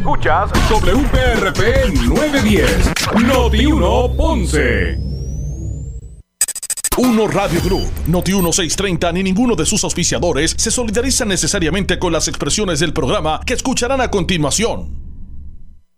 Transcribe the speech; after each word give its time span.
Escuchas 0.00 0.50
WPRP 0.70 1.92
910, 2.08 2.90
Noti 3.22 3.66
1 3.66 4.16
Ponce. 4.16 4.98
Uno 6.96 7.28
Radio 7.28 7.60
Group, 7.60 7.90
Noti 8.06 8.32
1630 8.32 9.12
ni 9.12 9.22
ninguno 9.22 9.54
de 9.54 9.66
sus 9.66 9.84
auspiciadores 9.84 10.54
se 10.56 10.70
solidariza 10.70 11.26
necesariamente 11.26 11.98
con 11.98 12.14
las 12.14 12.28
expresiones 12.28 12.80
del 12.80 12.94
programa 12.94 13.40
que 13.44 13.52
escucharán 13.52 14.00
a 14.00 14.10
continuación. 14.10 14.98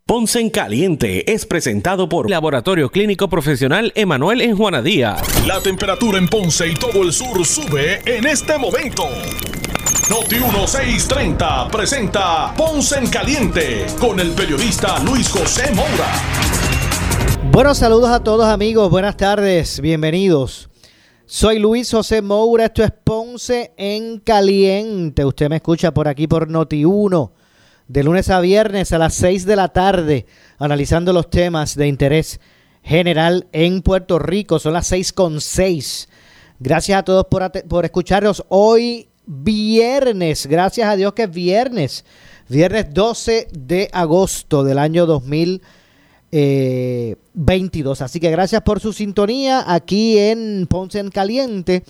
Ponce 0.04 0.40
en 0.40 0.50
Caliente 0.50 1.32
es 1.32 1.46
presentado 1.46 2.08
por 2.08 2.28
Laboratorio 2.28 2.90
Clínico 2.90 3.28
Profesional 3.28 3.92
Emanuel 3.94 4.40
en 4.40 4.56
Juana 4.56 4.82
Díaz. 4.82 5.46
La 5.46 5.60
temperatura 5.60 6.18
en 6.18 6.26
Ponce 6.26 6.66
y 6.66 6.74
todo 6.74 7.04
el 7.04 7.12
sur 7.12 7.46
sube 7.46 8.00
en 8.04 8.26
este 8.26 8.58
momento. 8.58 9.04
Noti 10.12 10.34
1630 10.34 11.68
presenta 11.68 12.52
Ponce 12.54 12.98
en 12.98 13.06
Caliente 13.08 13.86
con 13.98 14.20
el 14.20 14.32
periodista 14.32 14.98
Luis 14.98 15.30
José 15.30 15.72
Moura. 15.72 16.12
Buenos 17.50 17.78
saludos 17.78 18.10
a 18.10 18.22
todos 18.22 18.44
amigos, 18.44 18.90
buenas 18.90 19.16
tardes, 19.16 19.80
bienvenidos. 19.80 20.68
Soy 21.24 21.58
Luis 21.58 21.90
José 21.90 22.20
Moura, 22.20 22.66
esto 22.66 22.84
es 22.84 22.90
Ponce 22.90 23.72
en 23.78 24.18
Caliente. 24.18 25.24
Usted 25.24 25.48
me 25.48 25.56
escucha 25.56 25.94
por 25.94 26.06
aquí 26.06 26.26
por 26.26 26.46
Noti 26.46 26.84
1 26.84 27.32
de 27.88 28.04
lunes 28.04 28.28
a 28.28 28.40
viernes 28.40 28.92
a 28.92 28.98
las 28.98 29.14
6 29.14 29.46
de 29.46 29.56
la 29.56 29.68
tarde, 29.68 30.26
analizando 30.58 31.14
los 31.14 31.30
temas 31.30 31.74
de 31.74 31.88
interés 31.88 32.38
general 32.82 33.48
en 33.52 33.80
Puerto 33.80 34.18
Rico. 34.18 34.58
Son 34.58 34.74
las 34.74 34.88
6 34.88 35.14
con 35.14 35.40
6. 35.40 36.10
Gracias 36.58 36.98
a 36.98 37.02
todos 37.02 37.24
por, 37.30 37.50
por 37.66 37.86
escucharnos 37.86 38.44
hoy 38.50 39.08
viernes. 39.26 40.46
Gracias 40.46 40.88
a 40.88 40.96
Dios 40.96 41.12
que 41.12 41.24
es 41.24 41.30
viernes. 41.30 42.06
Viernes 42.48 42.86
12 42.92 43.48
de 43.52 43.88
agosto 43.92 44.64
del 44.64 44.78
año 44.78 45.06
2022. 45.06 48.02
Así 48.02 48.18
que 48.20 48.30
gracias 48.30 48.62
por 48.62 48.80
su 48.80 48.92
sintonía 48.92 49.64
aquí 49.66 50.18
en 50.18 50.66
Ponce 50.68 50.98
en 50.98 51.10
Caliente, 51.10 51.84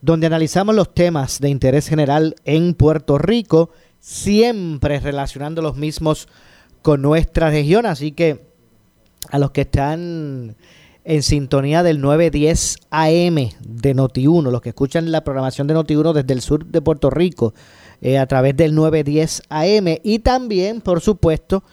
donde 0.00 0.26
analizamos 0.26 0.74
los 0.74 0.92
temas 0.92 1.38
de 1.40 1.48
interés 1.48 1.88
general 1.88 2.34
en 2.44 2.74
Puerto 2.74 3.18
Rico, 3.18 3.70
siempre 4.00 4.98
relacionando 5.00 5.62
los 5.62 5.76
mismos 5.76 6.28
con 6.82 7.00
nuestra 7.00 7.50
región. 7.50 7.86
Así 7.86 8.12
que 8.12 8.50
a 9.30 9.38
los 9.38 9.52
que 9.52 9.62
están 9.62 10.56
en 11.04 11.22
sintonía 11.22 11.82
del 11.82 12.00
910 12.00 12.76
AM 12.90 13.34
de 13.60 13.94
Noti1, 13.94 14.50
los 14.50 14.60
que 14.60 14.70
escuchan 14.70 15.10
la 15.10 15.24
programación 15.24 15.66
de 15.66 15.74
Noti1 15.74 16.12
desde 16.12 16.32
el 16.32 16.40
sur 16.40 16.66
de 16.66 16.80
Puerto 16.80 17.10
Rico 17.10 17.54
eh, 18.00 18.18
a 18.18 18.26
través 18.26 18.56
del 18.56 18.74
910 18.74 19.42
AM 19.48 19.98
y 20.02 20.20
también, 20.20 20.80
por 20.80 21.00
supuesto, 21.00 21.64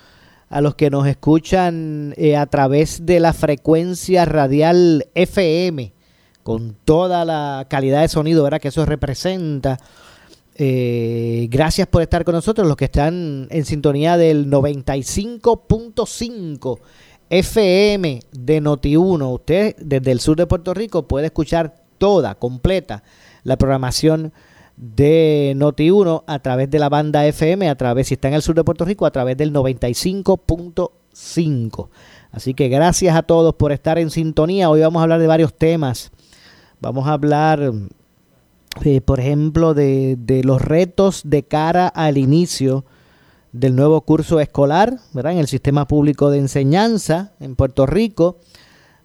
a 0.49 0.61
los 0.61 0.75
que 0.75 0.89
nos 0.89 1.07
escuchan 1.07 2.13
eh, 2.17 2.35
a 2.35 2.47
través 2.47 3.05
de 3.05 3.19
la 3.19 3.33
frecuencia 3.33 4.25
radial 4.25 5.07
FM 5.13 5.93
con 6.43 6.75
toda 6.83 7.25
la 7.25 7.67
calidad 7.69 8.01
de 8.01 8.07
sonido 8.07 8.43
¿verdad? 8.43 8.59
que 8.59 8.69
eso 8.69 8.85
representa. 8.85 9.77
Eh, 10.55 11.47
gracias 11.49 11.87
por 11.87 12.01
estar 12.01 12.25
con 12.25 12.35
nosotros, 12.35 12.67
los 12.67 12.75
que 12.75 12.85
están 12.85 13.47
en 13.49 13.65
sintonía 13.65 14.17
del 14.17 14.49
95.5 14.49 16.79
FM 17.29 18.21
de 18.31 18.61
Noti1. 18.61 19.33
Usted 19.33 19.75
desde 19.79 20.11
el 20.11 20.19
sur 20.19 20.37
de 20.37 20.47
Puerto 20.47 20.73
Rico 20.73 21.07
puede 21.07 21.27
escuchar 21.27 21.75
toda, 21.97 22.35
completa, 22.35 23.03
la 23.43 23.57
programación 23.57 24.33
de 24.77 25.53
Noti1 25.57 26.23
a 26.25 26.39
través 26.39 26.69
de 26.69 26.79
la 26.79 26.89
banda 26.89 27.25
FM, 27.25 27.69
a 27.69 27.75
través, 27.75 28.07
si 28.07 28.15
está 28.15 28.29
en 28.29 28.33
el 28.35 28.41
sur 28.41 28.55
de 28.55 28.63
Puerto 28.63 28.85
Rico, 28.85 29.05
a 29.05 29.11
través 29.11 29.37
del 29.37 29.53
95.5. 29.53 31.89
Así 32.31 32.53
que 32.53 32.69
gracias 32.69 33.15
a 33.15 33.23
todos 33.23 33.55
por 33.55 33.71
estar 33.71 33.97
en 33.99 34.09
sintonía. 34.09 34.69
Hoy 34.69 34.81
vamos 34.81 35.01
a 35.01 35.03
hablar 35.03 35.19
de 35.19 35.27
varios 35.27 35.53
temas. 35.53 36.11
Vamos 36.79 37.07
a 37.07 37.13
hablar, 37.13 37.73
eh, 38.85 39.01
por 39.01 39.19
ejemplo, 39.19 39.73
de, 39.73 40.15
de 40.17 40.43
los 40.43 40.61
retos 40.61 41.23
de 41.25 41.43
cara 41.43 41.87
al 41.87 42.17
inicio 42.17 42.85
del 43.51 43.75
nuevo 43.75 44.01
curso 44.01 44.39
escolar, 44.39 44.99
¿verdad? 45.13 45.33
En 45.33 45.39
el 45.39 45.47
sistema 45.47 45.87
público 45.87 46.29
de 46.29 46.39
enseñanza 46.39 47.33
en 47.39 47.55
Puerto 47.55 47.85
Rico. 47.85 48.37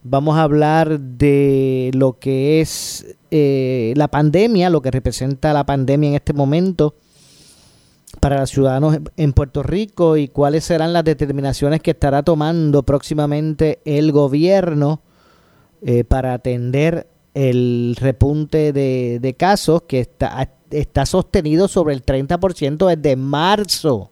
Vamos 0.02 0.36
a 0.36 0.42
hablar 0.42 1.00
de 1.00 1.90
lo 1.94 2.18
que 2.18 2.60
es 2.60 3.16
eh, 3.30 3.94
la 3.96 4.08
pandemia, 4.08 4.68
lo 4.68 4.82
que 4.82 4.90
representa 4.90 5.52
la 5.54 5.64
pandemia 5.64 6.10
en 6.10 6.14
este 6.16 6.34
momento 6.34 6.94
para 8.20 8.38
los 8.40 8.50
ciudadanos 8.50 8.98
en 9.16 9.32
Puerto 9.32 9.62
Rico 9.62 10.16
y 10.16 10.28
cuáles 10.28 10.64
serán 10.64 10.92
las 10.92 11.04
determinaciones 11.04 11.80
que 11.80 11.92
estará 11.92 12.22
tomando 12.22 12.82
próximamente 12.82 13.80
el 13.84 14.12
gobierno 14.12 15.00
eh, 15.82 16.04
para 16.04 16.34
atender 16.34 17.08
el 17.32 17.96
repunte 17.98 18.72
de, 18.72 19.18
de 19.20 19.34
casos 19.34 19.82
que 19.82 20.00
está, 20.00 20.48
está 20.70 21.06
sostenido 21.06 21.66
sobre 21.66 21.94
el 21.94 22.04
30% 22.04 22.94
desde 22.94 23.16
marzo. 23.16 24.10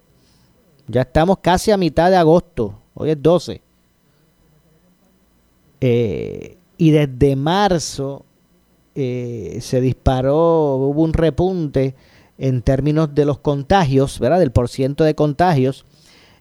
Ya 0.88 1.03
estamos 1.03 1.38
casi 1.38 1.70
a 1.70 1.76
mitad 1.76 2.10
de 2.10 2.16
agosto. 2.16 2.78
Hoy 2.94 3.10
es 3.10 3.22
12. 3.22 3.60
Eh, 5.81 6.56
y 6.76 6.91
desde 6.91 7.37
marzo 7.37 8.25
eh, 8.94 9.59
se 9.60 9.81
disparó, 9.81 10.76
hubo 10.76 11.03
un 11.03 11.12
repunte 11.12 11.94
en 12.38 12.62
términos 12.62 13.15
de 13.15 13.25
los 13.25 13.38
contagios, 13.38 14.19
¿verdad? 14.19 14.41
Del 14.41 14.53
porciento 14.53 15.04
de 15.04 15.15
contagios. 15.15 15.84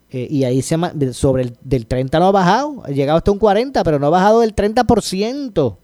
Eh, 0.09 0.27
y 0.29 0.43
ahí 0.43 0.61
se 0.61 0.77
sobre 1.13 1.43
el 1.43 1.57
del 1.61 1.87
30 1.87 2.19
no 2.19 2.27
ha 2.27 2.31
bajado, 2.31 2.83
ha 2.83 2.89
llegado 2.89 3.17
hasta 3.17 3.31
un 3.31 3.39
40, 3.39 3.83
pero 3.83 3.97
no 3.97 4.07
ha 4.07 4.09
bajado 4.09 4.41
del 4.41 4.55
30%. 4.55 5.77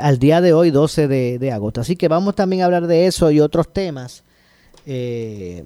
al 0.00 0.18
día 0.18 0.40
de 0.40 0.52
hoy, 0.52 0.70
12 0.70 1.08
de, 1.08 1.38
de, 1.38 1.52
agosto. 1.52 1.80
Así 1.80 1.96
que 1.96 2.08
vamos 2.08 2.34
también 2.34 2.62
a 2.62 2.66
hablar 2.66 2.86
de 2.86 3.06
eso 3.06 3.30
y 3.30 3.40
otros 3.40 3.72
temas. 3.72 4.22
Eh, 4.86 5.64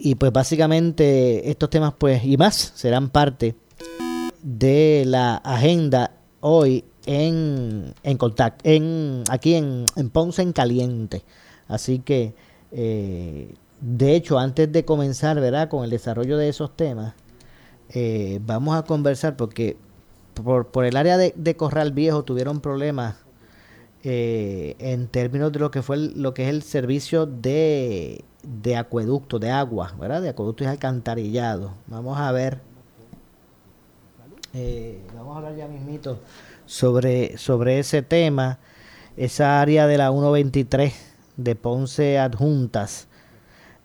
y 0.00 0.14
pues 0.14 0.32
básicamente 0.32 1.50
estos 1.50 1.70
temas 1.70 1.94
pues 1.98 2.24
y 2.24 2.36
más 2.36 2.72
serán 2.74 3.10
parte 3.10 3.56
de 4.42 5.04
la 5.06 5.36
agenda 5.36 6.12
hoy 6.40 6.84
en, 7.06 7.94
en 8.02 8.18
contacto, 8.18 8.68
en, 8.68 9.24
aquí 9.30 9.54
en, 9.54 9.86
Ponce 10.12 10.42
en 10.42 10.52
Caliente. 10.52 11.24
Así 11.66 12.00
que, 12.00 12.34
eh, 12.70 13.54
de 13.80 14.14
hecho, 14.14 14.38
antes 14.38 14.70
de 14.70 14.84
comenzar, 14.84 15.40
¿verdad? 15.40 15.68
Con 15.68 15.84
el 15.84 15.90
desarrollo 15.90 16.36
de 16.36 16.48
esos 16.48 16.76
temas, 16.76 17.14
eh, 17.90 18.40
vamos 18.44 18.76
a 18.76 18.82
conversar 18.82 19.36
porque 19.36 19.76
por, 20.34 20.68
por 20.68 20.84
el 20.84 20.96
área 20.96 21.16
de, 21.16 21.32
de 21.36 21.56
Corral 21.56 21.92
Viejo 21.92 22.24
tuvieron 22.24 22.60
problemas 22.60 23.16
eh, 24.10 24.74
en 24.78 25.06
términos 25.08 25.52
de 25.52 25.58
lo 25.58 25.70
que 25.70 25.82
fue 25.82 25.98
lo 25.98 26.32
que 26.32 26.44
es 26.44 26.48
el 26.48 26.62
servicio 26.62 27.26
de, 27.26 28.24
de 28.42 28.74
acueducto, 28.74 29.38
de 29.38 29.50
agua, 29.50 29.94
¿verdad? 30.00 30.22
De 30.22 30.30
acueducto 30.30 30.64
y 30.64 30.66
alcantarillado. 30.66 31.74
Vamos 31.88 32.18
a 32.18 32.32
ver, 32.32 32.58
eh, 34.54 35.02
vamos 35.14 35.34
a 35.34 35.36
hablar 35.36 35.56
ya 35.56 35.68
mismito 35.68 36.20
sobre, 36.64 37.36
sobre 37.36 37.80
ese 37.80 38.00
tema, 38.00 38.58
esa 39.18 39.60
área 39.60 39.86
de 39.86 39.98
la 39.98 40.08
123 40.10 40.94
de 41.36 41.54
Ponce 41.54 42.18
Adjuntas. 42.18 43.08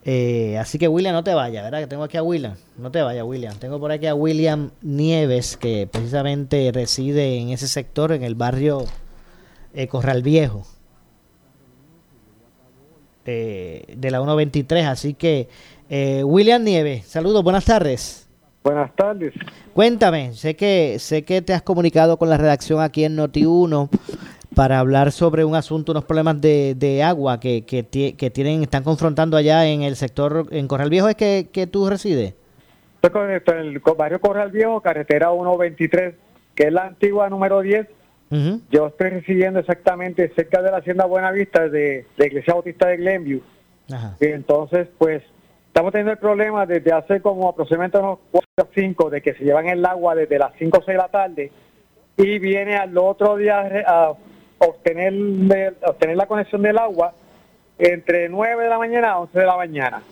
Eh, 0.05 0.57
así 0.57 0.79
que 0.79 0.87
William, 0.87 1.13
no 1.13 1.25
te 1.25 1.33
vayas, 1.33 1.65
¿verdad? 1.65 1.79
Que 1.79 1.87
tengo 1.87 2.03
aquí 2.03 2.15
a 2.15 2.23
William. 2.23 2.55
No 2.77 2.91
te 2.91 3.01
vayas, 3.01 3.25
William. 3.25 3.57
Tengo 3.59 3.77
por 3.77 3.91
aquí 3.91 4.07
a 4.07 4.15
William 4.15 4.71
Nieves, 4.81 5.57
que 5.57 5.85
precisamente 5.91 6.71
reside 6.73 7.39
en 7.39 7.49
ese 7.49 7.67
sector, 7.67 8.13
en 8.13 8.23
el 8.23 8.35
barrio 8.35 8.85
eh, 9.73 9.87
Corral 9.87 10.21
Viejo 10.21 10.63
eh, 13.25 13.85
de 13.95 14.11
la 14.11 14.19
123. 14.19 14.85
Así 14.85 15.13
que, 15.13 15.47
eh, 15.89 16.23
William 16.23 16.63
Nieves, 16.63 17.05
saludos, 17.05 17.43
buenas 17.43 17.65
tardes. 17.65 18.29
Buenas 18.63 18.95
tardes. 18.95 19.33
Cuéntame, 19.73 20.33
sé 20.33 20.55
que 20.55 20.97
sé 20.99 21.23
que 21.23 21.41
te 21.41 21.53
has 21.53 21.61
comunicado 21.61 22.17
con 22.17 22.29
la 22.29 22.37
redacción 22.37 22.81
aquí 22.81 23.03
en 23.03 23.17
Noti1 23.17 23.89
para 24.55 24.79
hablar 24.79 25.11
sobre 25.11 25.43
un 25.43 25.55
asunto, 25.55 25.91
unos 25.91 26.05
problemas 26.05 26.39
de, 26.39 26.75
de 26.75 27.03
agua 27.03 27.39
que, 27.39 27.65
que, 27.65 27.83
que, 27.83 28.29
tienen, 28.29 28.61
están 28.61 28.83
confrontando 28.83 29.35
allá 29.35 29.65
en 29.65 29.81
el 29.81 29.95
sector, 29.95 30.47
en 30.51 30.67
Corral 30.67 30.89
Viejo, 30.89 31.09
¿es 31.09 31.15
que, 31.15 31.49
que 31.51 31.67
tú 31.67 31.89
resides? 31.89 32.35
Estoy 33.01 33.41
en 33.57 33.65
el 33.65 33.79
barrio 33.79 34.21
Corral 34.21 34.51
Viejo, 34.51 34.79
carretera 34.79 35.31
123, 35.31 36.15
que 36.55 36.67
es 36.67 36.73
la 36.73 36.85
antigua 36.85 37.29
número 37.29 37.59
10, 37.59 37.87
yo 38.69 38.87
estoy 38.87 39.09
residiendo 39.09 39.59
exactamente 39.59 40.31
cerca 40.35 40.61
de 40.61 40.71
la 40.71 40.77
Hacienda 40.77 41.05
Buenavista 41.05 41.67
de 41.69 42.05
la 42.17 42.25
Iglesia 42.25 42.53
Bautista 42.53 42.87
de 42.87 42.97
Glenview. 42.97 43.41
Y 44.19 44.25
entonces, 44.25 44.87
pues, 44.97 45.21
estamos 45.67 45.91
teniendo 45.91 46.11
el 46.11 46.17
problema 46.17 46.65
desde 46.65 46.91
hace 46.91 47.21
como 47.21 47.49
aproximadamente 47.49 47.97
unos 47.97 48.19
4 48.31 48.49
o 48.63 48.67
5 48.73 49.09
de 49.09 49.21
que 49.21 49.33
se 49.33 49.43
llevan 49.43 49.67
el 49.67 49.85
agua 49.85 50.15
desde 50.15 50.39
las 50.39 50.53
5 50.57 50.77
o 50.77 50.83
6 50.83 50.87
de 50.87 50.97
la 50.97 51.09
tarde 51.09 51.51
y 52.17 52.39
viene 52.39 52.77
al 52.77 52.97
otro 52.97 53.37
día 53.37 53.83
a 53.87 54.13
obtener, 54.59 55.75
obtener 55.85 56.15
la 56.15 56.27
conexión 56.27 56.61
del 56.61 56.77
agua 56.77 57.13
entre 57.77 58.29
9 58.29 58.63
de 58.63 58.69
la 58.69 58.77
mañana 58.77 59.11
a 59.11 59.19
11 59.19 59.39
de 59.39 59.45
la 59.45 59.57
mañana. 59.57 60.03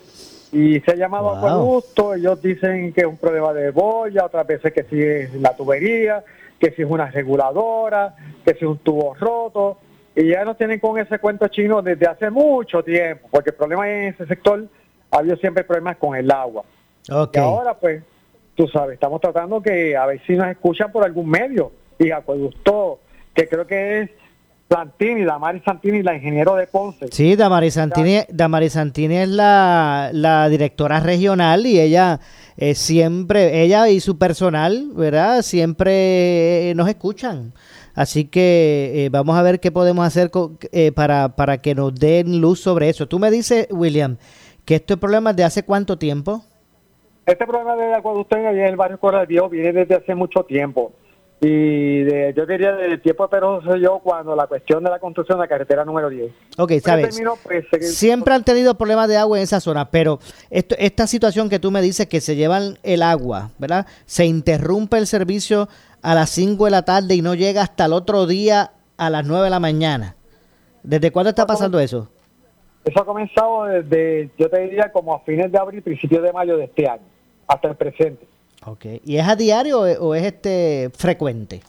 Y 0.51 0.81
se 0.81 0.91
ha 0.91 0.95
llamado 0.95 1.29
a 1.29 1.37
acueducto, 1.37 2.13
ellos 2.13 2.41
dicen 2.41 2.91
que 2.91 3.01
es 3.01 3.07
un 3.07 3.17
problema 3.17 3.53
de 3.53 3.71
boya, 3.71 4.25
otras 4.25 4.45
veces 4.45 4.73
que 4.73 4.83
si 4.83 5.01
es 5.01 5.33
la 5.35 5.55
tubería, 5.55 6.23
que 6.61 6.71
si 6.71 6.83
es 6.83 6.89
una 6.89 7.09
reguladora, 7.09 8.15
que 8.45 8.53
si 8.53 8.59
es 8.59 8.69
un 8.69 8.77
tubo 8.77 9.15
roto. 9.15 9.79
Y 10.15 10.27
ya 10.27 10.45
nos 10.45 10.57
tienen 10.57 10.79
con 10.79 10.99
ese 10.99 11.17
cuento 11.19 11.47
chino 11.47 11.81
desde 11.81 12.05
hace 12.05 12.29
mucho 12.29 12.83
tiempo, 12.83 13.27
porque 13.31 13.49
el 13.49 13.55
problema 13.55 13.89
en 13.89 14.13
ese 14.13 14.27
sector 14.27 14.67
ha 15.09 15.17
habido 15.17 15.35
siempre 15.37 15.63
problemas 15.63 15.97
con 15.97 16.15
el 16.15 16.29
agua. 16.29 16.63
Y 17.33 17.39
ahora, 17.39 17.73
pues, 17.73 18.03
tú 18.55 18.67
sabes, 18.67 18.93
estamos 18.93 19.19
tratando 19.19 19.61
que 19.61 19.97
a 19.97 20.05
ver 20.05 20.21
si 20.27 20.35
nos 20.35 20.47
escuchan 20.47 20.91
por 20.91 21.03
algún 21.03 21.29
medio. 21.29 21.71
Y 21.97 22.11
Acueducto, 22.11 22.99
que 23.33 23.47
creo 23.47 23.65
que 23.65 24.01
es 24.01 24.09
Santini, 24.71 25.25
Damari 25.25 25.59
Santini, 25.59 26.01
la 26.01 26.15
ingeniero 26.15 26.55
de 26.55 26.65
Ponce. 26.65 27.07
Sí, 27.11 27.35
Damari 27.35 27.69
Santini, 27.71 28.19
Damari 28.29 28.69
Santini 28.69 29.17
es 29.17 29.27
la, 29.27 30.47
directora 30.49 31.01
regional 31.01 31.65
y 31.65 31.77
ella 31.77 32.21
eh, 32.55 32.73
siempre, 32.73 33.63
ella 33.63 33.89
y 33.89 33.99
su 33.99 34.17
personal, 34.17 34.91
¿verdad? 34.95 35.41
Siempre 35.41 36.69
eh, 36.69 36.73
nos 36.75 36.87
escuchan. 36.87 37.51
Así 37.95 38.23
que 38.23 38.93
eh, 38.95 39.09
vamos 39.09 39.37
a 39.37 39.41
ver 39.41 39.59
qué 39.59 39.73
podemos 39.73 40.05
hacer 40.05 40.31
para, 40.95 41.35
para 41.35 41.57
que 41.57 41.75
nos 41.75 41.93
den 41.93 42.39
luz 42.39 42.61
sobre 42.61 42.87
eso. 42.87 43.09
Tú 43.09 43.19
me 43.19 43.29
dices, 43.29 43.67
William, 43.71 44.15
que 44.63 44.75
este 44.75 44.95
problema 44.95 45.31
es 45.31 45.35
de 45.35 45.43
hace 45.43 45.63
cuánto 45.63 45.97
tiempo? 45.97 46.45
Este 47.25 47.45
problema 47.45 47.75
de 47.75 47.93
acueducto 47.93 48.37
en 48.37 48.45
el 48.45 48.75
barrio 48.77 48.97
Corral 49.01 49.27
Viejo 49.27 49.49
viene 49.49 49.73
desde 49.73 49.95
hace 49.95 50.15
mucho 50.15 50.43
tiempo. 50.43 50.93
Y 51.43 52.03
de, 52.03 52.35
yo 52.37 52.45
diría 52.45 52.73
del 52.73 53.01
tiempo 53.01 53.27
pero 53.27 53.63
soy 53.63 53.81
yo 53.81 53.97
cuando 53.97 54.35
la 54.35 54.45
cuestión 54.45 54.83
de 54.83 54.91
la 54.91 54.99
construcción 54.99 55.39
de 55.39 55.45
la 55.45 55.47
carretera 55.47 55.83
número 55.83 56.07
10. 56.07 56.31
Ok, 56.59 56.73
sabes. 56.83 57.19
Pues, 57.41 57.65
siempre 57.97 58.35
han 58.35 58.43
tenido 58.43 58.75
problemas 58.75 59.07
de 59.07 59.17
agua 59.17 59.39
en 59.39 59.43
esa 59.43 59.59
zona, 59.59 59.89
pero 59.89 60.19
esto, 60.51 60.75
esta 60.77 61.07
situación 61.07 61.49
que 61.49 61.57
tú 61.57 61.71
me 61.71 61.81
dices 61.81 62.05
que 62.05 62.21
se 62.21 62.35
llevan 62.35 62.77
el 62.83 63.01
agua, 63.01 63.49
¿verdad? 63.57 63.87
Se 64.05 64.25
interrumpe 64.25 64.99
el 64.99 65.07
servicio 65.07 65.67
a 66.03 66.13
las 66.13 66.29
5 66.29 66.65
de 66.65 66.71
la 66.71 66.83
tarde 66.83 67.15
y 67.15 67.23
no 67.23 67.33
llega 67.33 67.63
hasta 67.63 67.85
el 67.85 67.93
otro 67.93 68.27
día 68.27 68.73
a 68.97 69.09
las 69.09 69.25
9 69.25 69.45
de 69.45 69.49
la 69.49 69.59
mañana. 69.59 70.15
¿Desde 70.83 71.11
cuándo 71.11 71.29
está 71.29 71.47
pasando 71.47 71.79
eso? 71.79 72.07
Eso 72.85 73.01
ha 73.01 73.05
comenzado 73.05 73.65
desde, 73.65 74.29
yo 74.37 74.47
te 74.47 74.59
diría, 74.61 74.91
como 74.91 75.15
a 75.15 75.19
fines 75.21 75.51
de 75.51 75.57
abril, 75.57 75.81
principios 75.81 76.21
de 76.21 76.31
mayo 76.31 76.55
de 76.57 76.65
este 76.65 76.87
año, 76.87 77.03
hasta 77.47 77.67
el 77.67 77.75
presente. 77.75 78.27
Ok. 78.65 78.85
¿Y 79.03 79.17
es 79.17 79.27
a 79.27 79.35
diario 79.35 79.81
o 79.81 80.15
es 80.15 80.23
este 80.23 80.91
frecuente? 80.95 81.61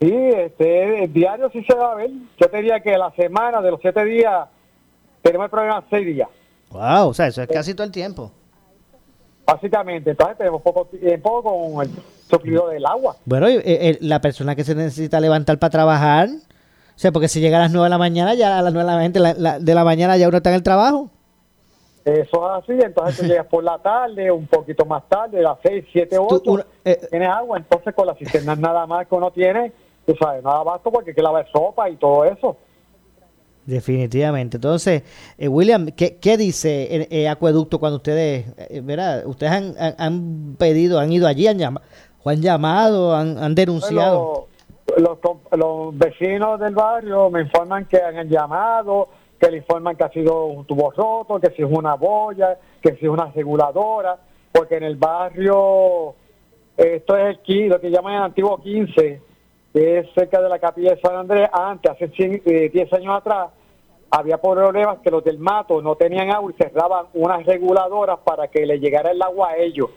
Sí, 0.00 0.10
este, 0.10 1.08
diario 1.08 1.50
sí 1.50 1.62
se 1.64 1.74
va 1.74 1.92
a 1.92 1.94
ver. 1.96 2.10
Yo 2.40 2.48
te 2.48 2.56
diría 2.56 2.80
que 2.80 2.96
la 2.96 3.10
semana 3.12 3.60
de 3.60 3.70
los 3.70 3.80
siete 3.80 4.04
días 4.04 4.48
tenemos 5.22 5.44
el 5.44 5.50
problema 5.50 5.84
seis 5.90 6.06
días. 6.06 6.28
Wow, 6.70 7.08
o 7.08 7.14
sea, 7.14 7.26
eso 7.26 7.42
es 7.42 7.48
casi 7.48 7.74
todo 7.74 7.84
el 7.84 7.92
tiempo. 7.92 8.32
Básicamente, 9.44 10.10
entonces 10.10 10.38
tenemos 10.38 10.62
poco 10.62 10.86
tiempo 10.86 11.42
con 11.42 11.84
el 11.84 11.90
suplido 12.30 12.68
del 12.68 12.86
agua. 12.86 13.16
Bueno, 13.24 13.48
la 14.00 14.20
persona 14.20 14.54
que 14.54 14.64
se 14.64 14.74
necesita 14.74 15.20
levantar 15.20 15.58
para 15.58 15.70
trabajar, 15.70 16.28
o 16.28 16.98
sea, 16.98 17.12
porque 17.12 17.28
si 17.28 17.40
llega 17.40 17.58
a 17.58 17.62
las 17.62 17.72
nueve 17.72 17.86
de 17.86 17.90
la 17.90 17.98
mañana, 17.98 18.34
ya 18.34 18.58
a 18.58 18.62
las 18.62 18.72
nueve 18.72 19.08
de 19.10 19.20
la, 19.20 19.58
de 19.58 19.74
la 19.74 19.84
mañana 19.84 20.16
ya 20.16 20.28
uno 20.28 20.38
está 20.38 20.50
en 20.50 20.56
el 20.56 20.62
trabajo. 20.62 21.10
Eso 22.04 22.56
es 22.58 22.64
así, 22.64 22.72
entonces 22.82 23.18
tú 23.18 23.26
llegas 23.26 23.46
por 23.46 23.62
la 23.62 23.78
tarde, 23.78 24.30
un 24.30 24.46
poquito 24.46 24.86
más 24.86 25.06
tarde, 25.08 25.40
a 25.40 25.42
las 25.42 25.58
6, 25.62 25.84
7, 25.92 26.16
8, 26.18 26.66
tienes 27.10 27.28
agua, 27.28 27.58
entonces 27.58 27.94
con 27.94 28.06
las 28.06 28.16
cisternas 28.16 28.58
nada 28.58 28.86
más 28.86 29.06
que 29.06 29.14
uno 29.14 29.30
tiene, 29.30 29.72
tú 30.06 30.14
sabes, 30.18 30.42
nada 30.42 30.62
basto 30.62 30.90
porque 30.90 31.10
hay 31.10 31.14
que 31.14 31.22
lavar 31.22 31.46
sopa 31.52 31.90
y 31.90 31.96
todo 31.96 32.24
eso. 32.24 32.56
Definitivamente. 33.66 34.56
Entonces, 34.56 35.02
eh, 35.36 35.46
William, 35.46 35.88
¿qué, 35.94 36.16
¿qué, 36.16 36.38
dice 36.38 36.96
eh, 36.96 37.08
eh, 37.10 37.28
Acueducto 37.28 37.78
cuando 37.78 37.98
ustedes, 37.98 38.46
¿verdad? 38.82 39.26
Ustedes 39.26 39.52
han, 39.52 39.74
han, 39.98 40.56
pedido, 40.58 40.98
han 40.98 41.12
ido 41.12 41.28
allí, 41.28 41.46
han, 41.46 41.58
llamado, 41.58 41.84
han 42.24 42.40
llamado, 42.40 43.14
han, 43.14 43.36
han 43.36 43.54
denunciado? 43.54 44.48
los, 44.96 45.18
los, 45.52 45.98
vecinos 45.98 46.58
del 46.58 46.74
barrio 46.74 47.30
me 47.30 47.42
informan 47.42 47.84
que 47.86 48.00
han 48.02 48.28
llamado, 48.28 49.08
que 49.40 49.50
le 49.50 49.56
informan 49.56 49.96
que 49.96 50.04
ha 50.04 50.10
sido 50.10 50.44
un 50.46 50.66
tubo 50.66 50.90
roto, 50.90 51.40
que 51.40 51.50
si 51.52 51.62
es 51.62 51.68
una 51.70 51.94
boya, 51.94 52.58
que 52.82 52.94
si 52.96 53.06
es 53.06 53.10
una 53.10 53.32
reguladora, 53.32 54.18
porque 54.52 54.76
en 54.76 54.82
el 54.82 54.96
barrio, 54.96 56.14
esto 56.76 57.16
es 57.16 57.38
el 57.46 57.68
lo 57.68 57.80
que 57.80 57.90
llaman 57.90 58.14
el 58.16 58.22
antiguo 58.22 58.60
15, 58.60 59.22
que 59.72 59.98
es 59.98 60.12
cerca 60.14 60.42
de 60.42 60.48
la 60.48 60.58
capilla 60.58 60.94
de 60.94 61.00
San 61.00 61.16
Andrés, 61.16 61.48
antes, 61.52 61.90
hace 61.90 62.08
10 62.08 62.42
eh, 62.44 62.88
años 62.92 63.16
atrás, 63.16 63.48
había 64.10 64.38
problemas 64.38 64.98
que 64.98 65.10
los 65.10 65.24
del 65.24 65.38
mato 65.38 65.80
no 65.80 65.94
tenían 65.94 66.30
agua 66.30 66.52
y 66.52 66.62
cerraban 66.62 67.06
unas 67.14 67.46
reguladoras 67.46 68.18
para 68.18 68.48
que 68.48 68.66
le 68.66 68.78
llegara 68.78 69.12
el 69.12 69.22
agua 69.22 69.50
a 69.50 69.56
ellos. 69.56 69.88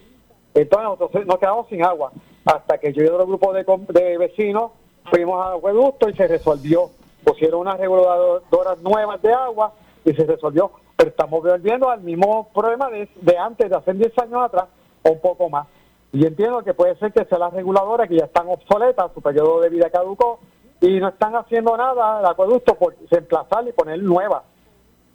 Entonces 0.54 0.88
nosotros 0.88 1.26
nos 1.26 1.38
quedamos 1.38 1.68
sin 1.68 1.84
agua, 1.84 2.14
hasta 2.46 2.78
que 2.78 2.94
yo 2.94 3.04
y 3.04 3.08
otro 3.08 3.26
grupo 3.26 3.52
de, 3.52 3.66
de 3.90 4.18
vecinos 4.18 4.72
fuimos 5.10 5.44
a 5.44 5.56
acueducto 5.56 6.08
y 6.08 6.14
se 6.14 6.28
resolvió 6.28 6.92
pusieron 7.24 7.62
unas 7.62 7.80
reguladoras 7.80 8.78
nuevas 8.82 9.22
de 9.22 9.34
agua 9.34 9.74
y 10.06 10.14
se 10.14 10.26
resolvió. 10.26 10.72
Pero 10.96 11.10
estamos 11.10 11.42
volviendo 11.42 11.90
al 11.90 12.02
mismo 12.02 12.50
problema 12.54 12.90
de, 12.90 13.38
antes, 13.38 13.70
de 13.70 13.76
hace 13.76 13.94
10 13.94 14.18
años 14.20 14.44
atrás, 14.44 14.66
o 15.04 15.12
un 15.12 15.20
poco 15.20 15.50
más. 15.50 15.68
Y 16.12 16.26
entiendo 16.26 16.64
que 16.64 16.74
puede 16.74 16.96
ser 16.98 17.12
que 17.12 17.26
sean 17.26 17.42
las 17.42 17.54
reguladoras 17.54 18.08
que 18.08 18.18
ya 18.18 18.26
están 18.26 18.48
obsoletas, 18.48 19.12
su 19.14 19.22
periodo 19.22 19.62
de 19.62 19.70
vida 19.70 19.90
caducó, 19.90 20.40
y 20.80 21.00
no 21.00 21.08
están 21.08 21.36
haciendo 21.36 21.76
nada 21.76 22.20
el 22.20 22.26
acueducto 22.26 22.76
por 22.76 22.96
reemplazar 23.10 23.68
y 23.68 23.72
poner 23.72 24.02
nuevas 24.04 24.44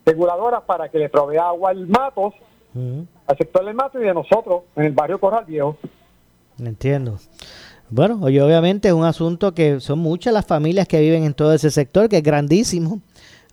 reguladoras 0.04 0.62
para 0.62 0.88
que 0.88 0.98
le 0.98 1.08
provea 1.08 1.48
agua 1.48 1.70
al 1.70 1.86
matos, 1.86 2.34
al 3.26 3.36
sector 3.36 3.64
del 3.64 3.74
mato 3.74 4.00
y 4.00 4.04
de 4.04 4.14
nosotros, 4.14 4.62
en 4.76 4.84
el 4.84 4.92
barrio 4.92 5.20
Corral 5.20 5.44
Viejo. 5.44 5.76
Entiendo. 6.58 7.18
Bueno, 7.90 8.28
y 8.28 8.38
obviamente 8.38 8.88
es 8.88 8.94
un 8.94 9.04
asunto 9.04 9.54
que 9.54 9.80
son 9.80 9.98
muchas 9.98 10.32
las 10.32 10.44
familias 10.44 10.86
que 10.86 11.00
viven 11.00 11.24
en 11.24 11.34
todo 11.34 11.52
ese 11.54 11.70
sector, 11.70 12.08
que 12.08 12.18
es 12.18 12.22
grandísimo. 12.22 13.00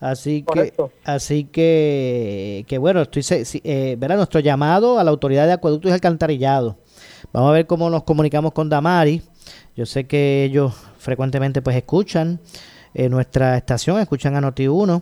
Así 0.02 0.44
que, 0.44 0.74
así 1.06 1.46
que, 1.46 2.66
que 2.68 2.78
bueno, 2.78 3.02
estoy, 3.02 3.24
eh, 3.64 3.96
verá 3.98 4.18
nuestro 4.18 4.42
llamado 4.42 5.00
a 5.00 5.04
la 5.04 5.12
autoridad 5.12 5.48
de 5.48 5.54
acueductos 5.54 5.90
y 5.90 5.94
alcantarillado. 5.94 6.78
Vamos 7.32 7.50
a 7.50 7.54
ver 7.54 7.66
cómo 7.66 7.90
nos 7.90 8.04
comunicamos 8.04 8.52
con 8.52 8.70
Damari. 8.70 9.22
Yo 9.76 9.86
sé 9.86 10.06
que 10.06 10.44
ellos 10.44 10.74
frecuentemente 10.98 11.62
pues 11.62 11.78
escuchan 11.78 12.40
eh, 12.94 13.08
nuestra 13.10 13.58
estación, 13.58 14.00
escuchan 14.00 14.36
a 14.36 14.42
Noti1 14.42 15.02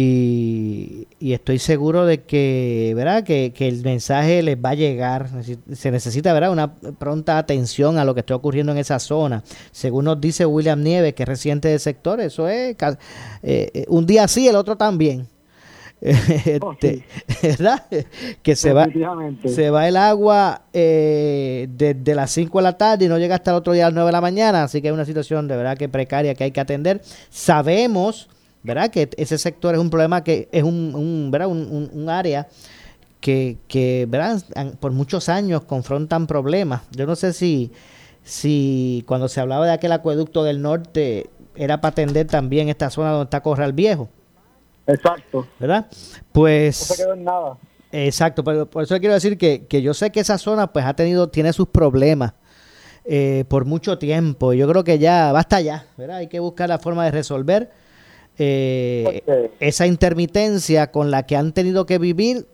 y, 0.00 1.08
estoy 1.20 1.58
seguro 1.58 2.06
de 2.06 2.22
que, 2.22 2.92
¿verdad? 2.94 3.24
Que, 3.24 3.52
el 3.58 3.82
mensaje 3.82 4.42
les 4.42 4.56
va 4.56 4.70
a 4.70 4.74
llegar. 4.74 5.28
Se 5.72 5.90
necesita, 5.90 6.32
¿verdad? 6.32 6.52
Una 6.52 6.72
pronta 6.72 7.36
atención 7.36 7.98
a 7.98 8.04
lo 8.04 8.14
que 8.14 8.20
está 8.20 8.36
ocurriendo 8.36 8.70
en 8.70 8.78
esa 8.78 9.00
zona. 9.00 9.42
Según 9.72 10.04
nos 10.04 10.20
dice 10.20 10.46
William 10.46 10.84
Nieves, 10.84 11.14
que 11.14 11.24
es 11.24 11.28
residente 11.28 11.66
del 11.66 11.80
sector, 11.80 12.20
eso 12.20 12.46
es 12.48 12.76
eh, 12.76 12.76
eh, 13.42 13.84
un 13.88 14.06
día 14.06 14.28
sí, 14.28 14.46
el 14.46 14.54
otro 14.54 14.76
también. 14.76 15.26
Oh, 16.60 16.74
este, 16.80 17.04
¿Verdad? 17.42 17.82
Que 18.40 18.54
se 18.54 18.72
va, 18.72 18.86
se 19.46 19.70
va 19.70 19.88
el 19.88 19.96
agua 19.96 20.62
eh, 20.72 21.66
desde 21.72 22.14
las 22.14 22.30
5 22.30 22.56
de 22.58 22.62
la 22.62 22.78
tarde 22.78 23.06
y 23.06 23.08
no 23.08 23.18
llega 23.18 23.34
hasta 23.34 23.50
el 23.50 23.56
otro 23.56 23.72
día 23.72 23.86
a 23.86 23.88
las 23.88 23.94
9 23.94 24.06
de 24.06 24.12
la 24.12 24.20
mañana. 24.20 24.62
Así 24.62 24.80
que 24.80 24.86
es 24.86 24.94
una 24.94 25.04
situación 25.04 25.48
de 25.48 25.56
verdad 25.56 25.76
que 25.76 25.88
precaria 25.88 26.36
que 26.36 26.44
hay 26.44 26.52
que 26.52 26.60
atender. 26.60 27.02
Sabemos 27.30 28.28
¿verdad? 28.62 28.90
Que 28.90 29.08
ese 29.16 29.38
sector 29.38 29.74
es 29.74 29.80
un 29.80 29.90
problema 29.90 30.24
que 30.24 30.48
es 30.52 30.62
un, 30.62 30.94
un 30.94 31.30
¿verdad? 31.30 31.48
Un, 31.48 32.08
área 32.08 32.48
que, 33.20 33.58
que, 33.68 34.06
¿verdad? 34.08 34.42
Por 34.80 34.92
muchos 34.92 35.28
años 35.28 35.62
confrontan 35.64 36.26
problemas. 36.26 36.82
Yo 36.92 37.06
no 37.06 37.16
sé 37.16 37.32
si, 37.32 37.72
si 38.22 39.04
cuando 39.06 39.28
se 39.28 39.40
hablaba 39.40 39.66
de 39.66 39.72
aquel 39.72 39.92
acueducto 39.92 40.44
del 40.44 40.62
norte 40.62 41.30
era 41.56 41.80
para 41.80 41.92
atender 41.92 42.26
también 42.26 42.68
esta 42.68 42.90
zona 42.90 43.10
donde 43.10 43.24
está 43.24 43.42
Corral 43.42 43.72
Viejo. 43.72 44.08
Exacto. 44.86 45.46
¿Verdad? 45.58 45.86
Pues... 46.32 46.88
No 46.88 46.94
se 46.94 47.02
quedó 47.02 47.14
en 47.14 47.24
nada. 47.24 47.58
Exacto, 47.90 48.44
pero 48.44 48.68
por 48.68 48.82
eso 48.82 48.98
quiero 48.98 49.14
decir 49.14 49.38
que, 49.38 49.66
que 49.66 49.80
yo 49.82 49.94
sé 49.94 50.10
que 50.10 50.20
esa 50.20 50.38
zona 50.38 50.72
pues 50.72 50.84
ha 50.84 50.94
tenido, 50.94 51.28
tiene 51.28 51.52
sus 51.52 51.68
problemas. 51.68 52.34
Eh, 53.10 53.46
por 53.48 53.64
mucho 53.64 53.96
tiempo. 53.96 54.52
Yo 54.52 54.68
creo 54.68 54.84
que 54.84 54.98
ya 54.98 55.32
basta 55.32 55.62
ya, 55.62 55.86
¿verdad? 55.96 56.18
Hay 56.18 56.26
que 56.26 56.40
buscar 56.40 56.68
la 56.68 56.78
forma 56.78 57.06
de 57.06 57.10
resolver 57.10 57.70
eh, 58.38 59.50
esa 59.58 59.86
intermitencia 59.86 60.92
con 60.92 61.10
la 61.10 61.24
que 61.24 61.36
han 61.36 61.52
tenido 61.52 61.86
que 61.86 61.98
vivir 61.98 62.46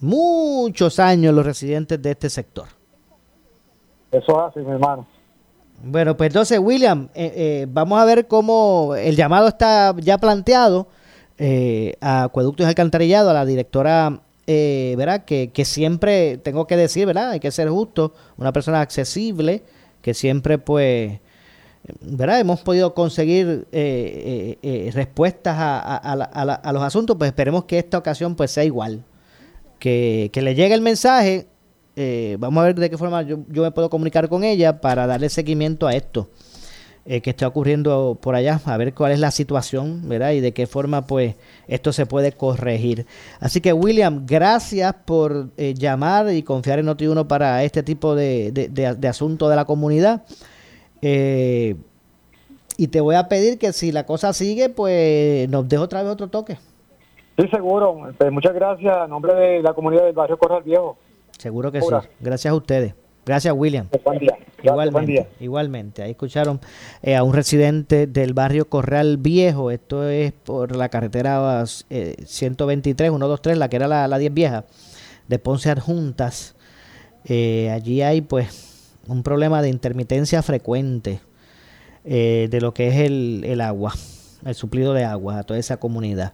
muchos 0.00 0.98
años 0.98 1.34
los 1.34 1.46
residentes 1.46 2.00
de 2.00 2.10
este 2.10 2.28
sector. 2.28 2.66
Eso 4.12 4.32
es 4.32 4.50
así, 4.50 4.60
mi 4.60 4.72
hermano. 4.72 5.06
Bueno, 5.82 6.14
pues 6.14 6.28
entonces, 6.28 6.58
William, 6.58 7.08
eh, 7.14 7.32
eh, 7.34 7.66
vamos 7.70 7.98
a 7.98 8.04
ver 8.04 8.26
cómo 8.26 8.94
el 8.96 9.16
llamado 9.16 9.48
está 9.48 9.94
ya 9.98 10.18
planteado 10.18 10.88
a 12.02 12.24
Acueductos 12.24 12.66
Alcantarillado, 12.66 13.30
a 13.30 13.32
la 13.32 13.46
directora, 13.46 14.20
¿verdad? 14.46 15.24
Que, 15.24 15.50
que, 15.52 15.64
siempre, 15.64 16.36
tengo 16.36 16.66
que 16.66 16.76
decir, 16.76 17.06
¿verdad? 17.06 17.30
Hay 17.30 17.40
que 17.40 17.50
ser 17.50 17.70
justo, 17.70 18.12
una 18.36 18.52
persona 18.52 18.82
accesible, 18.82 19.62
que 20.02 20.12
siempre, 20.12 20.58
pues, 20.58 21.20
¿verdad? 22.00 22.40
Hemos 22.40 22.60
podido 22.60 22.94
conseguir 22.94 23.66
eh, 23.72 24.58
eh, 24.62 24.86
eh, 24.86 24.90
respuestas 24.92 25.56
a, 25.58 26.72
los 26.72 26.82
asuntos, 26.82 27.16
pues 27.16 27.28
esperemos 27.28 27.64
que 27.64 27.78
esta 27.78 27.98
ocasión 27.98 28.34
pues 28.34 28.50
sea 28.50 28.64
igual. 28.64 29.04
que, 29.78 30.30
le 30.34 30.54
llegue 30.54 30.74
el 30.74 30.82
mensaje. 30.82 31.46
Eh, 31.96 32.36
vamos 32.38 32.62
a 32.62 32.66
ver 32.66 32.76
de 32.76 32.88
qué 32.88 32.96
forma 32.96 33.22
yo, 33.22 33.38
me 33.48 33.70
puedo 33.72 33.90
comunicar 33.90 34.28
con 34.28 34.44
ella 34.44 34.80
para 34.80 35.06
darle 35.06 35.28
seguimiento 35.28 35.86
a 35.88 35.92
esto 35.92 36.30
eh, 37.04 37.20
que 37.20 37.30
está 37.30 37.48
ocurriendo 37.48 38.18
por 38.22 38.34
allá, 38.36 38.60
a 38.64 38.76
ver 38.76 38.94
cuál 38.94 39.12
es 39.12 39.18
la 39.18 39.30
situación, 39.30 40.08
¿verdad? 40.08 40.30
Y 40.32 40.40
de 40.40 40.52
qué 40.52 40.66
forma, 40.66 41.06
pues, 41.06 41.34
esto 41.66 41.92
se 41.92 42.06
puede 42.06 42.32
corregir. 42.32 43.06
Así 43.40 43.60
que, 43.60 43.72
William, 43.72 44.24
gracias 44.26 44.94
por 45.04 45.50
eh, 45.56 45.74
llamar 45.74 46.32
y 46.32 46.42
confiar 46.42 46.78
en 46.78 46.86
Noti1 46.86 47.26
para 47.26 47.64
este 47.64 47.82
tipo 47.82 48.14
de, 48.14 48.52
de, 48.52 48.68
de, 48.68 49.08
asunto 49.08 49.48
de 49.48 49.56
la 49.56 49.64
comunidad. 49.64 50.22
Y 51.02 52.88
te 52.88 53.00
voy 53.00 53.14
a 53.14 53.28
pedir 53.28 53.58
que 53.58 53.72
si 53.72 53.92
la 53.92 54.06
cosa 54.06 54.32
sigue, 54.32 54.68
pues 54.68 55.48
nos 55.48 55.68
deje 55.68 55.82
otra 55.82 56.02
vez 56.02 56.12
otro 56.12 56.28
toque. 56.28 56.56
Sí, 57.38 57.48
seguro. 57.48 58.08
Este, 58.10 58.30
muchas 58.30 58.54
gracias 58.54 58.94
a 58.94 59.06
nombre 59.06 59.34
de 59.34 59.62
la 59.62 59.72
comunidad 59.72 60.04
del 60.04 60.14
barrio 60.14 60.38
Corral 60.38 60.62
Viejo. 60.62 60.98
Seguro 61.38 61.72
que 61.72 61.80
sí. 61.80 61.88
Gracias 62.20 62.52
a 62.52 62.54
ustedes. 62.54 62.94
Gracias, 63.24 63.54
William. 63.56 63.86
Buen 64.04 64.18
día. 64.18 64.38
igualmente, 64.62 65.26
igualmente. 65.40 66.02
Ahí 66.02 66.10
escucharon 66.12 66.60
eh, 67.02 67.16
a 67.16 67.22
un 67.22 67.32
residente 67.32 68.06
del 68.06 68.34
barrio 68.34 68.68
Corral 68.68 69.18
Viejo. 69.18 69.70
Esto 69.70 70.08
es 70.08 70.32
por 70.32 70.74
la 70.74 70.88
carretera 70.88 71.64
123, 71.66 73.08
123, 73.08 73.58
la 73.58 73.68
que 73.68 73.76
era 73.76 73.88
la, 73.88 74.18
10 74.18 74.34
vieja, 74.34 74.64
de 75.28 75.38
Ponce 75.38 75.70
Adjuntas. 75.70 76.56
Eh, 77.24 77.70
allí 77.70 78.02
hay, 78.02 78.20
pues, 78.22 78.69
un 79.10 79.22
problema 79.22 79.60
de 79.62 79.68
intermitencia 79.68 80.42
frecuente 80.42 81.20
eh, 82.04 82.48
de 82.50 82.60
lo 82.60 82.72
que 82.72 82.88
es 82.88 82.96
el, 82.96 83.42
el 83.44 83.60
agua, 83.60 83.92
el 84.44 84.54
suplido 84.54 84.94
de 84.94 85.04
agua 85.04 85.38
a 85.38 85.42
toda 85.42 85.58
esa 85.58 85.78
comunidad. 85.78 86.32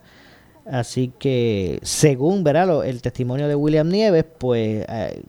Así 0.71 1.13
que, 1.17 1.79
según 1.83 2.43
¿verdad? 2.43 2.85
el 2.85 3.01
testimonio 3.01 3.47
de 3.47 3.55
William 3.55 3.89
Nieves, 3.89 4.25
pues 4.39 4.85
eh, 4.89 5.23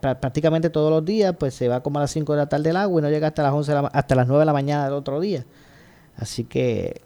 prácticamente 0.00 0.70
todos 0.70 0.90
los 0.90 1.04
días 1.04 1.34
pues 1.38 1.54
se 1.54 1.66
va 1.66 1.82
como 1.82 1.98
a 1.98 2.02
las 2.02 2.12
5 2.12 2.32
de 2.32 2.38
la 2.38 2.48
tarde 2.48 2.70
el 2.70 2.76
agua 2.76 3.00
y 3.00 3.02
no 3.02 3.10
llega 3.10 3.28
hasta 3.28 3.42
las 3.42 3.52
11 3.52 3.72
hasta 3.92 4.14
las 4.14 4.28
9 4.28 4.40
de 4.40 4.46
la 4.46 4.52
mañana 4.52 4.84
del 4.84 4.94
otro 4.94 5.18
día. 5.18 5.44
Así 6.16 6.44
que, 6.44 7.00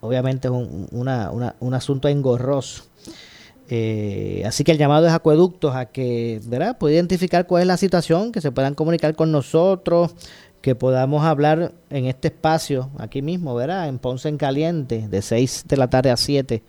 obviamente 0.00 0.48
es 0.48 0.52
un, 0.52 0.88
un 0.90 1.74
asunto 1.74 2.08
engorroso. 2.08 2.84
Eh, 3.68 4.42
así 4.46 4.62
que 4.64 4.72
el 4.72 4.78
llamado 4.78 5.06
es 5.06 5.12
acueductos 5.12 5.74
a 5.74 5.86
que, 5.86 6.40
¿verdad? 6.46 6.78
Puede 6.78 6.94
identificar 6.94 7.46
cuál 7.46 7.62
es 7.62 7.68
la 7.68 7.76
situación, 7.76 8.32
que 8.32 8.40
se 8.40 8.52
puedan 8.52 8.74
comunicar 8.74 9.14
con 9.16 9.32
nosotros, 9.32 10.14
que 10.60 10.74
podamos 10.74 11.24
hablar 11.24 11.72
en 11.90 12.06
este 12.06 12.28
espacio, 12.28 12.90
aquí 12.98 13.22
mismo, 13.22 13.54
¿verdad? 13.54 13.88
En 13.88 13.98
Ponce 13.98 14.28
en 14.28 14.36
Caliente, 14.36 15.08
de 15.08 15.22
6 15.22 15.64
de 15.66 15.76
la 15.76 15.88
tarde 15.88 16.10
a 16.10 16.16
7 16.16 16.62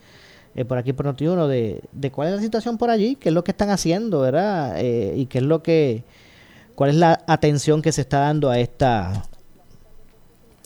eh, 0.58 0.66
por 0.66 0.80
aquí 0.80 0.92
por 0.92 1.06
Noti1 1.06 1.48
de, 1.48 1.84
de 1.92 2.12
cuál 2.12 2.30
es 2.30 2.36
la 2.36 2.42
situación 2.42 2.80
por 2.80 2.90
allí, 2.90 3.16
qué 3.16 3.30
es 3.30 3.36
lo 3.36 3.44
que 3.44 3.52
están 3.52 3.70
haciendo, 3.70 4.22
¿verdad? 4.22 4.74
Eh, 4.80 5.14
y 5.16 5.28
qué 5.28 5.38
es 5.38 5.44
lo 5.44 5.62
que, 5.62 6.04
cuál 6.74 6.90
es 6.90 6.96
la 6.96 7.24
atención 7.28 7.84
que 7.84 7.92
se 7.92 8.02
está 8.02 8.22
dando 8.22 8.50
a 8.50 8.58
esta, 8.58 9.24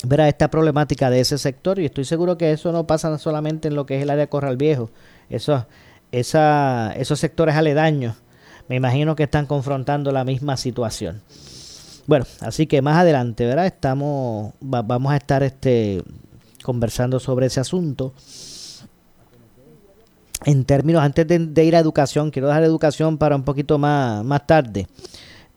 ¿verdad? 0.05 0.29
esta 0.29 0.49
problemática 0.49 1.09
de 1.09 1.19
ese 1.19 1.37
sector. 1.37 1.77
Y 1.77 1.85
estoy 1.85 2.05
seguro 2.05 2.37
que 2.37 2.53
eso 2.53 2.71
no 2.71 2.87
pasa 2.87 3.17
solamente 3.17 3.67
en 3.67 3.75
lo 3.75 3.85
que 3.85 3.97
es 3.97 4.03
el 4.03 4.09
área 4.09 4.27
Corral 4.27 4.55
Viejo, 4.55 4.89
eso, 5.29 5.65
esa, 6.11 6.93
esos 6.97 7.19
sectores 7.19 7.55
aledaños, 7.55 8.15
me 8.67 8.75
imagino 8.75 9.15
que 9.15 9.23
están 9.23 9.45
confrontando 9.45 10.11
la 10.11 10.23
misma 10.23 10.57
situación. 10.57 11.21
Bueno, 12.07 12.25
así 12.39 12.67
que 12.67 12.81
más 12.81 12.97
adelante, 12.97 13.45
¿verdad? 13.45 13.65
Estamos, 13.65 14.53
vamos 14.59 15.11
a 15.11 15.17
estar 15.17 15.43
este, 15.43 16.03
conversando 16.63 17.19
sobre 17.19 17.47
ese 17.47 17.59
asunto 17.59 18.13
en 20.45 20.65
términos, 20.65 21.03
antes 21.03 21.27
de, 21.27 21.63
ir 21.63 21.75
a 21.75 21.79
educación, 21.79 22.31
quiero 22.31 22.47
dejar 22.47 22.63
educación 22.63 23.17
para 23.17 23.35
un 23.35 23.43
poquito 23.43 23.77
más, 23.77 24.23
más 24.25 24.47
tarde. 24.47 24.87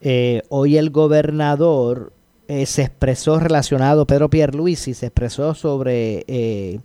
Eh, 0.00 0.42
hoy 0.50 0.76
el 0.76 0.90
gobernador 0.90 2.12
eh, 2.48 2.66
se 2.66 2.82
expresó 2.82 3.38
relacionado, 3.38 4.06
Pedro 4.06 4.28
Pierluisi 4.28 4.92
se 4.92 5.06
expresó 5.06 5.54
sobre 5.54 6.24
eh, 6.26 6.80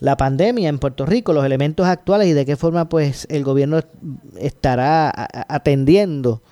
la 0.00 0.16
pandemia 0.16 0.68
en 0.68 0.78
Puerto 0.78 1.06
Rico, 1.06 1.32
los 1.32 1.44
elementos 1.44 1.86
actuales 1.86 2.28
y 2.28 2.32
de 2.32 2.44
qué 2.44 2.56
forma 2.56 2.88
pues 2.88 3.26
el 3.30 3.44
gobierno 3.44 3.80
estará 4.38 5.12
atendiendo 5.48 6.42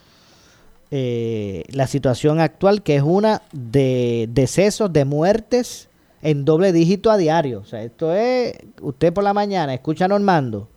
la 0.90 1.86
situación 1.86 2.40
actual, 2.40 2.82
que 2.82 2.96
es 2.96 3.02
una 3.02 3.42
de 3.52 4.28
decesos, 4.30 4.92
de 4.92 5.04
muertes 5.04 5.88
en 6.20 6.44
doble 6.44 6.72
dígito 6.72 7.10
a 7.10 7.16
diario. 7.16 7.60
O 7.60 7.64
sea, 7.64 7.82
esto 7.82 8.14
es, 8.14 8.54
usted 8.80 9.12
por 9.12 9.24
la 9.24 9.32
mañana 9.32 9.74
escucha 9.74 10.04
a 10.04 10.08
Normando, 10.08 10.68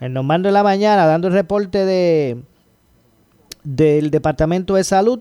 el 0.00 0.12
Normando 0.12 0.48
de 0.48 0.52
la 0.52 0.62
mañana 0.62 1.06
dando 1.06 1.28
el 1.28 1.34
reporte 1.34 1.84
de 1.84 2.42
del 3.64 4.10
Departamento 4.10 4.74
de 4.74 4.84
Salud. 4.84 5.20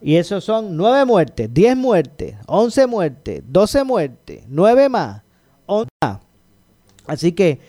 Y 0.00 0.16
esos 0.16 0.42
son 0.42 0.76
nueve 0.76 1.04
muertes, 1.04 1.48
diez 1.52 1.76
muertes, 1.76 2.34
once 2.46 2.86
muertes, 2.88 3.42
doce 3.46 3.84
muertes, 3.84 4.42
nueve 4.48 4.88
más, 4.88 5.22
Así 7.06 7.32
que 7.32 7.60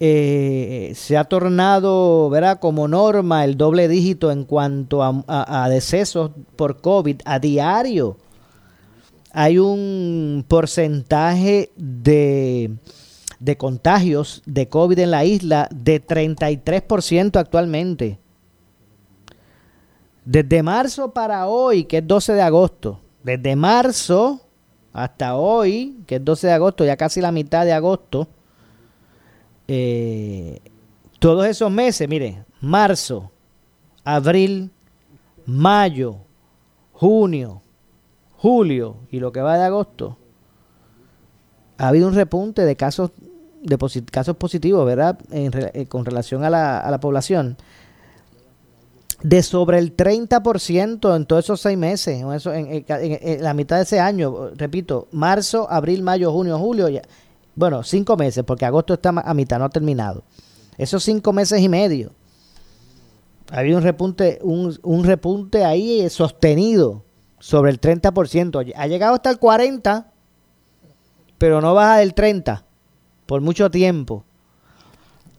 eh, 0.00 0.92
se 0.94 1.16
ha 1.16 1.24
tornado, 1.24 2.30
¿verdad? 2.30 2.60
Como 2.60 2.88
norma 2.88 3.44
el 3.44 3.56
doble 3.56 3.88
dígito 3.88 4.30
en 4.30 4.44
cuanto 4.44 5.02
a, 5.02 5.22
a 5.26 5.68
decesos 5.68 6.30
por 6.56 6.80
COVID 6.80 7.20
a 7.24 7.38
diario 7.38 8.16
hay 9.32 9.58
un 9.58 10.44
porcentaje 10.48 11.70
de, 11.76 12.76
de 13.38 13.56
contagios 13.56 14.42
de 14.46 14.68
COVID 14.68 14.98
en 14.98 15.10
la 15.10 15.24
isla 15.24 15.68
de 15.72 16.04
33% 16.04 17.36
actualmente. 17.36 18.18
Desde 20.24 20.62
marzo 20.62 21.12
para 21.12 21.46
hoy, 21.46 21.84
que 21.84 21.98
es 21.98 22.06
12 22.06 22.34
de 22.34 22.42
agosto, 22.42 23.00
desde 23.22 23.56
marzo 23.56 24.40
hasta 24.92 25.36
hoy, 25.36 25.98
que 26.06 26.16
es 26.16 26.24
12 26.24 26.46
de 26.46 26.52
agosto, 26.52 26.84
ya 26.84 26.96
casi 26.96 27.20
la 27.20 27.32
mitad 27.32 27.64
de 27.64 27.72
agosto, 27.72 28.28
eh, 29.66 30.60
todos 31.18 31.46
esos 31.46 31.70
meses, 31.70 32.08
mire, 32.08 32.44
marzo, 32.60 33.30
abril, 34.04 34.70
mayo, 35.46 36.16
junio, 36.92 37.62
julio 38.36 38.96
y 39.10 39.20
lo 39.20 39.32
que 39.32 39.40
va 39.40 39.58
de 39.58 39.64
agosto, 39.64 40.16
ha 41.76 41.88
habido 41.88 42.08
un 42.08 42.14
repunte 42.14 42.62
de 42.64 42.76
casos 42.76 43.12
de 43.62 43.76
casos 44.10 44.36
positivos, 44.36 44.86
¿verdad? 44.86 45.18
Eh, 45.32 45.86
con 45.88 46.04
relación 46.04 46.44
a 46.44 46.50
la, 46.50 46.80
a 46.80 46.90
la 46.90 47.00
población 47.00 47.56
de 49.22 49.42
sobre 49.42 49.78
el 49.78 49.96
30% 49.96 51.16
en 51.16 51.26
todos 51.26 51.44
esos 51.44 51.60
seis 51.60 51.76
meses, 51.76 52.22
en, 52.46 53.42
la 53.42 53.54
mitad 53.54 53.76
de 53.76 53.82
ese 53.82 54.00
año, 54.00 54.50
repito, 54.56 55.08
marzo, 55.10 55.68
abril, 55.70 56.02
mayo, 56.02 56.32
junio, 56.32 56.58
julio, 56.58 56.88
ya, 56.88 57.02
bueno, 57.54 57.82
cinco 57.82 58.16
meses, 58.16 58.44
porque 58.44 58.64
agosto 58.64 58.94
está 58.94 59.10
a 59.10 59.34
mitad, 59.34 59.58
no 59.58 59.64
ha 59.64 59.70
terminado. 59.70 60.22
Esos 60.76 61.02
cinco 61.02 61.32
meses 61.32 61.60
y 61.60 61.68
medio, 61.68 62.12
ha 63.50 63.58
habido 63.58 63.78
un 63.78 63.82
repunte, 63.82 64.38
un, 64.42 64.78
un 64.82 65.04
repunte 65.04 65.64
ahí 65.64 66.08
sostenido 66.10 67.02
sobre 67.40 67.72
el 67.72 67.80
30%. 67.80 68.72
Ha 68.76 68.86
llegado 68.86 69.14
hasta 69.14 69.30
el 69.30 69.40
40%, 69.40 70.04
pero 71.38 71.60
no 71.60 71.74
baja 71.74 71.98
del 71.98 72.14
30% 72.14 72.62
por 73.26 73.40
mucho 73.40 73.70
tiempo. 73.70 74.24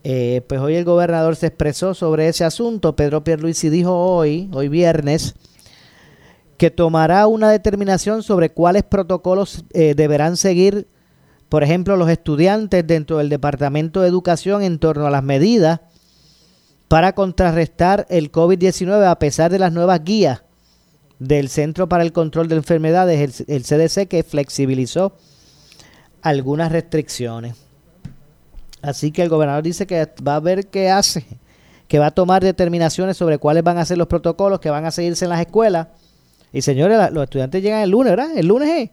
Eh, 0.04 0.42
pues 0.48 0.62
hoy 0.62 0.76
el 0.76 0.86
gobernador 0.86 1.36
se 1.36 1.48
expresó 1.48 1.94
sobre 1.94 2.28
ese 2.28 2.46
asunto. 2.46 2.96
Pedro 2.96 3.24
Pierluisi 3.24 3.70
dijo 3.70 3.94
hoy, 3.94 4.50
hoy 4.54 4.70
viernes, 4.70 5.36
que 6.58 6.72
tomará 6.72 7.28
una 7.28 7.50
determinación 7.50 8.24
sobre 8.24 8.52
cuáles 8.52 8.84
protocolos 8.84 9.64
eh, 9.74 9.94
deberán 9.96 10.38
seguir, 10.38 10.88
por 11.48 11.64
ejemplo, 11.64 11.98
los 11.98 12.10
estudiantes 12.10 12.86
dentro 12.86 13.18
del 13.18 13.30
Departamento 13.30 14.02
de 14.02 14.10
Educación 14.10 14.62
en 14.62 14.78
torno 14.78 15.08
a 15.08 15.10
las 15.10 15.24
medidas 15.24 15.80
para 16.90 17.14
contrarrestar 17.14 18.06
el 18.10 18.32
COVID-19 18.32 19.06
a 19.06 19.20
pesar 19.20 19.52
de 19.52 19.60
las 19.60 19.72
nuevas 19.72 20.04
guías 20.04 20.44
del 21.20 21.50
Centro 21.50 21.88
para 21.88 22.04
el 22.04 22.12
Control 22.14 22.48
de 22.48 22.56
Enfermedades, 22.56 23.44
el, 23.48 23.64
CDC, 23.64 24.08
que 24.08 24.24
flexibilizó 24.24 25.16
algunas 26.22 26.72
restricciones. 26.72 27.56
Así 28.82 29.12
que 29.12 29.24
el 29.24 29.30
gobernador 29.30 29.64
dice 29.64 29.86
que 29.86 30.08
va 30.26 30.36
a 30.36 30.40
ver 30.40 30.68
qué 30.68 30.90
hace, 30.90 31.26
que 31.88 32.00
va 32.00 32.08
a 32.08 32.12
tomar 32.12 32.44
determinaciones 32.44 33.18
sobre 33.18 33.38
cuáles 33.38 33.64
van 33.64 33.78
a 33.78 33.86
ser 33.86 33.98
los 33.98 34.08
protocolos 34.08 34.60
que 34.60 34.70
van 34.70 34.86
a 34.86 34.92
seguirse 34.92 35.26
en 35.26 35.30
las 35.30 35.42
escuelas. 35.42 35.88
Y 36.54 36.62
señores, 36.62 37.12
los 37.12 37.24
estudiantes 37.24 37.62
llegan 37.62 37.82
el 37.82 37.90
lunes, 37.90 38.16
¿verdad? 38.16 38.38
El 38.38 38.48
lunes 38.48 38.70
es. 38.70 38.90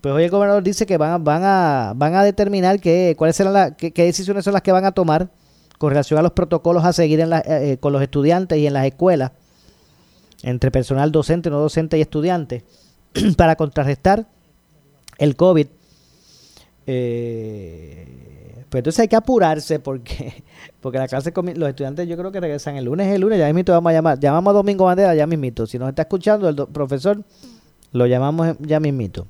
Pues 0.00 0.14
hoy 0.14 0.24
el 0.24 0.30
gobernador 0.30 0.62
dice 0.62 0.86
que 0.86 0.96
van, 0.96 1.22
van, 1.24 1.42
a, 1.44 1.92
van 1.94 2.14
a 2.14 2.24
determinar 2.24 2.80
qué, 2.80 3.14
cuáles 3.18 3.36
serán 3.36 3.52
las, 3.52 3.72
qué, 3.76 3.92
decisiones 3.92 4.44
son 4.44 4.54
las 4.54 4.62
que 4.62 4.72
van 4.72 4.86
a 4.86 4.92
tomar 4.92 5.28
con 5.76 5.90
relación 5.90 6.18
a 6.18 6.22
los 6.22 6.32
protocolos 6.32 6.84
a 6.84 6.92
seguir 6.92 7.20
en 7.20 7.30
la, 7.30 7.42
eh, 7.44 7.76
con 7.78 7.92
los 7.92 8.00
estudiantes 8.00 8.58
y 8.58 8.66
en 8.66 8.72
las 8.72 8.86
escuelas 8.86 9.32
entre 10.42 10.70
personal 10.70 11.12
docente, 11.12 11.50
no 11.50 11.58
docente 11.58 11.98
y 11.98 12.00
estudiante 12.00 12.64
para 13.36 13.56
contrarrestar 13.56 14.26
el 15.18 15.36
COVID. 15.36 15.66
Eh, 16.86 18.64
Pues 18.70 18.80
entonces 18.80 19.00
hay 19.00 19.08
que 19.08 19.16
apurarse 19.16 19.80
porque, 19.80 20.44
porque 20.80 20.98
la 20.98 21.08
clase 21.08 21.32
los 21.34 21.68
estudiantes 21.68 22.08
yo 22.08 22.16
creo 22.16 22.30
que 22.30 22.40
regresan 22.40 22.76
el 22.76 22.84
lunes, 22.84 23.08
el 23.08 23.20
lunes, 23.20 23.38
ya 23.38 23.46
mismito 23.46 23.72
vamos 23.72 23.90
a 23.90 23.94
llamar, 23.94 24.20
llamamos 24.20 24.52
a 24.52 24.54
Domingo 24.54 24.84
Bandera 24.84 25.14
ya 25.14 25.26
mismito. 25.26 25.66
Si 25.66 25.78
nos 25.78 25.88
está 25.88 26.02
escuchando 26.02 26.48
el 26.48 26.56
profesor, 26.68 27.24
lo 27.92 28.06
llamamos 28.06 28.56
ya 28.60 28.78
mismito. 28.78 29.26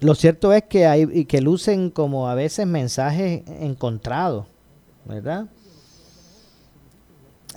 Lo 0.00 0.14
cierto 0.14 0.52
es 0.52 0.64
que 0.64 0.86
hay 0.86 1.24
que 1.26 1.40
lucen 1.40 1.90
como 1.90 2.28
a 2.28 2.34
veces 2.34 2.66
mensajes 2.66 3.42
encontrados, 3.46 4.46
¿verdad? 5.04 5.46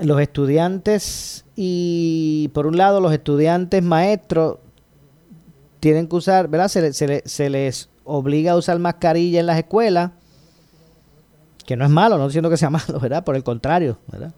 Los 0.01 0.21
estudiantes 0.21 1.45
y 1.55 2.49
por 2.53 2.67
un 2.67 2.77
lado 2.77 3.01
los 3.01 3.11
estudiantes 3.11 3.81
maestros 3.81 4.59
tienen 5.79 6.07
que 6.07 6.15
usar, 6.15 6.47
¿verdad? 6.47 6.67
Se, 6.67 6.93
se, 7.25 7.49
les 7.49 7.89
obliga 8.03 8.53
a 8.53 8.55
usar 8.55 8.79
mascarilla 8.79 9.39
en 9.39 9.45
las 9.45 9.57
escuelas, 9.57 10.11
que 11.65 11.75
no 11.75 11.85
es 11.85 11.91
malo, 11.91 12.17
no 12.17 12.27
diciendo 12.27 12.49
que 12.49 12.57
sea 12.57 12.69
malo, 12.71 12.99
¿verdad? 12.99 13.23
Por 13.23 13.35
el 13.35 13.43
contrario, 13.43 13.97
¿verdad? 14.11 14.33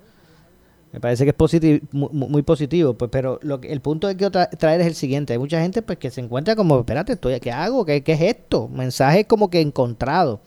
Me 0.91 0.99
parece 0.99 1.23
que 1.23 1.29
es 1.29 1.35
positivo, 1.35 1.85
muy, 1.91 2.41
positivo, 2.41 2.95
pues, 2.95 3.11
pero 3.11 3.39
lo 3.43 3.61
que, 3.61 3.71
el 3.71 3.79
punto 3.79 4.07
que 4.07 4.15
quiero 4.15 4.31
traer 4.31 4.81
es 4.81 4.87
el 4.87 4.95
siguiente. 4.95 5.33
Hay 5.33 5.39
mucha 5.39 5.61
gente 5.61 5.83
pues 5.83 5.99
que 5.99 6.09
se 6.09 6.19
encuentra 6.19 6.55
como, 6.55 6.79
espérate, 6.79 7.13
estoy, 7.13 7.39
¿qué 7.39 7.51
hago? 7.51 7.85
¿Qué, 7.85 8.03
es 8.03 8.21
esto? 8.21 8.67
Mensaje 8.69 9.25
como 9.25 9.51
que 9.51 9.61
encontrado. 9.61 10.41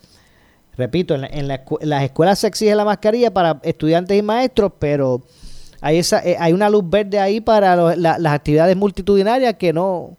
Repito, 0.77 1.15
en, 1.15 1.49
las 1.49 2.03
escuelas 2.03 2.41
se 2.41 2.49
exige 2.49 2.75
la 2.75 2.85
mascarilla 2.85 3.33
para 3.33 3.61
estudiantes 3.63 4.19
y 4.19 4.23
maestros, 4.23 4.73
pero 4.81 5.23
hay, 5.81 5.99
esa, 5.99 6.19
eh, 6.25 6.37
hay 6.41 6.53
una 6.53 6.69
luz 6.69 6.89
verde 6.89 7.21
ahí 7.21 7.41
para 7.41 7.95
las 7.95 8.33
actividades 8.33 8.77
multitudinarias 8.77 9.55
que 9.55 9.73
no, 9.73 10.17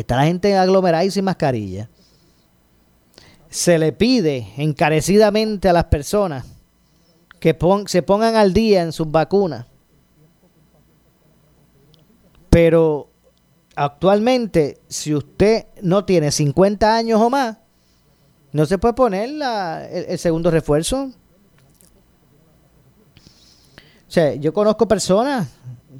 está 0.00 0.16
la 0.16 0.24
gente 0.24 0.56
aglomerada 0.56 1.04
y 1.04 1.10
sin 1.10 1.24
mascarilla. 1.24 1.88
Se 3.48 3.78
le 3.78 3.92
pide 3.92 4.52
encarecidamente 4.56 5.68
a 5.68 5.72
las 5.72 5.84
personas 5.84 6.44
que 7.40 7.56
se 7.86 8.02
pongan 8.02 8.36
al 8.36 8.52
día 8.52 8.82
en 8.82 8.92
sus 8.92 9.10
vacunas. 9.10 9.66
Pero 12.50 13.08
actualmente, 13.74 14.80
si 14.88 15.14
usted 15.14 15.66
no 15.82 16.04
tiene 16.04 16.30
50 16.30 16.94
años 16.94 17.20
o 17.20 17.30
más, 17.30 17.56
no 18.52 18.66
se 18.66 18.78
puede 18.78 18.94
poner 18.94 19.30
el, 19.90 20.18
segundo 20.18 20.50
refuerzo. 20.50 21.12
O 24.10 24.12
sea, 24.12 24.34
yo 24.34 24.52
conozco 24.52 24.88
personas 24.88 25.46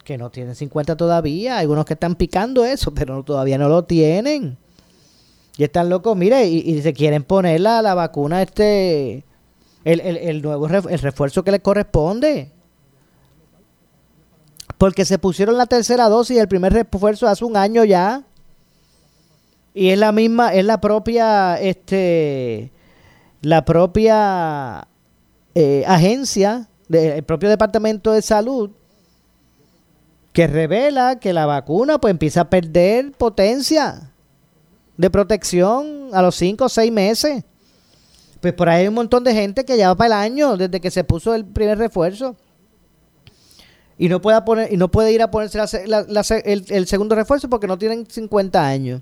que 0.02 0.18
no 0.18 0.30
tienen 0.30 0.56
50 0.56 0.96
todavía, 0.96 1.58
algunos 1.58 1.84
que 1.84 1.92
están 1.92 2.16
picando 2.16 2.64
eso, 2.64 2.92
pero 2.92 3.22
todavía 3.22 3.56
no 3.56 3.68
lo 3.68 3.84
tienen. 3.84 4.58
Y 5.56 5.62
están 5.62 5.88
locos, 5.88 6.16
mire, 6.16 6.44
y, 6.48 6.82
se 6.82 6.92
quieren 6.92 7.22
poner 7.22 7.60
la, 7.60 7.82
la 7.82 7.94
vacuna 7.94 8.42
este 8.42 9.22
el, 9.84 10.00
el, 10.00 10.42
nuevo 10.42 10.66
el 10.66 10.98
refuerzo 10.98 11.44
que 11.44 11.52
le 11.52 11.60
corresponde. 11.60 12.50
Porque 14.76 15.04
se 15.04 15.20
pusieron 15.20 15.56
la 15.56 15.66
tercera 15.66 16.08
dosis 16.08 16.36
y 16.36 16.40
el 16.40 16.48
primer 16.48 16.72
refuerzo 16.72 17.28
hace 17.28 17.44
un 17.44 17.56
año 17.56 17.84
ya. 17.84 18.24
Y 19.72 19.90
es 19.90 19.98
la 20.00 20.10
misma, 20.10 20.52
es 20.52 20.64
la 20.64 20.80
propia, 20.80 21.60
este, 21.60 22.72
la 23.40 23.64
propia 23.64 24.88
eh, 25.54 25.84
agencia, 25.86 26.66
del 26.90 27.22
propio 27.22 27.48
Departamento 27.48 28.10
de 28.10 28.20
Salud, 28.20 28.70
que 30.32 30.48
revela 30.48 31.20
que 31.20 31.32
la 31.32 31.46
vacuna 31.46 32.00
pues 32.00 32.10
empieza 32.10 32.42
a 32.42 32.50
perder 32.50 33.12
potencia 33.12 34.10
de 34.96 35.08
protección 35.08 36.10
a 36.12 36.20
los 36.20 36.34
5 36.34 36.64
o 36.64 36.68
6 36.68 36.90
meses. 36.92 37.44
Pues 38.40 38.52
por 38.54 38.68
ahí 38.68 38.82
hay 38.82 38.88
un 38.88 38.94
montón 38.94 39.22
de 39.22 39.32
gente 39.32 39.64
que 39.64 39.76
ya 39.76 39.88
va 39.88 39.94
para 39.94 40.06
el 40.08 40.32
año 40.32 40.56
desde 40.56 40.80
que 40.80 40.90
se 40.90 41.04
puso 41.04 41.32
el 41.34 41.44
primer 41.44 41.78
refuerzo. 41.78 42.34
Y 43.96 44.08
no 44.08 44.20
puede, 44.20 44.40
poner, 44.42 44.72
y 44.72 44.76
no 44.76 44.90
puede 44.90 45.12
ir 45.12 45.22
a 45.22 45.30
ponerse 45.30 45.84
el, 46.44 46.86
segundo 46.88 47.14
refuerzo 47.14 47.48
porque 47.48 47.68
no 47.68 47.78
tienen 47.78 48.04
50 48.04 48.66
años. 48.66 49.00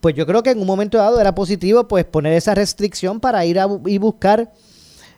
Pues 0.00 0.14
yo 0.14 0.26
creo 0.26 0.42
que 0.42 0.50
en 0.50 0.60
un 0.60 0.66
momento 0.66 0.98
dado 0.98 1.18
era 1.18 1.34
positivo 1.34 1.88
pues 1.88 2.04
poner 2.04 2.34
esa 2.34 2.54
restricción 2.54 3.20
para 3.20 3.46
ir 3.46 3.58
a 3.58 3.68
y 3.86 3.96
buscar 3.96 4.52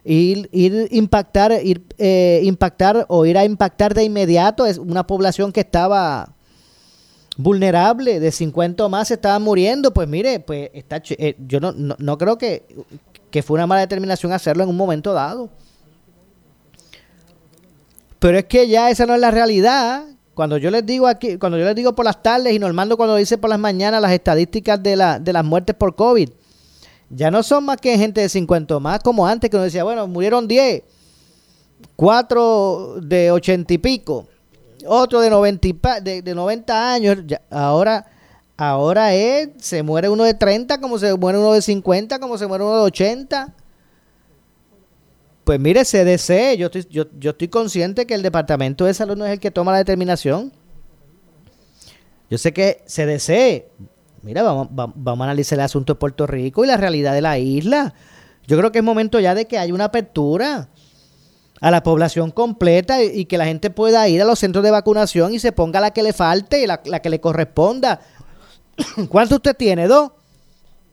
ir, 0.04 0.48
impactar 0.90 1.52
ir 1.62 1.84
eh, 1.98 2.40
impactar 2.44 3.06
o 3.08 3.26
ir 3.26 3.36
a 3.36 3.44
impactar 3.44 3.94
de 3.94 4.04
inmediato 4.04 4.66
es 4.66 4.78
una 4.78 5.06
población 5.06 5.52
que 5.52 5.60
estaba 5.60 6.34
vulnerable 7.36 8.18
de 8.20 8.32
50 8.32 8.84
o 8.84 8.88
más 8.88 9.08
se 9.08 9.14
estaban 9.14 9.42
muriendo 9.42 9.92
pues 9.92 10.08
mire 10.08 10.40
pues 10.40 10.70
está 10.72 11.02
eh, 11.10 11.36
yo 11.46 11.60
no, 11.60 11.72
no 11.72 12.18
creo 12.18 12.38
que 12.38 12.64
que 13.30 13.42
fue 13.42 13.56
una 13.56 13.66
mala 13.66 13.82
determinación 13.82 14.32
hacerlo 14.32 14.62
en 14.62 14.70
un 14.70 14.76
momento 14.76 15.12
dado. 15.12 15.50
Pero 18.18 18.38
es 18.38 18.44
que 18.46 18.68
ya 18.68 18.90
esa 18.90 19.06
no 19.06 19.14
es 19.14 19.20
la 19.20 19.30
realidad. 19.30 20.04
Cuando 20.34 20.56
yo 20.56 20.70
les 20.70 20.84
digo 20.86 21.06
aquí, 21.06 21.36
cuando 21.36 21.58
yo 21.58 21.64
les 21.64 21.74
digo 21.74 21.94
por 21.94 22.04
las 22.04 22.22
tardes 22.22 22.52
y 22.52 22.58
Normando 22.58 22.96
cuando 22.96 23.16
dice 23.16 23.38
por 23.38 23.50
las 23.50 23.58
mañanas 23.58 24.00
las 24.00 24.12
estadísticas 24.12 24.82
de, 24.82 24.96
la, 24.96 25.18
de 25.18 25.32
las 25.32 25.44
muertes 25.44 25.74
por 25.76 25.94
COVID, 25.94 26.30
ya 27.10 27.30
no 27.30 27.42
son 27.42 27.64
más 27.64 27.78
que 27.78 27.96
gente 27.96 28.20
de 28.20 28.28
50 28.28 28.78
más 28.78 29.00
como 29.00 29.26
antes 29.26 29.50
que 29.50 29.56
uno 29.56 29.64
decía, 29.64 29.84
bueno, 29.84 30.06
murieron 30.06 30.46
10, 30.46 30.82
4 31.96 33.00
de 33.02 33.30
80 33.30 33.74
y 33.74 33.78
pico, 33.78 34.26
otro 34.86 35.20
de 35.20 35.30
90, 35.30 36.00
de, 36.00 36.22
de 36.22 36.34
90 36.34 36.92
años, 36.92 37.18
ahora 37.50 38.06
Ahora 38.60 39.14
es, 39.14 39.50
se 39.58 39.84
muere 39.84 40.08
uno 40.08 40.24
de 40.24 40.34
30 40.34 40.80
como 40.80 40.98
se 40.98 41.14
muere 41.14 41.38
uno 41.38 41.52
de 41.52 41.62
50, 41.62 42.18
como 42.18 42.36
se 42.36 42.48
muere 42.48 42.64
uno 42.64 42.78
de 42.78 42.82
80. 42.82 43.54
Pues 45.44 45.60
mire, 45.60 45.84
CDC, 45.84 46.56
yo 46.58 46.66
estoy, 46.66 46.84
yo, 46.90 47.04
yo 47.20 47.30
estoy 47.30 47.46
consciente 47.46 48.04
que 48.04 48.14
el 48.14 48.22
Departamento 48.22 48.84
de 48.84 48.94
Salud 48.94 49.16
no 49.16 49.24
es 49.24 49.30
el 49.30 49.38
que 49.38 49.52
toma 49.52 49.70
la 49.70 49.78
determinación. 49.78 50.52
Yo 52.28 52.36
sé 52.36 52.52
que 52.52 52.82
CDC, 52.86 53.70
mira, 54.28 54.42
vamos, 54.42 54.68
a 54.76 55.24
analizar 55.24 55.58
el 55.58 55.64
asunto 55.64 55.94
de 55.94 55.98
Puerto 55.98 56.26
Rico 56.26 56.62
y 56.62 56.66
la 56.66 56.76
realidad 56.76 57.14
de 57.14 57.22
la 57.22 57.38
isla. 57.38 57.94
Yo 58.46 58.58
creo 58.58 58.70
que 58.70 58.80
es 58.80 58.84
momento 58.84 59.18
ya 59.20 59.34
de 59.34 59.46
que 59.46 59.58
haya 59.58 59.72
una 59.72 59.84
apertura 59.84 60.68
a 61.62 61.70
la 61.70 61.82
población 61.82 62.30
completa 62.30 63.02
y, 63.02 63.24
que 63.24 63.38
la 63.38 63.46
gente 63.46 63.70
pueda 63.70 64.06
ir 64.06 64.20
a 64.20 64.26
los 64.26 64.38
centros 64.38 64.62
de 64.62 64.70
vacunación 64.70 65.32
y 65.32 65.38
se 65.38 65.52
ponga 65.52 65.80
la 65.80 65.92
que 65.92 66.02
le 66.02 66.12
falte, 66.12 66.66
la, 66.66 66.82
la 66.84 67.00
que 67.00 67.08
le 67.08 67.22
corresponda. 67.22 68.00
¿Cuánto 69.08 69.36
usted 69.36 69.56
tiene? 69.56 69.88
¿Dos? 69.88 70.12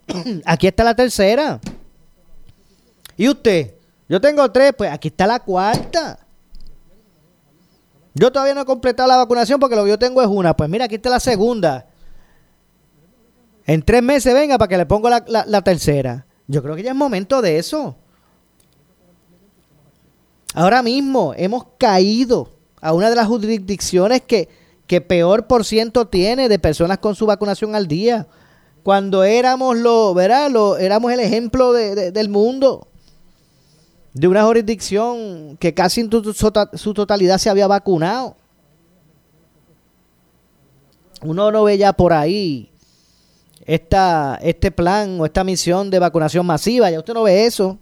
aquí 0.45 0.67
está 0.67 0.85
la 0.85 0.95
tercera. 0.95 1.59
¿Y 3.17 3.27
usted? 3.27 3.75
Yo 4.07 4.21
tengo 4.21 4.49
tres, 4.49 4.71
pues 4.77 4.89
aquí 4.93 5.09
está 5.09 5.27
la 5.27 5.41
cuarta. 5.41 6.19
Yo 8.13 8.31
todavía 8.31 8.53
no 8.53 8.61
he 8.61 8.65
completado 8.65 9.09
la 9.09 9.17
vacunación 9.17 9.59
porque 9.59 9.75
lo 9.75 9.83
que 9.83 9.89
yo 9.89 9.99
tengo 9.99 10.21
es 10.21 10.27
una. 10.29 10.55
Pues 10.55 10.69
mira, 10.69 10.85
aquí 10.85 10.95
está 10.95 11.09
la 11.09 11.19
segunda. 11.19 11.85
En 13.65 13.81
tres 13.81 14.03
meses 14.03 14.33
venga 14.33 14.57
para 14.57 14.69
que 14.69 14.77
le 14.77 14.85
ponga 14.85 15.23
la, 15.27 15.61
tercera. 15.63 16.25
Yo 16.47 16.61
creo 16.61 16.75
que 16.75 16.83
ya 16.83 16.91
es 16.91 16.95
momento 16.95 17.41
de 17.41 17.57
eso. 17.57 17.95
Ahora 20.53 20.83
mismo 20.83 21.33
hemos 21.35 21.65
caído 21.77 22.49
a 22.79 22.93
una 22.93 23.09
de 23.09 23.15
las 23.15 23.27
jurisdicciones 23.27 24.21
que 24.21 25.01
peor 25.01 25.47
por 25.47 25.65
ciento 25.65 26.07
tiene 26.07 26.47
de 26.47 26.59
personas 26.59 26.99
con 26.99 27.15
su 27.15 27.25
vacunación 27.25 27.73
al 27.75 27.87
día. 27.87 28.27
Cuando 28.83 29.23
éramos 29.23 29.77
lo, 29.77 30.13
¿verdad? 30.13 30.51
Lo, 30.51 30.77
éramos 30.77 31.11
el 31.11 31.19
ejemplo 31.19 31.73
del 31.73 32.29
mundo. 32.29 32.87
De 34.13 34.27
una 34.27 34.43
jurisdicción 34.45 35.57
que 35.57 35.73
casi 35.73 36.01
en 36.01 36.09
su 36.11 36.93
totalidad 36.93 37.39
se 37.39 37.49
había 37.49 37.65
vacunado. 37.65 38.37
Uno 41.23 41.51
no 41.51 41.63
ve 41.63 41.79
ya 41.79 41.93
por 41.93 42.13
ahí 42.13 42.69
esta, 43.65 44.39
este 44.41 44.71
plan 44.71 45.19
o 45.19 45.25
esta 45.25 45.43
misión 45.43 45.89
de 45.89 45.99
vacunación 45.99 46.45
masiva. 46.45 46.89
Ya 46.91 46.99
usted 46.99 47.13
no 47.13 47.23
ve 47.23 47.45
eso. 47.45 47.77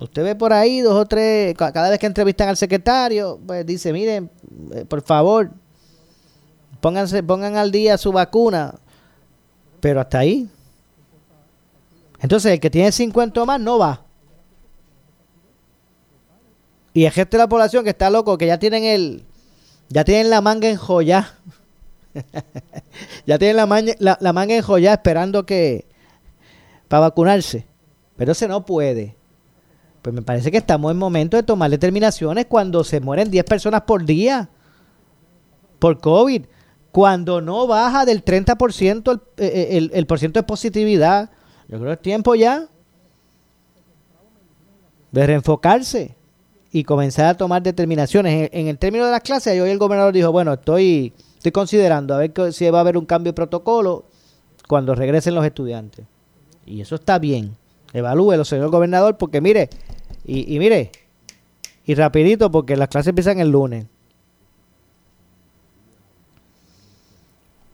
Usted 0.00 0.24
ve 0.24 0.34
por 0.34 0.52
ahí 0.52 0.80
dos 0.80 0.94
o 0.94 1.06
tres, 1.06 1.54
cada 1.54 1.88
vez 1.88 1.98
que 1.98 2.06
entrevistan 2.06 2.48
al 2.48 2.56
secretario, 2.56 3.38
pues 3.46 3.64
dice, 3.64 3.92
miren, 3.92 4.28
eh, 4.72 4.84
por 4.84 5.02
favor, 5.02 5.50
Pónganse, 6.84 7.22
pongan 7.22 7.56
al 7.56 7.70
día 7.70 7.96
su 7.96 8.12
vacuna. 8.12 8.74
Pero 9.80 10.02
hasta 10.02 10.18
ahí. 10.18 10.46
Entonces, 12.20 12.52
el 12.52 12.60
que 12.60 12.68
tiene 12.68 12.92
50 12.92 13.40
o 13.42 13.46
más 13.46 13.58
no 13.58 13.78
va. 13.78 14.02
Y 16.92 17.06
el 17.06 17.12
resto 17.14 17.38
de 17.38 17.42
la 17.42 17.48
población 17.48 17.84
que 17.84 17.90
está 17.90 18.10
loco, 18.10 18.36
que 18.36 18.46
ya 18.46 18.58
tienen 18.58 18.84
el. 18.84 19.24
Ya 19.88 20.04
tienen 20.04 20.28
la 20.28 20.42
manga 20.42 20.68
en 20.68 20.76
joya. 20.76 21.38
ya 23.26 23.38
tienen 23.38 23.56
la, 23.56 23.66
la, 23.98 24.18
la 24.20 24.32
manga 24.32 24.54
en 24.56 24.62
joya 24.62 24.94
esperando 24.94 25.44
que. 25.46 25.86
para 26.88 27.00
vacunarse. 27.00 27.66
Pero 28.16 28.32
ese 28.32 28.48
no 28.48 28.64
puede. 28.64 29.16
Pues 30.02 30.14
me 30.14 30.22
parece 30.22 30.50
que 30.50 30.58
estamos 30.58 30.92
en 30.92 30.98
momento 30.98 31.36
de 31.36 31.42
tomar 31.42 31.70
determinaciones 31.70 32.46
cuando 32.46 32.84
se 32.84 33.00
mueren 33.00 33.30
10 33.30 33.44
personas 33.44 33.82
por 33.82 34.04
día 34.04 34.50
por 35.78 36.00
COVID. 36.00 36.44
cuando 36.92 37.40
no 37.40 37.66
baja 37.66 38.04
del 38.04 38.24
30% 38.24 39.12
el, 39.12 39.20
eh, 39.36 39.68
el, 39.72 39.90
el, 39.92 40.06
por 40.06 40.18
ciento 40.18 40.38
de 40.38 40.44
positividad. 40.44 41.30
Yo 41.68 41.78
creo 41.78 41.88
que 41.88 41.92
es 41.94 42.02
tiempo 42.02 42.34
ya 42.34 42.68
de 45.10 45.26
reenfocarse 45.26 46.16
y 46.72 46.84
comenzar 46.84 47.26
a 47.26 47.36
tomar 47.36 47.62
determinaciones. 47.62 48.48
En, 48.52 48.68
el 48.68 48.78
término 48.78 49.04
de 49.04 49.12
las 49.12 49.20
clases, 49.20 49.60
hoy 49.60 49.70
el 49.70 49.78
gobernador 49.78 50.12
dijo, 50.12 50.32
bueno, 50.32 50.54
estoy, 50.54 51.12
estoy 51.44 51.52
considerando 51.52 52.14
a 52.14 52.18
ver 52.18 52.32
si 52.54 52.70
va 52.70 52.78
a 52.78 52.80
haber 52.80 52.96
un 52.96 53.04
cambio 53.04 53.32
de 53.32 53.34
protocolo 53.34 54.06
cuando 54.66 54.94
regresen 54.94 55.34
los 55.34 55.44
estudiantes. 55.44 56.06
Y 56.64 56.80
eso 56.80 56.94
está 56.94 57.18
bien. 57.18 57.54
Evalúelo, 57.92 58.46
señor 58.46 58.70
gobernador, 58.70 59.18
porque 59.18 59.42
mire, 59.42 59.68
y, 60.24 60.54
y 60.54 60.58
mire, 60.58 60.90
y 61.84 61.94
rapidito, 61.94 62.50
porque 62.50 62.76
las 62.76 62.88
clases 62.88 63.08
empiezan 63.08 63.40
el 63.40 63.50
lunes. 63.50 63.86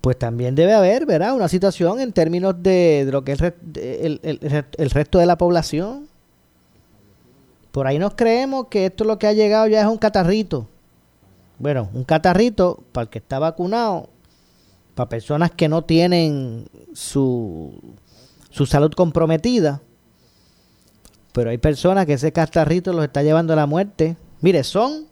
pues 0.01 0.19
también 0.19 0.55
debe 0.55 0.73
haber, 0.73 1.05
¿verdad? 1.05 1.35
Una 1.35 1.49
situación 1.49 2.01
en 2.01 2.13
términos 2.13 2.55
de, 2.63 3.07
lo 3.13 3.23
que 3.23 3.33
es 3.33 3.41
el, 3.43 4.21
el, 4.23 4.91
resto 4.91 5.19
de 5.19 5.27
la 5.27 5.37
población. 5.37 6.09
Por 7.71 7.87
ahí 7.87 7.99
nos 7.99 8.15
creemos 8.15 8.69
que 8.69 8.87
esto 8.87 9.05
lo 9.05 9.19
que 9.19 9.27
ha 9.27 9.35
llegado 9.35 9.67
ya 9.67 9.83
es 9.83 9.87
un 9.87 9.99
catarrito. 9.99 10.67
Bueno, 11.61 11.91
un 11.93 12.05
catarrito 12.05 12.83
para 12.91 13.03
el 13.03 13.11
que 13.11 13.19
está 13.19 13.39
vacunado, 13.39 14.09
para 14.95 15.11
personas 15.11 15.51
que 15.51 15.69
no 15.69 15.85
tienen 15.85 16.65
su, 16.95 17.79
su 18.49 18.65
salud 18.65 18.91
comprometida. 18.93 19.83
Pero 21.33 21.51
hay 21.51 21.59
personas 21.59 22.07
que 22.07 22.15
ese 22.15 22.33
catarrito 22.33 22.95
los 22.95 23.05
está 23.05 23.23
llevando 23.23 23.53
a 23.53 23.57
la 23.57 23.67
muerte. 23.67 24.17
Mire, 24.41 24.65
son, 24.65 25.07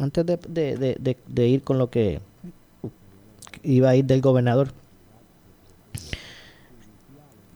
antes 0.00 0.24
de, 0.24 1.48
ir 1.48 1.64
con 1.64 1.78
lo 1.78 1.90
que 1.90 2.20
iba 3.64 3.90
a 3.90 3.96
ir 3.96 4.04
del 4.04 4.20
gobernador. 4.20 4.68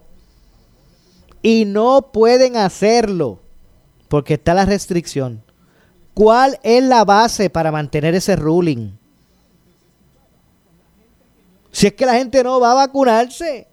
y 1.41 1.65
no 1.65 2.11
pueden 2.11 2.57
hacerlo 2.57 3.39
porque 4.07 4.35
está 4.35 4.53
la 4.53 4.65
restricción. 4.65 5.43
¿Cuál 6.19 6.59
es 6.63 6.83
la 6.83 7.05
base 7.05 7.49
para 7.49 7.71
mantener 7.71 8.13
ese 8.13 8.35
ruling? 8.35 8.91
Si 11.71 11.87
es 11.87 11.93
que 11.93 12.05
la 12.05 12.15
gente 12.15 12.43
no 12.43 12.59
va 12.59 12.73
a 12.73 12.75
vacunarse. 12.75 13.67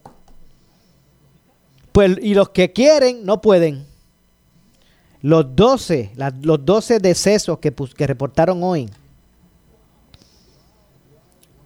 Pues, 1.91 2.17
y 2.23 2.35
los 2.35 2.51
que 2.51 2.73
quieren 2.73 3.27
no 3.27 3.41
pueden. 3.41 3.85
Los 5.23 5.57
12, 5.57 6.13
los 6.43 6.65
12 6.65 7.01
decesos 7.01 7.59
que, 7.59 7.75
reportaron 8.07 8.63
hoy 8.63 8.89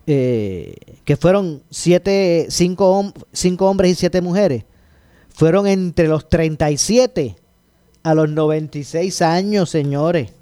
eh, 0.07 0.77
que 1.05 1.19
fueron 1.19 1.63
siete, 1.69 2.47
cinco, 2.49 3.13
cinco 3.35 3.69
hombres 3.69 3.93
y 3.93 3.95
siete 3.97 4.23
mujeres, 4.23 4.65
fueron 5.29 5.67
entre 5.67 6.09
los 6.09 6.27
37 6.31 7.37
a 8.03 8.15
los 8.15 8.31
96 8.31 9.21
años, 9.21 9.69
señores. 9.69 10.40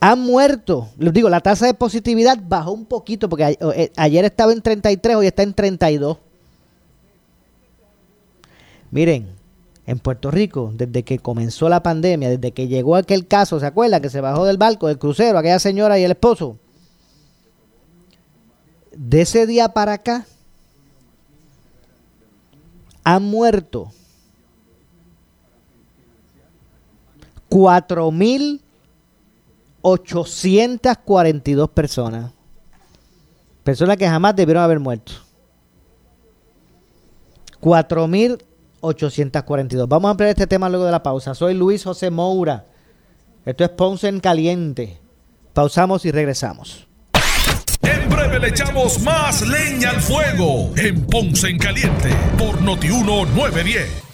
Han 0.00 0.20
muerto, 0.20 0.88
les 0.96 1.12
digo, 1.12 1.28
la 1.28 1.40
tasa 1.40 1.66
de 1.66 1.74
positividad 1.74 2.38
bajó 2.40 2.70
un 2.70 2.84
poquito 2.84 3.28
porque 3.28 3.58
eh, 3.74 3.92
ayer 3.96 4.24
estaba 4.24 4.52
en 4.52 4.62
33, 4.62 5.16
hoy 5.16 5.26
está 5.26 5.42
en 5.42 5.54
32. 5.54 6.18
Miren, 8.92 9.28
en 9.86 9.98
Puerto 9.98 10.30
Rico, 10.30 10.70
desde 10.74 11.02
que 11.02 11.18
comenzó 11.18 11.68
la 11.68 11.82
pandemia, 11.82 12.30
desde 12.30 12.52
que 12.52 12.68
llegó 12.68 12.94
aquel 12.94 13.26
caso, 13.26 13.58
¿se 13.58 13.66
acuerda? 13.66 14.00
Que 14.00 14.08
se 14.10 14.20
bajó 14.20 14.44
del 14.44 14.56
barco, 14.56 14.86
del 14.86 14.98
crucero, 14.98 15.38
aquella 15.38 15.58
señora 15.58 15.98
y 15.98 16.04
el 16.04 16.12
esposo. 16.12 16.58
De 18.94 19.22
ese 19.22 19.46
día 19.46 19.70
para 19.70 19.94
acá, 19.94 20.26
han 23.02 23.24
muerto 23.24 23.90
4.842 29.82 31.70
personas. 31.70 32.32
Personas 33.64 33.96
que 33.96 34.08
jamás 34.08 34.34
debieron 34.36 34.62
haber 34.62 34.80
muerto. 34.80 35.12
4.000 37.60 38.42
842. 38.80 39.88
Vamos 39.88 40.08
a 40.08 40.10
ampliar 40.12 40.30
este 40.30 40.46
tema 40.46 40.68
luego 40.68 40.84
de 40.84 40.92
la 40.92 41.02
pausa. 41.02 41.34
Soy 41.34 41.54
Luis 41.54 41.84
José 41.84 42.10
Moura. 42.10 42.66
Esto 43.44 43.64
es 43.64 43.70
Ponce 43.70 44.08
en 44.08 44.20
Caliente. 44.20 45.00
Pausamos 45.52 46.04
y 46.04 46.10
regresamos. 46.10 46.86
En 47.82 48.08
breve 48.08 48.38
le 48.38 48.48
echamos 48.48 49.00
más 49.02 49.46
leña 49.46 49.90
al 49.90 50.00
fuego 50.00 50.72
en 50.76 51.06
Ponce 51.06 51.48
en 51.48 51.58
Caliente 51.58 52.10
por 52.36 52.60
Notiuno 52.60 53.24
910. 53.24 54.07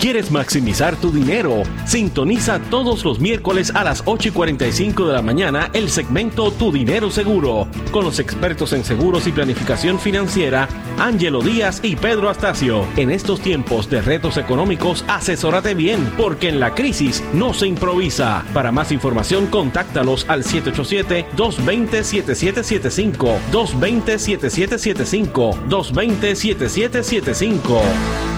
¿Quieres 0.00 0.30
maximizar 0.30 0.94
tu 0.94 1.10
dinero? 1.10 1.64
Sintoniza 1.84 2.60
todos 2.70 3.04
los 3.04 3.18
miércoles 3.18 3.72
a 3.74 3.82
las 3.82 4.04
8 4.04 4.28
y 4.28 4.30
45 4.30 5.08
de 5.08 5.12
la 5.12 5.22
mañana 5.22 5.70
el 5.72 5.90
segmento 5.90 6.52
Tu 6.52 6.70
Dinero 6.70 7.10
Seguro 7.10 7.66
con 7.90 8.04
los 8.04 8.20
expertos 8.20 8.72
en 8.74 8.84
seguros 8.84 9.26
y 9.26 9.32
planificación 9.32 9.98
financiera 9.98 10.68
Ángelo 10.98 11.42
Díaz 11.42 11.80
y 11.82 11.96
Pedro 11.96 12.30
Astacio. 12.30 12.86
En 12.96 13.10
estos 13.10 13.40
tiempos 13.40 13.90
de 13.90 14.00
retos 14.00 14.36
económicos, 14.36 15.04
asesórate 15.08 15.74
bien 15.74 16.12
porque 16.16 16.48
en 16.48 16.60
la 16.60 16.76
crisis 16.76 17.24
no 17.32 17.52
se 17.52 17.66
improvisa. 17.66 18.44
Para 18.54 18.70
más 18.70 18.92
información, 18.92 19.46
contáctalos 19.46 20.26
al 20.28 20.44
787-220-7775. 20.44 23.36
220-7775. 23.50 25.68
220-7775 25.68 28.37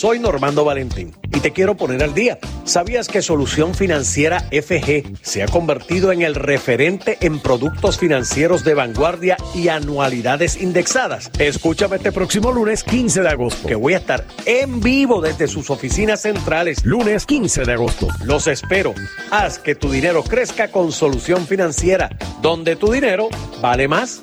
Soy 0.00 0.18
Normando 0.18 0.64
Valentín 0.64 1.14
y 1.30 1.40
te 1.40 1.50
quiero 1.50 1.76
poner 1.76 2.02
al 2.02 2.14
día. 2.14 2.38
¿Sabías 2.64 3.06
que 3.06 3.20
Solución 3.20 3.74
Financiera 3.74 4.40
FG 4.50 5.18
se 5.20 5.42
ha 5.42 5.46
convertido 5.46 6.10
en 6.10 6.22
el 6.22 6.34
referente 6.34 7.18
en 7.20 7.38
productos 7.38 7.98
financieros 7.98 8.64
de 8.64 8.72
vanguardia 8.72 9.36
y 9.54 9.68
anualidades 9.68 10.58
indexadas? 10.58 11.30
Escúchame 11.38 11.96
este 11.96 12.12
próximo 12.12 12.50
lunes 12.50 12.82
15 12.82 13.20
de 13.20 13.28
agosto, 13.28 13.68
que 13.68 13.74
voy 13.74 13.92
a 13.92 13.98
estar 13.98 14.24
en 14.46 14.80
vivo 14.80 15.20
desde 15.20 15.48
sus 15.48 15.68
oficinas 15.68 16.22
centrales. 16.22 16.82
Lunes 16.86 17.26
15 17.26 17.64
de 17.64 17.72
agosto. 17.74 18.08
Los 18.24 18.46
espero. 18.46 18.94
Haz 19.30 19.58
que 19.58 19.74
tu 19.74 19.90
dinero 19.90 20.22
crezca 20.22 20.68
con 20.68 20.92
Solución 20.92 21.46
Financiera, 21.46 22.08
donde 22.40 22.74
tu 22.74 22.90
dinero 22.90 23.28
vale 23.60 23.86
más. 23.86 24.22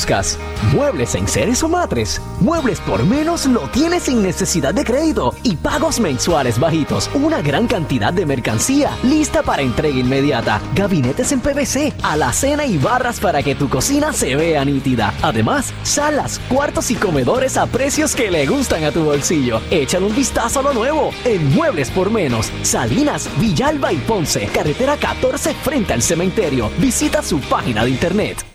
buscas? 0.00 0.38
¿Muebles 0.72 1.14
en 1.14 1.28
seres 1.28 1.62
o 1.62 1.68
matres? 1.68 2.22
Muebles 2.40 2.80
por 2.80 3.04
menos 3.04 3.44
lo 3.44 3.68
tienes 3.68 4.04
sin 4.04 4.22
necesidad 4.22 4.72
de 4.72 4.82
crédito 4.82 5.34
y 5.42 5.56
pagos 5.56 6.00
mensuales 6.00 6.58
bajitos. 6.58 7.10
Una 7.12 7.42
gran 7.42 7.66
cantidad 7.66 8.10
de 8.10 8.24
mercancía 8.24 8.90
lista 9.02 9.42
para 9.42 9.60
entrega 9.60 9.98
inmediata. 9.98 10.62
Gabinetes 10.74 11.32
en 11.32 11.40
PVC, 11.40 11.92
alacena 12.02 12.64
y 12.64 12.78
barras 12.78 13.20
para 13.20 13.42
que 13.42 13.54
tu 13.54 13.68
cocina 13.68 14.14
se 14.14 14.36
vea 14.36 14.64
nítida. 14.64 15.12
Además, 15.20 15.74
salas, 15.82 16.40
cuartos 16.48 16.90
y 16.90 16.94
comedores 16.94 17.58
a 17.58 17.66
precios 17.66 18.14
que 18.14 18.30
le 18.30 18.46
gustan 18.46 18.84
a 18.84 18.92
tu 18.92 19.04
bolsillo. 19.04 19.60
Échale 19.70 20.06
un 20.06 20.16
vistazo 20.16 20.60
a 20.60 20.62
lo 20.62 20.72
nuevo 20.72 21.10
en 21.26 21.54
Muebles 21.54 21.90
por 21.90 22.10
menos. 22.10 22.50
Salinas, 22.62 23.28
Villalba 23.38 23.92
y 23.92 23.98
Ponce. 23.98 24.46
Carretera 24.46 24.96
14 24.96 25.52
frente 25.52 25.92
al 25.92 26.00
cementerio. 26.00 26.70
Visita 26.78 27.22
su 27.22 27.38
página 27.40 27.84
de 27.84 27.90
internet. 27.90 28.49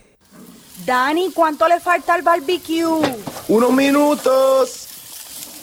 Dani, 0.86 1.32
¿cuánto 1.34 1.67
le 1.67 1.80
falta 1.80 2.13
al 2.13 2.21
barbecue? 2.21 3.02
Unos 3.48 3.71
minutos. 3.74 4.88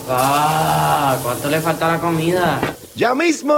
Ah, 0.08 1.16
¿cuánto 1.22 1.48
le 1.48 1.60
falta 1.60 1.86
a 1.86 1.92
la 1.92 2.00
comida? 2.00 2.60
Ya 2.96 3.14
mismo. 3.14 3.54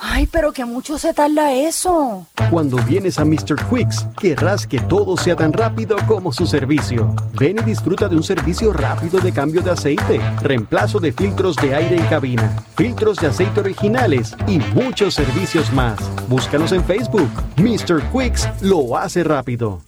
Ay, 0.00 0.26
pero 0.26 0.52
que 0.52 0.64
mucho 0.64 0.96
se 0.96 1.12
tarda 1.12 1.52
eso. 1.52 2.26
Cuando 2.50 2.76
vienes 2.78 3.18
a 3.18 3.24
Mr. 3.24 3.56
Quicks, 3.68 4.06
querrás 4.18 4.66
que 4.66 4.78
todo 4.80 5.16
sea 5.16 5.34
tan 5.36 5.52
rápido 5.52 5.96
como 6.06 6.32
su 6.32 6.46
servicio. 6.46 7.14
Ven 7.34 7.58
y 7.58 7.62
disfruta 7.62 8.08
de 8.08 8.16
un 8.16 8.22
servicio 8.22 8.72
rápido 8.72 9.18
de 9.18 9.32
cambio 9.32 9.60
de 9.60 9.72
aceite, 9.72 10.20
reemplazo 10.40 11.00
de 11.00 11.12
filtros 11.12 11.56
de 11.56 11.74
aire 11.74 11.96
en 11.96 12.06
cabina, 12.06 12.64
filtros 12.76 13.18
de 13.18 13.26
aceite 13.26 13.60
originales 13.60 14.36
y 14.46 14.58
muchos 14.72 15.14
servicios 15.14 15.70
más. 15.72 15.98
Búscanos 16.28 16.72
en 16.72 16.84
Facebook. 16.84 17.30
Mr. 17.56 18.00
Quicks 18.12 18.48
lo 18.62 18.96
hace 18.96 19.24
rápido. 19.24 19.87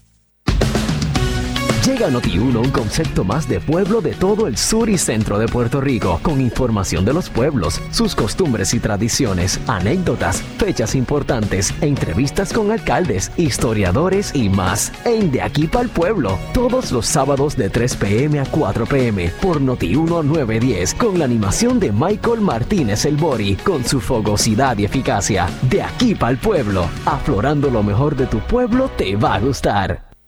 Llega 1.90 2.08
Noti1, 2.08 2.56
un 2.56 2.70
concepto 2.70 3.24
más 3.24 3.48
de 3.48 3.58
pueblo 3.58 4.00
de 4.00 4.12
todo 4.12 4.46
el 4.46 4.56
sur 4.56 4.88
y 4.88 4.96
centro 4.96 5.40
de 5.40 5.48
Puerto 5.48 5.80
Rico, 5.80 6.20
con 6.22 6.40
información 6.40 7.04
de 7.04 7.12
los 7.12 7.28
pueblos, 7.28 7.82
sus 7.90 8.14
costumbres 8.14 8.72
y 8.74 8.78
tradiciones, 8.78 9.58
anécdotas, 9.66 10.40
fechas 10.40 10.94
importantes, 10.94 11.74
entrevistas 11.80 12.52
con 12.52 12.70
alcaldes, 12.70 13.32
historiadores 13.36 14.32
y 14.36 14.48
más. 14.48 14.92
En 15.04 15.32
De 15.32 15.42
aquí 15.42 15.66
para 15.66 15.82
el 15.82 15.90
pueblo, 15.90 16.38
todos 16.54 16.92
los 16.92 17.06
sábados 17.06 17.56
de 17.56 17.70
3 17.70 17.96
pm 17.96 18.38
a 18.38 18.46
4 18.46 18.86
pm 18.86 19.32
por 19.42 19.60
Noti1 19.60 20.24
910, 20.24 20.94
con 20.94 21.18
la 21.18 21.24
animación 21.24 21.80
de 21.80 21.90
Michael 21.90 22.40
Martínez 22.40 23.04
El 23.04 23.16
Bori, 23.16 23.56
con 23.56 23.84
su 23.84 24.00
fogosidad 24.00 24.78
y 24.78 24.84
eficacia. 24.84 25.48
De 25.62 25.82
aquí 25.82 26.14
para 26.14 26.30
el 26.30 26.38
pueblo, 26.38 26.88
aflorando 27.04 27.68
lo 27.68 27.82
mejor 27.82 28.14
de 28.14 28.28
tu 28.28 28.38
pueblo 28.38 28.92
te 28.96 29.16
va 29.16 29.34
a 29.34 29.40
gustar. 29.40 30.09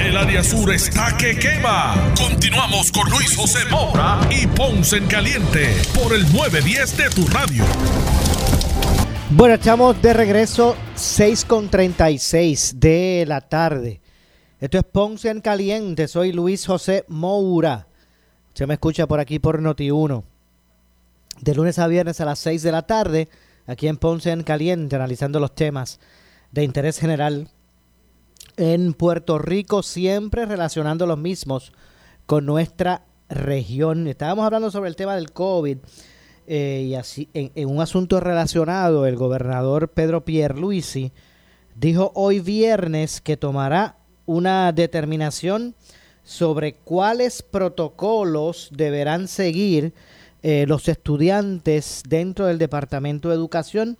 El 0.00 0.16
área 0.16 0.42
sur 0.42 0.72
está 0.72 1.16
que 1.16 1.36
quema. 1.36 1.94
Continuamos 2.16 2.92
con 2.92 3.08
Luis 3.10 3.34
José 3.36 3.60
Moura 3.70 4.20
y 4.30 4.46
Ponce 4.46 4.98
en 4.98 5.06
Caliente 5.06 5.74
por 5.94 6.14
el 6.14 6.22
910 6.32 6.96
de 6.96 7.10
tu 7.10 7.26
radio. 7.28 7.64
Bueno, 9.30 9.54
estamos 9.54 10.00
de 10.02 10.12
regreso 10.12 10.76
6 10.94 11.44
con 11.46 11.68
36 11.68 12.74
de 12.78 13.24
la 13.26 13.40
tarde. 13.40 14.00
Esto 14.60 14.78
es 14.78 14.84
Ponce 14.84 15.30
en 15.30 15.40
Caliente. 15.40 16.08
Soy 16.08 16.32
Luis 16.32 16.66
José 16.66 17.04
Moura. 17.08 17.86
Se 18.54 18.66
me 18.66 18.74
escucha 18.74 19.06
por 19.06 19.18
aquí 19.18 19.38
por 19.38 19.60
Noti1. 19.60 20.22
De 21.40 21.54
lunes 21.54 21.78
a 21.78 21.86
viernes 21.86 22.20
a 22.20 22.26
las 22.26 22.38
6 22.38 22.62
de 22.62 22.72
la 22.72 22.82
tarde, 22.82 23.28
aquí 23.66 23.88
en 23.88 23.96
Ponce 23.96 24.30
en 24.30 24.42
Caliente, 24.42 24.96
analizando 24.96 25.40
los 25.40 25.54
temas 25.54 26.00
de 26.52 26.64
interés 26.64 26.98
general 26.98 27.50
en 28.56 28.94
Puerto 28.94 29.38
Rico, 29.38 29.82
siempre 29.82 30.46
relacionando 30.46 31.06
los 31.06 31.18
mismos 31.18 31.72
con 32.26 32.46
nuestra 32.46 33.04
región. 33.28 34.06
Estábamos 34.06 34.44
hablando 34.44 34.70
sobre 34.70 34.88
el 34.88 34.96
tema 34.96 35.14
del 35.14 35.32
COVID 35.32 35.78
eh, 36.46 36.86
y 36.88 36.94
así 36.94 37.28
en, 37.34 37.68
un 37.68 37.80
asunto 37.80 38.20
relacionado, 38.20 39.06
el 39.06 39.16
gobernador 39.16 39.88
Pedro 39.88 40.24
Pierluisi 40.24 41.12
dijo 41.74 42.12
hoy 42.14 42.38
viernes 42.40 43.20
que 43.20 43.36
tomará 43.36 43.96
una 44.26 44.72
determinación 44.72 45.74
sobre 46.22 46.74
cuáles 46.74 47.42
protocolos 47.42 48.70
deberán 48.72 49.26
seguir 49.28 49.92
eh, 50.42 50.64
los 50.68 50.88
estudiantes 50.88 52.02
dentro 52.08 52.46
del 52.46 52.58
Departamento 52.58 53.28
de 53.28 53.34
Educación 53.34 53.98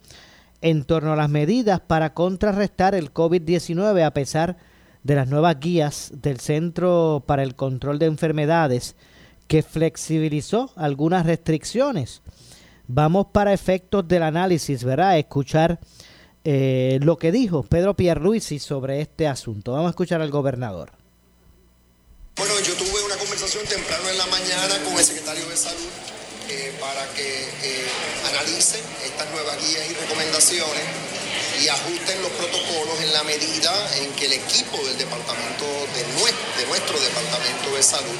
en 0.61 0.85
torno 0.85 1.13
a 1.13 1.17
las 1.17 1.31
medidas 1.31 1.81
para 1.81 2.15
contrarrestar 2.15 2.95
el 2.95 3.13
COVID-19 3.13 4.05
a 4.05 4.11
pesar 4.13 4.57
de 5.03 5.15
las 5.15 5.29
nuevas 5.29 5.61
guías 5.61 6.11
del 6.15 6.41
Centro 6.41 7.23
para 7.27 7.43
el 7.43 7.55
Control 7.55 7.99
de 7.99 8.07
Enfermedades 8.07 8.97
que 9.47 9.63
flexibilizó 9.63 10.73
algunas 10.77 11.27
restricciones. 11.27 12.23
Vamos 12.89 13.27
para 13.33 13.53
efectos 13.53 14.07
del 14.07 14.23
análisis, 14.23 14.85
¿verdad? 14.85 15.19
Escuchar 15.19 15.79
eh, 16.45 16.99
lo 17.03 17.19
que 17.19 17.33
dijo 17.33 17.63
Pedro 17.63 17.95
Pierluisi 17.95 18.59
sobre 18.59 19.01
este 19.01 19.27
asunto. 19.27 19.73
Vamos 19.73 19.89
a 19.89 19.91
escuchar 19.91 20.21
al 20.21 20.31
gobernador. 20.31 20.91
Bueno, 22.37 22.53
yo 22.65 22.75
tuve 22.75 23.05
una 23.05 23.17
conversación 23.17 23.65
temprano 23.67 24.09
en 24.11 24.19
la 24.19 24.27
mañana 24.27 24.85
con 24.85 24.93
el 24.93 25.05
secretario 25.05 25.49
de 25.49 25.57
Salud 25.57 26.06
eh, 26.49 26.73
para 26.81 27.05
que 27.15 27.43
eh, 27.63 27.89
analicen 28.29 28.81
estas 29.05 29.29
nuevas 29.31 29.57
guías 29.59 29.83
y 29.91 29.95
recomendaciones 29.95 30.83
y 31.61 31.69
ajusten 31.69 32.23
los 32.23 32.31
protocolos 32.33 33.01
en 33.01 33.13
la 33.13 33.25
medida 33.25 33.73
en 33.97 34.13
que 34.13 34.27
el 34.27 34.35
equipo 34.35 34.77
del 34.85 34.97
departamento, 34.97 35.65
de 35.95 36.05
de 36.05 36.67
nuestro 36.69 37.01
departamento 37.01 37.75
de 37.75 37.83
salud, 37.83 38.19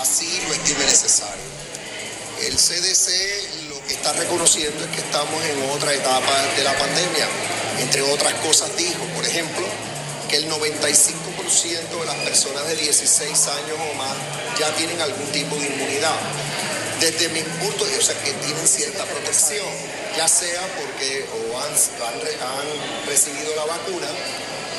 así 0.00 0.40
lo 0.46 0.54
estime 0.54 0.84
necesario. 0.84 1.44
El 2.40 2.54
CDC 2.56 3.68
lo 3.68 3.84
que 3.86 3.94
está 3.94 4.12
reconociendo 4.14 4.84
es 4.84 4.90
que 4.90 5.00
estamos 5.00 5.44
en 5.44 5.70
otra 5.70 5.92
etapa 5.92 6.42
de 6.56 6.64
la 6.64 6.72
pandemia. 6.78 7.28
Entre 7.80 8.00
otras 8.00 8.32
cosas 8.34 8.74
dijo, 8.76 9.04
por 9.14 9.26
ejemplo, 9.26 9.66
que 10.30 10.36
el 10.36 10.48
95% 10.50 12.00
de 12.00 12.06
las 12.06 12.16
personas 12.16 12.66
de 12.66 12.76
16 12.76 13.48
años 13.48 13.78
o 13.90 13.94
más 13.94 14.16
ya 14.58 14.74
tienen 14.76 15.00
algún 15.00 15.26
tipo 15.32 15.56
de 15.56 15.66
inmunidad 15.66 16.16
desde 17.00 17.28
mi 17.28 17.42
punto 17.42 17.84
de 17.84 17.96
vista, 17.96 18.12
o 18.12 18.16
sea, 18.16 18.24
que 18.24 18.32
tienen 18.44 18.66
cierta 18.66 19.04
protección, 19.04 19.66
ya 20.16 20.26
sea 20.26 20.62
porque 20.76 21.26
o 21.32 21.58
han, 21.60 21.72
recibido 23.06 23.54
la 23.56 23.64
vacuna 23.64 24.08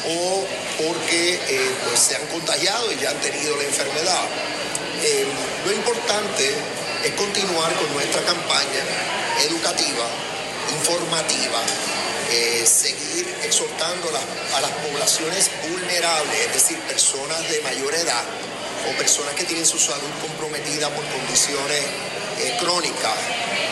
o 0.05 0.45
porque 0.77 1.36
eh, 1.36 1.71
pues, 1.86 1.99
se 1.99 2.15
han 2.15 2.25
contagiado 2.27 2.91
y 2.91 2.97
ya 2.97 3.10
han 3.12 3.21
tenido 3.21 3.55
la 3.55 3.63
enfermedad. 3.63 4.25
Eh, 5.03 5.25
lo 5.65 5.71
importante 5.73 6.51
es 7.03 7.12
continuar 7.13 7.73
con 7.75 7.93
nuestra 7.93 8.21
campaña 8.23 8.84
educativa, 9.45 10.05
informativa, 10.77 11.62
eh, 12.32 12.63
seguir 12.65 13.27
exhortando 13.43 14.10
a 14.55 14.62
las 14.62 14.71
poblaciones 14.71 15.49
vulnerables, 15.67 16.47
es 16.47 16.53
decir, 16.53 16.79
personas 16.82 17.49
de 17.49 17.62
mayor 17.62 17.93
edad, 17.95 18.23
o 18.87 18.97
personas 18.97 19.33
que 19.35 19.43
tienen 19.43 19.65
su 19.65 19.79
salud 19.79 20.09
comprometida 20.21 20.89
por 20.89 21.03
condiciones 21.05 21.81
eh, 22.39 22.55
crónicas, 22.59 23.17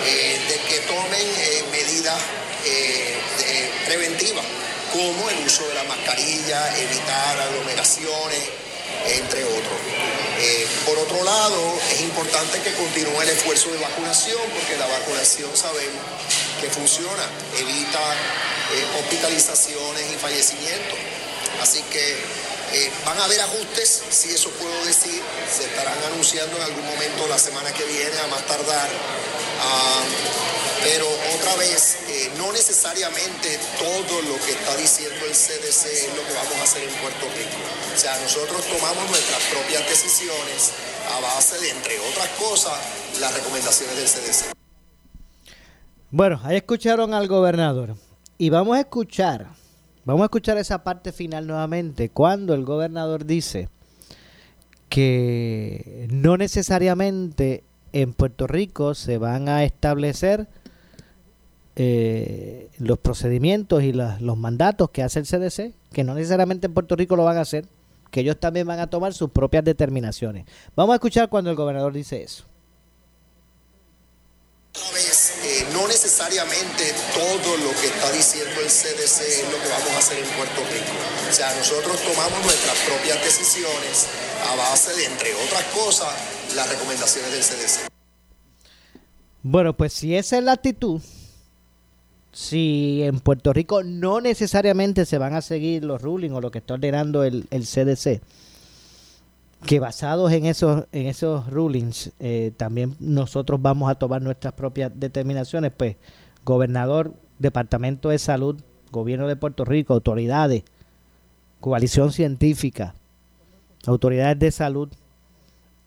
eh, 0.06 0.40
de 0.50 0.60
que 0.68 0.80
tomen 0.82 1.22
eh, 1.22 1.64
medidas 1.72 2.20
preventivas, 3.86 4.44
como 4.92 5.30
el 5.30 5.46
uso 5.46 5.66
de 5.70 5.76
la 5.76 5.84
mascarilla, 5.86 6.78
evitar 6.78 7.40
aglomeraciones, 7.40 8.44
entre 9.06 9.46
otros. 9.46 9.80
por 10.86 10.98
otro 10.98 11.24
lado, 11.24 11.80
es 11.94 12.02
importante 12.02 12.60
que 12.60 12.74
continúe 12.74 13.22
el 13.22 13.30
esfuerzo 13.30 13.70
de 13.72 13.78
vacunación, 13.78 14.42
porque 14.54 14.76
la 14.76 14.88
vacunación 14.88 15.56
sabemos 15.56 16.04
que 16.60 16.70
funciona, 16.70 17.24
evita 17.58 18.00
hospitalizaciones 19.00 20.12
y 20.12 20.16
fallecimientos. 20.18 21.00
Así 21.62 21.82
que 21.84 22.18
eh, 22.74 22.92
van 23.06 23.18
a 23.18 23.26
haber 23.26 23.40
ajustes, 23.42 24.04
si 24.10 24.30
eso 24.30 24.50
puedo 24.52 24.86
decir, 24.86 25.22
se 25.50 25.66
estarán 25.66 25.98
anunciando 26.12 26.58
en 26.58 26.64
algún 26.64 26.86
momento 26.86 27.28
la 27.28 27.40
semana 27.40 27.72
que 27.72 27.86
viene, 27.86 28.18
a 28.20 28.28
más 28.28 28.46
tardar. 28.46 28.90
Ah, 29.62 30.04
pero 30.84 31.08
otra 31.36 31.56
vez, 31.56 31.98
eh, 32.08 32.32
no 32.38 32.52
necesariamente 32.52 33.60
todo 33.80 34.22
lo 34.22 34.36
que 34.46 34.52
está 34.52 34.76
diciendo 34.76 35.26
el 35.26 35.34
CDC 35.34 35.86
es 35.86 36.16
lo 36.16 36.26
que 36.28 36.34
vamos 36.34 36.56
a 36.60 36.64
hacer 36.64 36.84
en 36.84 36.94
Puerto 36.96 37.26
Rico. 37.26 37.58
O 37.96 37.98
sea, 37.98 38.20
nosotros 38.22 38.64
tomamos 38.66 39.10
nuestras 39.10 39.42
propias 39.52 39.88
decisiones 39.90 40.72
a 41.16 41.20
base 41.20 41.60
de, 41.60 41.70
entre 41.70 42.00
otras 42.00 42.30
cosas, 42.40 42.78
las 43.20 43.34
recomendaciones 43.34 43.96
del 43.96 44.08
CDC. 44.08 44.54
Bueno, 46.12 46.40
ahí 46.44 46.58
escucharon 46.58 47.14
al 47.14 47.28
gobernador. 47.28 47.96
Y 48.38 48.50
vamos 48.50 48.78
a 48.78 48.82
escuchar 48.82 49.48
Vamos 50.08 50.22
a 50.22 50.28
escuchar 50.28 50.58
esa 50.58 50.86
parte 50.86 51.12
final 51.12 51.48
nuevamente, 51.48 52.08
cuando 52.08 52.54
el 52.54 52.64
gobernador 52.64 53.26
dice 53.26 53.68
que 54.88 56.08
no 56.10 56.38
necesariamente 56.38 57.66
en 57.92 58.14
Puerto 58.14 58.48
Rico 58.48 58.96
se 58.96 59.18
van 59.18 59.50
a 59.50 59.66
establecer 59.66 60.48
eh, 61.76 62.70
los 62.78 63.00
procedimientos 63.00 63.84
y 63.84 63.92
los 63.92 64.38
mandatos 64.38 64.92
que 64.92 65.04
hace 65.04 65.20
el 65.20 65.26
CDC, 65.26 65.74
que 65.92 66.06
no 66.06 66.14
necesariamente 66.14 66.68
en 66.68 66.74
Puerto 66.74 66.96
Rico 66.96 67.18
lo 67.18 67.26
van 67.26 67.36
a 67.36 67.42
hacer, 67.42 67.66
que 68.10 68.22
ellos 68.22 68.40
también 68.40 68.66
van 68.66 68.80
a 68.80 68.88
tomar 68.88 69.14
sus 69.14 69.32
propias 69.32 69.66
determinaciones. 69.66 70.46
Vamos 70.74 70.94
a 70.94 70.96
escuchar 70.96 71.28
cuando 71.28 71.50
el 71.50 71.58
gobernador 71.58 71.92
dice 71.92 72.24
eso. 72.24 72.46
Eh, 75.44 75.66
no 75.72 75.88
necesariamente 75.88 76.94
todo 77.14 77.58
lo 77.58 77.70
que 77.80 77.88
está 77.88 78.12
diciendo 78.12 78.60
el 78.60 78.68
CDC 78.68 79.22
es 79.22 79.52
lo 79.52 79.62
que 79.62 79.70
vamos 79.70 79.90
a 79.92 79.98
hacer 80.00 80.18
en 80.18 80.30
Puerto 80.36 80.62
Rico. 80.72 80.92
O 81.30 81.34
sea, 81.34 81.54
nosotros 81.56 81.98
tomamos 82.02 82.42
nuestras 82.44 82.78
propias 82.80 83.24
decisiones 83.24 84.08
a 84.50 84.56
base 84.56 84.96
de, 84.96 85.06
entre 85.06 85.34
otras 85.36 85.64
cosas, 85.66 86.14
las 86.56 86.70
recomendaciones 86.70 87.32
del 87.32 87.42
CDC. 87.42 87.88
Bueno, 89.44 89.74
pues 89.78 89.94
si 89.94 90.16
esa 90.16 90.40
es 90.40 90.44
la 90.44 90.54
actitud, 90.54 91.02
si 92.34 93.04
en 93.04 93.20
Puerto 93.20 93.54
Rico 93.54 93.84
no 93.84 94.22
necesariamente 94.22 95.06
se 95.06 95.18
van 95.18 95.36
a 95.36 95.42
seguir 95.42 95.84
los 95.84 96.02
rulings 96.02 96.36
o 96.36 96.42
lo 96.42 96.52
que 96.52 96.60
está 96.60 96.74
ordenando 96.74 97.24
el, 97.24 97.48
el 97.52 97.64
CDC, 97.64 98.22
que 99.66 99.80
basados 99.80 100.32
en 100.32 100.46
esos, 100.46 100.86
en 100.92 101.08
esos 101.08 101.50
rulings, 101.50 102.12
eh, 102.20 102.52
también 102.58 102.96
nosotros 103.00 103.62
vamos 103.62 103.90
a 103.90 103.96
tomar 103.96 104.22
nuestras 104.22 104.54
propias 104.54 104.92
determinaciones, 104.96 105.72
pues 105.76 105.96
gobernador, 106.46 107.14
Departamento 107.40 108.10
de 108.10 108.20
Salud, 108.20 108.60
Gobierno 108.92 109.28
de 109.28 109.36
Puerto 109.36 109.66
Rico, 109.66 109.94
autoridades, 109.94 110.64
coalición 111.60 112.12
científica, 112.12 112.96
autoridades 113.86 114.40
de 114.40 114.52
salud, 114.52 114.90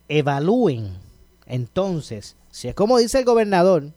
evalúen 0.09 0.92
entonces, 1.50 2.37
si 2.52 2.68
es 2.68 2.74
como 2.76 2.98
dice 2.98 3.18
el 3.18 3.24
gobernador, 3.24 3.90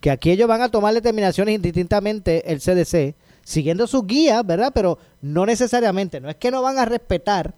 que 0.00 0.10
aquí 0.10 0.32
ellos 0.32 0.48
van 0.48 0.62
a 0.62 0.68
tomar 0.68 0.92
determinaciones 0.92 1.54
indistintamente 1.54 2.50
el 2.52 2.60
CDC, 2.60 3.14
siguiendo 3.44 3.86
sus 3.86 4.04
guías, 4.04 4.44
¿verdad? 4.44 4.72
Pero 4.74 4.98
no 5.20 5.46
necesariamente, 5.46 6.20
no 6.20 6.28
es 6.28 6.36
que 6.36 6.50
no 6.50 6.60
van 6.60 6.78
a 6.78 6.84
respetar 6.84 7.54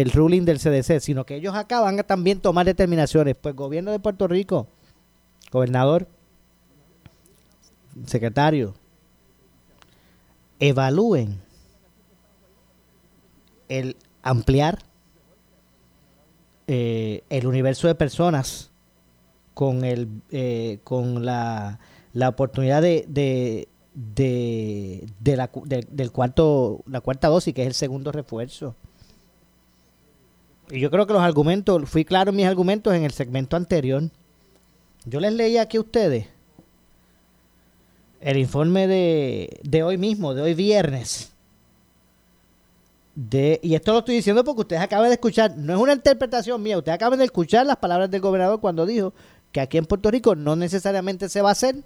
el 0.00 0.12
ruling 0.12 0.44
del 0.44 0.58
CDC, 0.58 1.00
sino 1.00 1.24
que 1.24 1.36
ellos 1.36 1.54
acá 1.54 1.80
van 1.80 1.98
a 1.98 2.02
también 2.02 2.40
tomar 2.40 2.66
determinaciones. 2.66 3.36
Pues 3.36 3.54
gobierno 3.54 3.90
de 3.90 3.98
Puerto 3.98 4.28
Rico, 4.28 4.68
gobernador, 5.50 6.06
secretario, 8.06 8.74
evalúen 10.60 11.40
el 13.68 13.96
ampliar 14.22 14.78
eh, 16.66 17.22
el 17.30 17.46
universo 17.46 17.88
de 17.88 17.94
personas 17.94 18.70
con 19.54 19.84
el 19.84 20.08
eh, 20.30 20.78
con 20.84 21.24
la, 21.24 21.80
la 22.12 22.28
oportunidad 22.28 22.82
de, 22.82 23.04
de, 23.08 23.68
de, 23.94 25.36
la, 25.36 25.50
del 25.64 26.12
cuarto 26.12 26.82
la 26.86 27.00
cuarta 27.00 27.28
dosis 27.28 27.54
que 27.54 27.62
es 27.62 27.68
el 27.68 27.74
segundo 27.74 28.12
refuerzo 28.12 28.76
y 30.70 30.80
yo 30.80 30.90
creo 30.90 31.06
que 31.06 31.12
los 31.12 31.22
argumentos, 31.22 31.88
fui 31.88 32.04
claro 32.04 32.30
en 32.30 32.36
mis 32.36 32.46
argumentos 32.46 32.94
en 32.94 33.04
el 33.04 33.12
segmento 33.12 33.56
anterior. 33.56 34.02
Yo 35.04 35.20
les 35.20 35.32
leí 35.32 35.56
aquí 35.56 35.76
a 35.76 35.80
ustedes 35.80 36.26
el 38.20 38.36
informe 38.36 38.86
de, 38.86 39.60
de 39.62 39.82
hoy 39.82 39.96
mismo, 39.96 40.34
de 40.34 40.42
hoy 40.42 40.54
viernes. 40.54 41.32
De, 43.14 43.58
y 43.62 43.74
esto 43.74 43.92
lo 43.92 43.98
estoy 44.00 44.16
diciendo 44.16 44.44
porque 44.44 44.60
ustedes 44.60 44.82
acaban 44.82 45.08
de 45.08 45.14
escuchar, 45.14 45.56
no 45.56 45.74
es 45.74 45.80
una 45.80 45.92
interpretación 45.92 46.62
mía, 46.62 46.78
ustedes 46.78 46.94
acaban 46.94 47.18
de 47.18 47.24
escuchar 47.24 47.66
las 47.66 47.76
palabras 47.76 48.10
del 48.10 48.20
gobernador 48.20 48.60
cuando 48.60 48.86
dijo 48.86 49.12
que 49.50 49.60
aquí 49.60 49.78
en 49.78 49.86
Puerto 49.86 50.10
Rico 50.10 50.36
no 50.36 50.54
necesariamente 50.54 51.28
se 51.28 51.42
va 51.42 51.48
a 51.48 51.52
hacer 51.52 51.76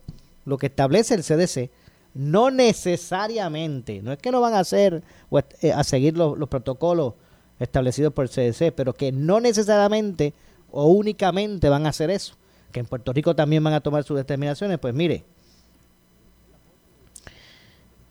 lo 0.44 0.58
que 0.58 0.66
establece 0.66 1.14
el 1.14 1.22
CDC. 1.22 1.70
No 2.14 2.50
necesariamente, 2.50 4.02
no 4.02 4.12
es 4.12 4.18
que 4.18 4.30
no 4.30 4.42
van 4.42 4.52
a 4.52 4.58
hacer 4.58 5.02
o 5.30 5.38
eh, 5.38 5.72
a 5.72 5.82
seguir 5.84 6.16
los, 6.16 6.36
los 6.36 6.48
protocolos 6.50 7.14
establecidos 7.62 8.12
por 8.12 8.24
el 8.24 8.30
CDC, 8.30 8.72
pero 8.74 8.92
que 8.92 9.12
no 9.12 9.40
necesariamente 9.40 10.34
o 10.70 10.86
únicamente 10.86 11.68
van 11.68 11.86
a 11.86 11.90
hacer 11.90 12.10
eso, 12.10 12.34
que 12.72 12.80
en 12.80 12.86
Puerto 12.86 13.12
Rico 13.12 13.36
también 13.36 13.62
van 13.62 13.74
a 13.74 13.80
tomar 13.80 14.04
sus 14.04 14.16
determinaciones, 14.16 14.78
pues 14.78 14.94
mire, 14.94 15.24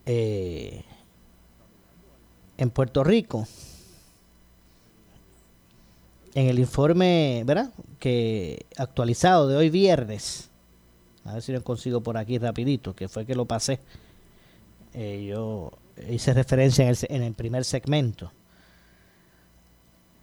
eh, 0.06 0.84
en 2.58 2.70
Puerto 2.70 3.04
Rico, 3.04 3.47
en 6.34 6.47
el 6.47 6.60
informe, 6.60 7.43
¿verdad? 7.45 7.72
Que 7.99 8.66
actualizado 8.78 9.47
de 9.47 9.58
hoy 9.58 9.70
viernes, 9.70 10.49
a 11.26 11.34
ver 11.34 11.41
si 11.41 11.52
lo 11.52 11.64
consigo 11.64 12.02
por 12.02 12.18
aquí 12.18 12.38
rapidito, 12.38 12.95
que 12.95 13.10
fue 13.10 13.26
que 13.26 13.36
lo 13.36 13.45
pasé. 13.45 13.80
Eh, 14.93 15.26
yo 15.30 15.72
hice 16.10 16.34
referencia 16.34 16.84
en 16.84 16.89
el, 16.89 16.97
en 17.10 17.24
el 17.24 17.34
primer 17.34 17.66
segmento. 17.66 18.32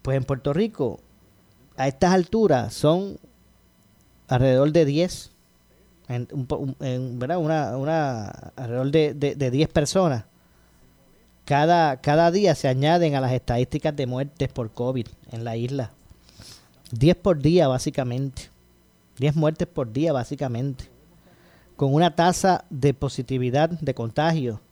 Pues 0.09 0.17
en 0.17 0.25
Puerto 0.25 0.55
Rico, 0.55 1.01
a 1.77 1.87
estas 1.87 2.15
alturas, 2.15 2.73
son 2.73 3.19
alrededor 4.27 4.73
de 4.73 4.87
10, 4.87 5.33
en, 6.09 7.19
¿verdad? 7.19 7.37
Una, 7.37 7.77
una, 7.77 8.29
alrededor 8.57 8.91
de, 8.91 9.13
de, 9.13 9.51
10 9.51 9.69
personas. 9.69 10.25
Cada, 11.45 11.99
cada 11.99 12.31
día 12.31 12.55
se 12.55 12.69
añaden 12.69 13.17
a 13.17 13.21
las 13.21 13.33
estadísticas 13.33 13.95
de 13.97 14.07
muertes 14.07 14.49
por 14.49 14.71
COVID 14.71 15.07
en 15.31 15.45
la 15.45 15.59
isla. 15.59 15.91
10 16.93 17.15
por 17.17 17.41
día, 17.41 17.69
básicamente. 17.69 18.49
10 19.19 19.37
muertes 19.37 19.69
por 19.69 19.93
día, 19.93 20.15
básicamente. 20.15 20.89
Con 21.77 21.93
una 21.93 22.17
tasa 22.17 22.65
de 22.71 22.95
positividad 22.95 23.69
de 23.69 23.93
contagio 23.93 24.63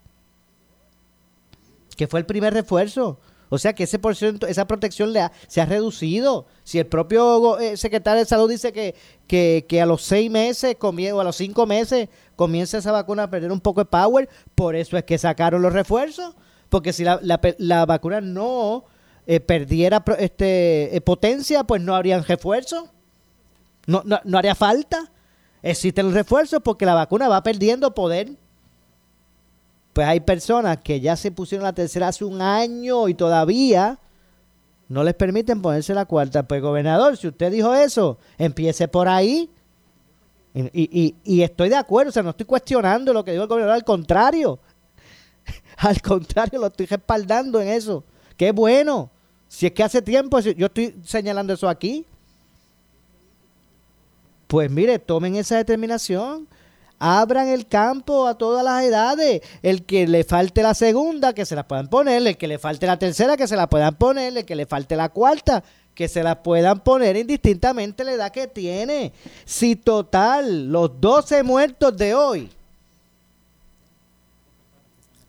que 1.97 2.07
fue 2.07 2.19
el 2.19 2.26
primer 2.26 2.53
refuerzo. 2.53 3.19
O 3.49 3.57
sea 3.57 3.74
que 3.74 3.84
ese 3.84 3.99
por 3.99 4.15
esa 4.47 4.65
protección 4.65 5.11
le 5.11 5.30
se 5.47 5.59
ha 5.59 5.65
reducido. 5.65 6.45
Si 6.63 6.80
el 6.80 6.88
propio 6.88 7.59
eh, 7.59 7.76
secretario 7.76 8.19
de 8.19 8.26
salud 8.26 8.49
dice 8.49 8.72
que, 8.72 8.95
que, 9.67 9.82
a 9.82 9.86
los 9.86 10.03
seis 10.03 10.32
meses 10.32 10.78
o 10.80 11.19
a 11.19 11.24
los 11.24 11.36
cinco 11.36 11.65
meses 11.65 12.07
comienza 12.38 12.78
esa 12.78 12.93
vacuna 12.93 13.24
a 13.24 13.30
perder 13.30 13.51
un 13.51 13.59
poco 13.59 13.82
de 13.82 13.86
power, 13.86 14.30
por 14.55 14.78
eso 14.78 14.97
es 14.97 15.03
que 15.03 15.17
sacaron 15.17 15.61
los 15.61 15.74
refuerzos. 15.74 16.34
Porque 16.69 16.93
si 16.93 17.03
la, 17.03 17.19
la, 17.22 17.86
vacuna 17.86 18.22
no 18.22 18.86
eh, 19.28 19.39
perdiera 19.39 20.03
este, 20.19 20.95
eh, 20.95 21.01
potencia, 21.01 21.63
pues 21.63 21.82
no 21.82 21.95
habrían 21.95 22.24
refuerzos. 22.24 22.89
No, 23.88 24.01
no, 24.05 24.19
no 24.24 24.38
haría 24.38 24.55
falta. 24.55 25.11
Existen 25.63 26.13
refuerzos 26.13 26.61
porque 26.63 26.86
la 26.86 26.93
vacuna 26.93 27.28
va 27.28 27.43
perdiendo 27.43 27.93
poder 27.93 28.36
pues 29.93 30.07
hay 30.07 30.22
personas 30.22 30.78
que 30.78 30.99
ya 31.01 31.15
se 31.15 31.32
pusieron 31.32 31.63
la 31.63 31.74
tercera 31.74 32.07
hace 32.07 32.24
un 32.24 32.41
año 32.41 33.07
y 33.09 33.13
todavía 33.13 33.99
no 34.88 35.03
les 35.03 35.13
permiten 35.15 35.61
ponerse 35.61 35.93
la 35.93 36.05
cuarta. 36.05 36.43
Pues 36.43 36.61
gobernador, 36.61 37.17
si 37.17 37.28
usted 37.28 37.51
dijo 37.51 37.74
eso, 37.74 38.17
empiece 38.38 38.88
por 38.88 39.07
ahí. 39.07 39.49
Y, 40.53 41.15
y, 41.24 41.41
estoy 41.43 41.69
de 41.69 41.78
acuerdo, 41.78 42.09
o 42.09 42.11
sea, 42.11 42.24
no 42.24 42.32
estoy 42.32 42.45
cuestionando 42.45 43.13
lo 43.13 43.24
que 43.24 43.32
dijo 43.32 43.43
el 43.43 43.49
gobernador, 43.49 43.76
al 43.76 43.86
contrario. 43.86 44.59
al 45.78 46.01
contrario, 46.01 46.59
lo 46.59 46.67
estoy 46.67 46.88
respaldando 46.88 47.61
en 47.61 47.69
eso. 47.69 48.03
Qué 48.38 48.52
bueno. 48.52 49.10
Si 49.48 49.66
es 49.66 49.72
que 49.74 49.84
hace 49.84 50.02
tiempo, 50.02 50.40
yo 50.40 50.66
estoy 50.68 50.96
señalando 51.04 51.54
eso 51.54 51.68
aquí. 51.68 52.06
Pues 54.48 54.70
mire, 54.70 55.00
tomen 55.00 55.36
esa 55.36 55.58
determinación 55.58 56.48
abran 57.02 57.48
el 57.48 57.66
campo 57.66 58.28
a 58.28 58.38
todas 58.38 58.64
las 58.64 58.84
edades. 58.84 59.42
El 59.64 59.84
que 59.86 60.08
le 60.08 60.24
falte 60.24 60.62
la 60.62 60.76
segunda, 60.76 61.34
que 61.34 61.46
se 61.46 61.56
la 61.56 61.68
puedan 61.68 61.90
poner. 61.90 62.26
El 62.26 62.38
que 62.38 62.48
le 62.48 62.60
falte 62.60 62.86
la 62.86 63.00
tercera, 63.00 63.36
que 63.36 63.48
se 63.48 63.56
la 63.56 63.68
puedan 63.68 63.96
poner. 63.96 64.38
El 64.38 64.46
que 64.46 64.56
le 64.56 64.68
falte 64.68 64.96
la 64.96 65.10
cuarta, 65.10 65.64
que 65.96 66.08
se 66.08 66.22
la 66.22 66.44
puedan 66.44 66.82
poner 66.82 67.18
indistintamente 67.18 68.04
la 68.04 68.14
edad 68.14 68.32
que 68.32 68.48
tiene. 68.48 69.14
Si 69.46 69.76
total, 69.76 70.72
los 70.72 71.02
12 71.02 71.42
muertos 71.42 71.98
de 71.98 72.14
hoy, 72.14 72.52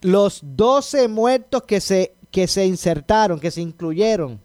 los 0.02 0.40
12 0.42 1.08
muertos 1.08 1.62
que 1.62 1.80
se, 1.80 2.12
que 2.32 2.48
se 2.48 2.66
insertaron, 2.66 3.38
que 3.38 3.52
se 3.52 3.60
incluyeron 3.60 4.40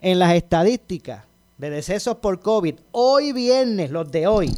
en 0.00 0.20
las 0.20 0.34
estadísticas 0.34 1.24
de 1.58 1.70
decesos 1.70 2.18
por 2.18 2.38
COVID, 2.38 2.76
hoy 2.92 3.32
viernes, 3.32 3.90
los 3.90 4.10
de 4.12 4.28
hoy, 4.28 4.54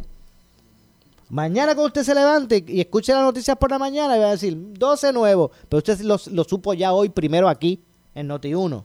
Mañana 1.29 1.75
cuando 1.75 1.89
usted 1.89 2.05
se 2.05 2.15
levante 2.15 2.65
y 2.69 2.81
escuche 2.81 3.13
las 3.13 3.23
noticias 3.23 3.57
por 3.57 3.71
la 3.71 3.79
mañana, 3.79 4.17
y 4.17 4.21
va 4.21 4.29
a 4.29 4.31
decir 4.33 4.57
12 4.57 5.13
nuevos, 5.13 5.51
pero 5.69 5.79
usted 5.79 6.01
lo, 6.01 6.45
supo 6.45 6.73
ya 6.75 6.93
hoy 6.93 7.09
primero 7.09 7.49
aquí, 7.49 7.83
en 8.15 8.29
Noti1. 8.29 8.85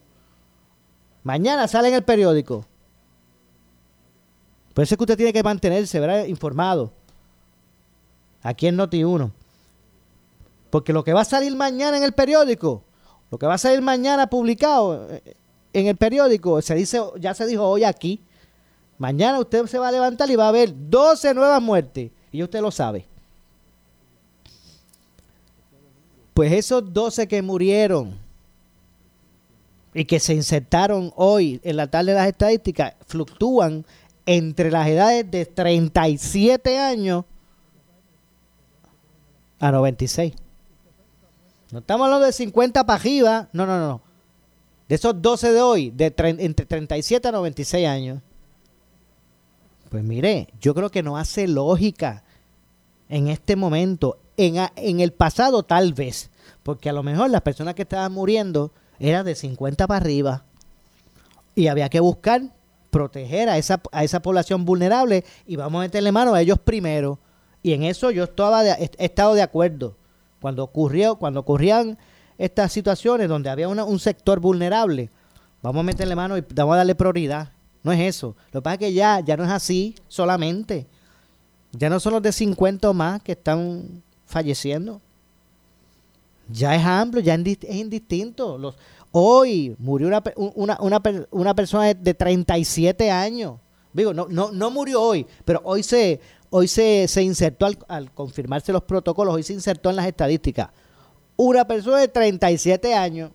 Mañana 1.22 1.68
sale 1.68 1.88
en 1.88 1.94
el 1.94 2.02
periódico. 2.02 2.66
Por 4.74 4.82
eso 4.82 4.94
es 4.94 4.98
que 4.98 5.04
usted 5.04 5.16
tiene 5.16 5.32
que 5.32 5.42
mantenerse, 5.42 6.00
¿verdad? 6.00 6.24
Informado. 6.24 6.92
Aquí 8.42 8.66
en 8.66 8.76
Noti1. 8.76 9.30
Porque 10.70 10.92
lo 10.92 11.04
que 11.04 11.12
va 11.12 11.20
a 11.20 11.24
salir 11.24 11.54
mañana 11.54 11.96
en 11.96 12.02
el 12.02 12.12
periódico, 12.12 12.82
lo 13.32 13.38
que 13.38 13.46
va 13.46 13.54
a 13.54 13.58
salir 13.58 13.80
mañana 13.80 14.26
publicado 14.26 15.08
eh, 15.10 15.34
en 15.72 15.86
el 15.86 15.96
periódico, 15.96 16.60
se 16.60 16.74
dice, 16.74 17.00
ya 17.18 17.32
se 17.32 17.46
dijo 17.46 17.66
hoy 17.66 17.82
aquí. 17.82 18.20
Mañana 18.98 19.40
usted 19.40 19.64
se 19.68 19.78
va 19.78 19.88
a 19.88 19.90
levantar 19.90 20.30
y 20.30 20.36
va 20.36 20.48
a 20.48 20.52
ver 20.52 20.74
12 20.76 21.32
nuevas 21.32 21.62
muertes. 21.62 22.10
Y 22.30 22.42
usted 22.42 22.60
lo 22.60 22.70
sabe. 22.70 23.06
Pues 26.34 26.52
esos 26.52 26.92
12 26.92 27.26
que 27.26 27.40
murieron 27.40 28.18
y 29.94 30.04
que 30.04 30.20
se 30.20 30.34
insertaron 30.34 31.10
hoy 31.16 31.58
en 31.64 31.78
la 31.78 31.86
tarde 31.86 32.12
de 32.12 32.18
las 32.18 32.28
estadísticas 32.28 32.96
fluctúan 33.06 33.86
entre 34.26 34.70
las 34.70 34.86
edades 34.86 35.30
de 35.30 35.46
37 35.46 36.78
años 36.78 37.24
a 39.58 39.72
96. 39.72 40.34
No 41.72 41.78
estamos 41.78 42.04
hablando 42.04 42.26
de 42.26 42.32
50 42.32 42.84
para 42.84 43.00
arriba, 43.00 43.48
no, 43.54 43.64
no, 43.64 43.78
no. 43.78 44.02
De 44.88 44.94
esos 44.94 45.20
12 45.22 45.52
de 45.52 45.62
hoy, 45.62 45.90
de 45.90 46.14
entre 46.38 46.66
37 46.66 47.26
a 47.26 47.32
96 47.32 47.88
años. 47.88 48.20
Pues 49.88 50.04
mire, 50.04 50.48
yo 50.60 50.74
creo 50.74 50.90
que 50.90 51.02
no 51.02 51.16
hace 51.16 51.48
lógica 51.48 52.24
en 53.08 53.28
este 53.28 53.56
momento. 53.56 54.18
En, 54.36 54.56
en 54.76 55.00
el 55.00 55.12
pasado 55.12 55.62
tal 55.62 55.94
vez, 55.94 56.30
porque 56.62 56.90
a 56.90 56.92
lo 56.92 57.02
mejor 57.02 57.30
las 57.30 57.42
personas 57.42 57.74
que 57.74 57.82
estaban 57.82 58.12
muriendo 58.12 58.72
eran 58.98 59.24
de 59.24 59.34
50 59.34 59.86
para 59.86 59.96
arriba. 59.98 60.44
Y 61.54 61.68
había 61.68 61.88
que 61.88 62.00
buscar 62.00 62.42
proteger 62.90 63.48
a 63.48 63.56
esa, 63.56 63.80
a 63.92 64.04
esa 64.04 64.20
población 64.20 64.66
vulnerable 64.66 65.24
y 65.46 65.56
vamos 65.56 65.80
a 65.80 65.84
meterle 65.84 66.12
mano 66.12 66.34
a 66.34 66.42
ellos 66.42 66.58
primero. 66.58 67.18
Y 67.62 67.72
en 67.72 67.84
eso 67.84 68.10
yo 68.10 68.24
estaba 68.24 68.62
he 68.66 68.90
estado 68.98 69.32
de 69.32 69.42
acuerdo. 69.42 69.96
Cuando 70.42 70.64
ocurrió, 70.64 71.14
cuando 71.14 71.38
ocurrían 71.38 71.96
estas 72.36 72.72
situaciones 72.72 73.28
donde 73.28 73.48
había 73.48 73.68
un 73.68 73.98
sector 74.00 74.40
vulnerable, 74.40 75.08
vamos 75.62 75.80
a 75.80 75.84
meterle 75.84 76.16
mano 76.16 76.36
y 76.36 76.44
vamos 76.52 76.74
a 76.74 76.78
darle 76.78 76.96
prioridad. 76.96 77.52
No 77.84 77.92
es 77.92 78.00
eso. 78.00 78.34
Lo 78.50 78.60
que 78.60 78.64
pasa 78.64 78.74
es 78.74 78.78
que 78.80 78.92
ya, 78.92 79.20
ya 79.20 79.36
no 79.36 79.44
es 79.44 79.50
así 79.50 79.94
solamente. 80.08 80.88
Ya 81.70 81.88
no 81.88 82.00
son 82.00 82.14
los 82.14 82.22
de 82.22 82.32
50 82.32 82.92
más 82.92 83.22
que 83.22 83.32
están 83.32 84.02
falleciendo. 84.26 85.00
Ya 86.48 86.74
es 86.74 86.84
amplio, 86.84 87.22
ya 87.22 87.34
es 87.34 87.76
indistinto. 87.76 88.58
Los, 88.58 88.74
hoy 89.12 89.76
murió 89.78 90.08
una, 90.08 90.24
una, 90.34 90.76
una, 90.80 91.00
una 91.30 91.54
persona 91.54 91.94
de 91.94 92.14
37 92.14 93.12
años. 93.12 93.60
Digo, 93.92 94.12
no, 94.12 94.26
no, 94.28 94.50
no 94.50 94.70
murió 94.72 95.00
hoy, 95.00 95.24
pero 95.44 95.60
hoy 95.62 95.84
se, 95.84 96.20
hoy 96.52 96.68
se, 96.68 97.08
se 97.08 97.22
insertó 97.22 97.66
al, 97.66 97.78
al, 97.88 98.12
confirmarse 98.12 98.72
los 98.72 98.84
protocolos, 98.84 99.34
hoy 99.34 99.42
se 99.42 99.54
insertó 99.54 99.90
en 99.90 99.96
las 99.96 100.06
estadísticas. 100.06 100.68
Una 101.36 101.66
persona 101.66 101.98
de 101.98 102.08
37 102.08 102.94
años 102.94 103.32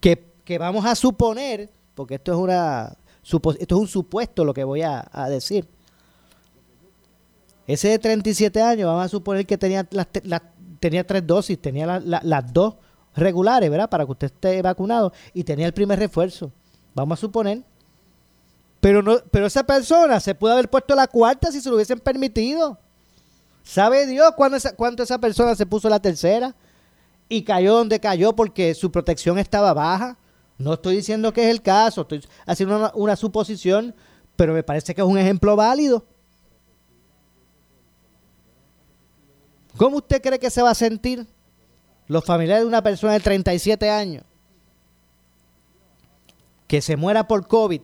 que, 0.00 0.22
que 0.44 0.58
vamos 0.58 0.84
a 0.84 0.94
suponer, 0.94 1.70
porque 1.94 2.16
esto 2.16 2.32
es 2.32 2.38
una 2.38 2.96
esto 3.24 3.50
es 3.58 3.72
un 3.72 3.88
supuesto 3.88 4.44
lo 4.44 4.52
que 4.52 4.64
voy 4.64 4.82
a, 4.82 5.08
decir. 5.30 5.66
Ese 7.66 7.88
de 7.88 7.98
37 7.98 8.60
años, 8.60 8.86
vamos 8.86 9.06
a 9.06 9.08
suponer 9.08 9.46
que 9.46 9.56
tenía, 9.56 9.88
las, 9.90 10.08
tenía 10.78 11.06
tres 11.06 11.26
dosis, 11.26 11.58
tenía 11.58 11.98
las 12.00 12.52
dos 12.52 12.74
regulares, 13.16 13.70
¿verdad? 13.70 13.88
Para 13.88 14.04
que 14.04 14.12
usted 14.12 14.26
esté 14.26 14.60
vacunado 14.60 15.12
y 15.32 15.42
tenía 15.44 15.64
el 15.64 15.72
primer 15.72 15.98
refuerzo. 15.98 16.52
Vamos 16.94 17.18
a 17.18 17.20
suponer. 17.22 17.62
Pero, 18.84 19.02
no, 19.02 19.16
pero 19.30 19.46
esa 19.46 19.64
persona 19.64 20.20
se 20.20 20.34
puede 20.34 20.52
haber 20.52 20.68
puesto 20.68 20.94
la 20.94 21.06
cuarta 21.06 21.50
si 21.50 21.62
se 21.62 21.70
lo 21.70 21.76
hubiesen 21.76 22.00
permitido. 22.00 22.78
¿Sabe 23.62 24.06
Dios 24.06 24.32
cuándo 24.36 24.58
esa, 24.58 24.76
cuánto 24.76 25.02
esa 25.02 25.16
persona 25.16 25.54
se 25.54 25.64
puso 25.64 25.88
la 25.88 26.00
tercera? 26.00 26.54
Y 27.26 27.44
cayó 27.44 27.76
donde 27.76 27.98
cayó 27.98 28.36
porque 28.36 28.74
su 28.74 28.92
protección 28.92 29.38
estaba 29.38 29.72
baja. 29.72 30.18
No 30.58 30.74
estoy 30.74 30.96
diciendo 30.96 31.32
que 31.32 31.44
es 31.44 31.48
el 31.48 31.62
caso, 31.62 32.02
estoy 32.02 32.26
haciendo 32.44 32.92
una, 32.94 33.16
suposición, 33.16 33.94
pero 34.36 34.52
me 34.52 34.62
parece 34.62 34.94
que 34.94 35.00
es 35.00 35.06
un 35.06 35.16
ejemplo 35.16 35.56
válido. 35.56 36.04
¿Cómo 39.78 39.96
usted 39.96 40.20
cree 40.20 40.38
que 40.38 40.50
se 40.50 40.60
va 40.60 40.72
a 40.72 40.74
sentir 40.74 41.26
los 42.06 42.22
familiares 42.22 42.64
de 42.64 42.68
una 42.68 42.82
persona 42.82 43.14
de 43.14 43.20
37 43.20 43.88
años 43.88 44.24
que 46.66 46.82
se 46.82 46.98
muera 46.98 47.26
por 47.26 47.48
COVID 47.48 47.80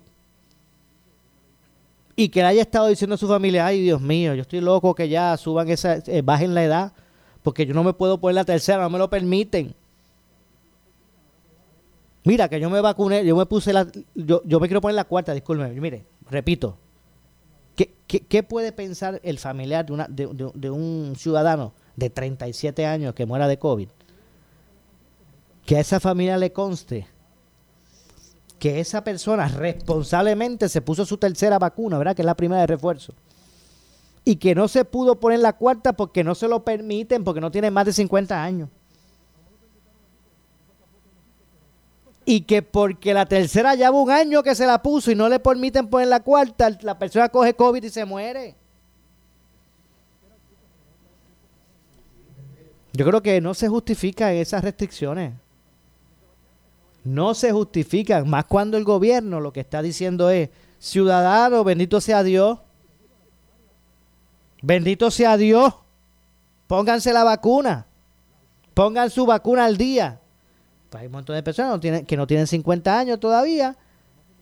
y 2.17 2.29
que 2.29 2.41
le 2.41 2.47
haya 2.47 2.63
estado 2.63 2.89
diciendo 2.89 3.15
a 3.15 3.19
su 3.19 3.29
familia, 3.29 3.67
ay 3.67 3.81
Dios 3.83 4.01
mío, 4.01 4.35
yo 4.35 4.43
estoy 4.43 4.61
loco 4.61 4.95
que 4.95 5.09
ya 5.09 5.37
suban 5.37 5.69
esa, 5.69 5.97
eh, 6.07 6.23
bajen 6.23 6.55
la 6.55 6.65
edad, 6.65 6.93
porque 7.43 7.67
yo 7.67 7.75
no 7.75 7.85
me 7.85 7.93
puedo 7.93 8.19
poner 8.19 8.35
la 8.35 8.45
tercera, 8.45 8.83
no 8.83 8.91
me 8.91 8.99
lo 8.99 9.09
permiten. 9.09 9.75
Mira, 12.25 12.49
que 12.49 12.61
yo 12.61 12.69
me 12.69 12.81
vacuné, 12.81 13.25
yo 13.25 13.35
me 13.35 13.47
puse 13.47 13.73
la. 13.73 13.87
Yo, 14.15 14.43
yo 14.45 14.61
me 14.61 14.69
quiero 14.69 14.81
poner 14.81 14.95
la 14.95 15.05
cuarta, 15.05 15.33
discúlpeme. 15.33 15.81
Mire, 15.81 16.05
repito. 16.29 16.77
¿Qué, 17.77 17.95
qué, 18.29 18.43
puede 18.43 18.73
pensar 18.73 19.21
el 19.25 19.39
familiar 19.39 19.87
de, 19.87 19.93
una, 19.95 20.07
de, 20.07 20.29
de, 20.55 20.71
un 20.71 21.15
ciudadano 21.17 21.73
de 21.97 22.11
37 22.11 22.85
años 22.85 23.15
que 23.15 23.25
muera 23.25 23.49
de 23.49 23.59
COVID? 23.59 23.89
Que 25.65 25.77
a 25.77 25.81
esa 25.81 25.99
familia 25.99 26.37
le 26.37 26.53
conste 26.53 27.07
que 28.61 28.79
esa 28.79 29.03
persona 29.03 29.49
responsablemente 29.49 30.69
se 30.69 30.83
puso 30.83 31.05
su 31.05 31.17
tercera 31.17 31.59
vacuna, 31.59 31.99
¿verdad? 31.99 32.15
Que 32.15 32.23
es 32.23 32.27
la 32.27 32.37
primera 32.37 32.61
de 32.61 32.69
refuerzo. 32.69 33.15
Y 34.25 34.37
que 34.37 34.55
no 34.55 34.69
se 34.69 34.85
pudo 34.85 35.19
poner 35.19 35.41
la 35.41 35.55
cuarta 35.55 35.95
porque 35.95 36.23
no 36.23 36.37
se 36.37 36.47
lo 36.47 36.63
permiten, 36.63 37.25
porque 37.25 37.41
no 37.41 37.51
tiene 37.51 37.73
más 37.73 37.87
de 37.87 37.93
50 37.93 38.41
años. 38.41 38.69
y 42.31 42.43
que 42.43 42.63
porque 42.63 43.13
la 43.13 43.27
tercera 43.27 43.75
lleva 43.75 43.91
un 43.91 44.09
año 44.09 44.45
que 44.45 44.55
se 44.55 44.65
la 44.65 44.81
puso 44.81 45.11
y 45.11 45.17
no 45.17 45.29
le 45.29 45.41
permiten 45.41 45.89
poner 45.89 46.07
la 46.07 46.21
cuarta, 46.21 46.71
la 46.83 46.97
persona 46.97 47.29
coge 47.29 47.55
COVID 47.55 47.83
y 47.83 47.91
se 47.91 48.05
muere. 48.05 48.55
Yo 52.93 53.05
creo 53.05 53.21
que 53.21 53.41
no 53.41 53.53
se 53.53 53.69
justifican 53.69 54.33
esas 54.35 54.63
restricciones. 54.63 55.33
No 57.05 57.35
se 57.35 57.53
justifican, 57.53 58.29
más 58.29 58.45
cuando 58.45 58.77
el 58.77 58.85
gobierno 58.85 59.41
lo 59.41 59.53
que 59.53 59.61
está 59.61 59.83
diciendo 59.83 60.31
es, 60.31 60.51
ciudadano, 60.79 61.65
bendito 61.65 62.01
sea 62.01 62.23
Dios, 62.23 62.59
bendito 64.63 65.11
sea 65.11 65.37
Dios, 65.37 65.75
pónganse 66.67 67.13
la 67.13 67.25
vacuna, 67.25 67.87
pongan 68.75 69.11
su 69.11 69.27
vacuna 69.27 69.65
al 69.65 69.77
día. 69.77 70.21
Pues 70.91 71.03
hay 71.03 71.07
un 71.07 71.13
montón 71.13 71.37
de 71.37 71.43
personas 71.43 71.81
que 72.07 72.17
no 72.17 72.27
tienen 72.27 72.47
50 72.47 72.99
años 72.99 73.21
todavía, 73.21 73.77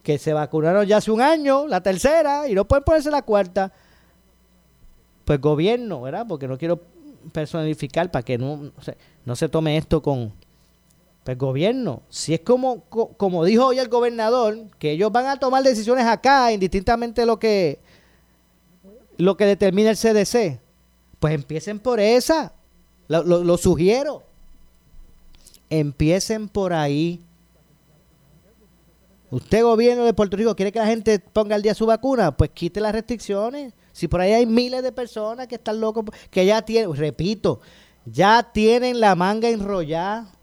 que 0.02 0.18
se 0.18 0.32
vacunaron 0.32 0.86
ya 0.86 0.96
hace 0.96 1.10
un 1.10 1.20
año, 1.20 1.66
la 1.66 1.82
tercera, 1.82 2.48
y 2.48 2.54
no 2.54 2.66
pueden 2.66 2.84
ponerse 2.84 3.10
la 3.10 3.22
cuarta. 3.22 3.72
Pues 5.24 5.40
gobierno, 5.40 6.00
¿verdad? 6.02 6.24
Porque 6.26 6.48
no 6.48 6.56
quiero 6.56 6.80
personificar 7.32 8.10
para 8.10 8.24
que 8.24 8.38
no, 8.38 8.72
no 9.24 9.36
se 9.36 9.48
tome 9.48 9.76
esto 9.76 10.00
con... 10.00 10.32
Pues 11.28 11.36
gobierno, 11.36 12.00
si 12.08 12.32
es 12.32 12.40
como, 12.40 12.84
como 12.84 13.44
dijo 13.44 13.66
hoy 13.66 13.78
el 13.78 13.88
gobernador, 13.88 14.56
que 14.78 14.92
ellos 14.92 15.12
van 15.12 15.26
a 15.26 15.38
tomar 15.38 15.62
decisiones 15.62 16.06
acá, 16.06 16.50
indistintamente 16.52 17.26
lo 17.26 17.38
que, 17.38 17.80
lo 19.18 19.36
que 19.36 19.44
determina 19.44 19.90
el 19.90 19.98
CDC, 19.98 20.58
pues 21.20 21.34
empiecen 21.34 21.80
por 21.80 22.00
esa. 22.00 22.54
lo 23.08 23.58
sugiero. 23.58 24.22
Empiecen 25.68 26.48
por 26.48 26.72
ahí. 26.72 27.20
Usted, 29.30 29.64
gobierno 29.64 30.06
de 30.06 30.14
Puerto 30.14 30.34
Rico, 30.34 30.56
quiere 30.56 30.72
que 30.72 30.78
la 30.78 30.86
gente 30.86 31.18
ponga 31.18 31.56
al 31.56 31.60
día 31.60 31.74
su 31.74 31.84
vacuna, 31.84 32.34
pues 32.34 32.48
quite 32.54 32.80
las 32.80 32.92
restricciones. 32.92 33.74
Si 33.92 34.08
por 34.08 34.22
ahí 34.22 34.32
hay 34.32 34.46
miles 34.46 34.82
de 34.82 34.92
personas 34.92 35.46
que 35.46 35.56
están 35.56 35.78
locos, 35.78 36.06
que 36.30 36.46
ya 36.46 36.62
tienen, 36.62 36.96
repito, 36.96 37.60
ya 38.06 38.50
tienen 38.50 38.98
la 38.98 39.14
manga 39.14 39.50
enrollada, 39.50 40.37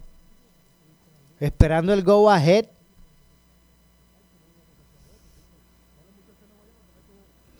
esperando 1.39 1.93
el 1.93 2.03
go 2.03 2.29
ahead. 2.29 2.65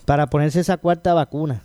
Para 0.05 0.28
ponerse 0.28 0.59
esa 0.59 0.78
cuarta 0.78 1.13
vacuna. 1.13 1.63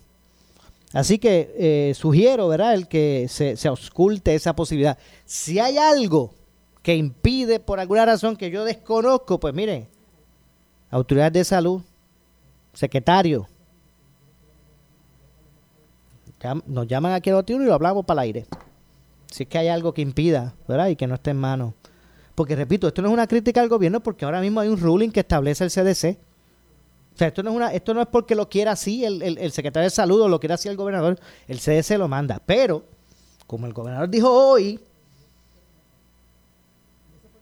Así 0.93 1.19
que 1.19 1.55
eh, 1.59 1.95
sugiero, 1.95 2.49
¿verdad?, 2.49 2.75
el 2.75 2.89
que 2.89 3.27
se, 3.29 3.57
se 3.57 3.69
ausculte 3.69 4.35
esa 4.35 4.57
posibilidad. 4.57 4.99
Si 5.25 5.59
hay 5.59 5.79
algo 5.79 6.35
que 6.83 6.97
impide 6.97 7.61
por 7.61 7.79
alguna 7.79 8.07
razón 8.07 8.37
que 8.37 8.51
yo 8.51 8.65
desconozco, 8.65 9.39
pues 9.39 9.55
mire, 9.55 9.89
autoridad 10.91 11.31
de 11.31 11.45
salud, 11.45 11.83
secretario, 12.73 13.47
nos 16.67 16.87
llaman 16.87 17.13
aquí 17.13 17.31
a 17.31 17.35
los 17.35 17.45
y 17.49 17.59
lo 17.59 17.75
hablamos 17.75 18.05
para 18.05 18.23
el 18.23 18.27
aire. 18.27 18.47
Si 19.31 19.45
es 19.45 19.49
que 19.49 19.59
hay 19.59 19.69
algo 19.69 19.93
que 19.93 20.03
impida, 20.03 20.55
¿verdad? 20.67 20.89
Y 20.89 20.97
que 20.97 21.07
no 21.07 21.15
esté 21.15 21.31
en 21.31 21.37
mano. 21.37 21.75
Porque 22.41 22.57
repito, 22.57 22.89
esto 22.89 23.03
no 23.03 23.09
es 23.09 23.13
una 23.13 23.27
crítica 23.27 23.61
al 23.61 23.69
gobierno 23.69 24.01
porque 24.01 24.25
ahora 24.25 24.41
mismo 24.41 24.61
hay 24.61 24.71
un 24.71 24.81
ruling 24.81 25.11
que 25.11 25.21
establece 25.21 25.63
el 25.63 25.71
CDC 25.71 26.17
o 27.15 27.19
sea, 27.19 27.29
esto 27.29 27.43
no 27.43 27.51
es, 27.51 27.57
una, 27.57 27.71
esto 27.75 27.93
no 27.93 28.01
es 28.01 28.07
porque 28.07 28.35
lo 28.35 28.49
quiera 28.49 28.73
así 28.73 29.05
el, 29.05 29.21
el, 29.21 29.53
secretario 29.53 29.85
de 29.85 29.91
salud 29.91 30.23
o 30.23 30.27
lo 30.27 30.41
quiera 30.41 30.55
así 30.55 30.71
el 30.71 30.77
gobernador, 30.79 31.19
el 31.49 31.59
CDC 31.59 31.99
lo 31.99 32.09
manda. 32.09 32.41
Pero, 32.47 32.83
como 33.47 33.67
el 33.67 33.75
gobernador 33.75 34.09
dijo 34.09 34.31
hoy, 34.31 34.81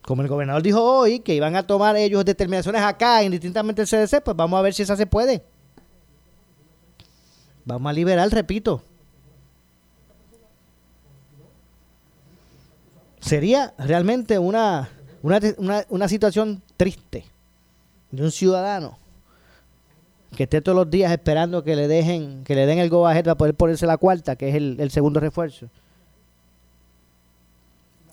como 0.02 0.22
el 0.22 0.26
gobernador 0.26 0.64
dijo 0.64 0.82
hoy 0.82 1.20
que 1.20 1.32
iban 1.32 1.54
a 1.54 1.64
tomar 1.64 1.94
ellos 1.96 2.24
determinaciones 2.24 2.82
acá, 2.82 3.22
indistintamente 3.22 3.82
el 3.82 3.86
CDC, 3.86 4.20
pues 4.24 4.36
vamos 4.36 4.58
a 4.58 4.62
ver 4.62 4.74
si 4.74 4.82
esa 4.82 4.96
se 4.96 5.06
puede. 5.06 5.44
Vamos 7.64 7.88
a 7.88 7.92
liberar, 7.92 8.28
repito. 8.30 8.82
Sería 13.28 13.74
realmente 13.76 14.38
una, 14.38 14.88
una, 15.20 15.38
una, 15.90 16.08
situación 16.08 16.62
triste 16.78 17.26
de 18.10 18.22
un 18.22 18.30
ciudadano 18.30 18.96
que 20.34 20.44
esté 20.44 20.62
todos 20.62 20.76
los 20.76 20.88
días 20.90 21.12
esperando 21.12 21.62
que 21.62 21.76
le 21.76 21.88
dejen, 21.88 22.42
que 22.44 22.54
le 22.54 22.64
den 22.64 22.78
el 22.78 22.88
go 22.88 23.02
para 23.02 23.34
poder 23.34 23.54
ponerse 23.54 23.84
la 23.84 23.98
cuarta, 23.98 24.36
que 24.36 24.48
es 24.48 24.54
el, 24.54 24.90
segundo 24.90 25.20
refuerzo. 25.20 25.68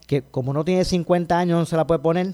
Que 0.05 0.21
como 0.21 0.51
no 0.51 0.65
tiene 0.65 0.83
50 0.83 1.39
años 1.39 1.59
no 1.59 1.65
se 1.65 1.77
la 1.77 1.87
puede 1.87 2.01
poner. 2.01 2.33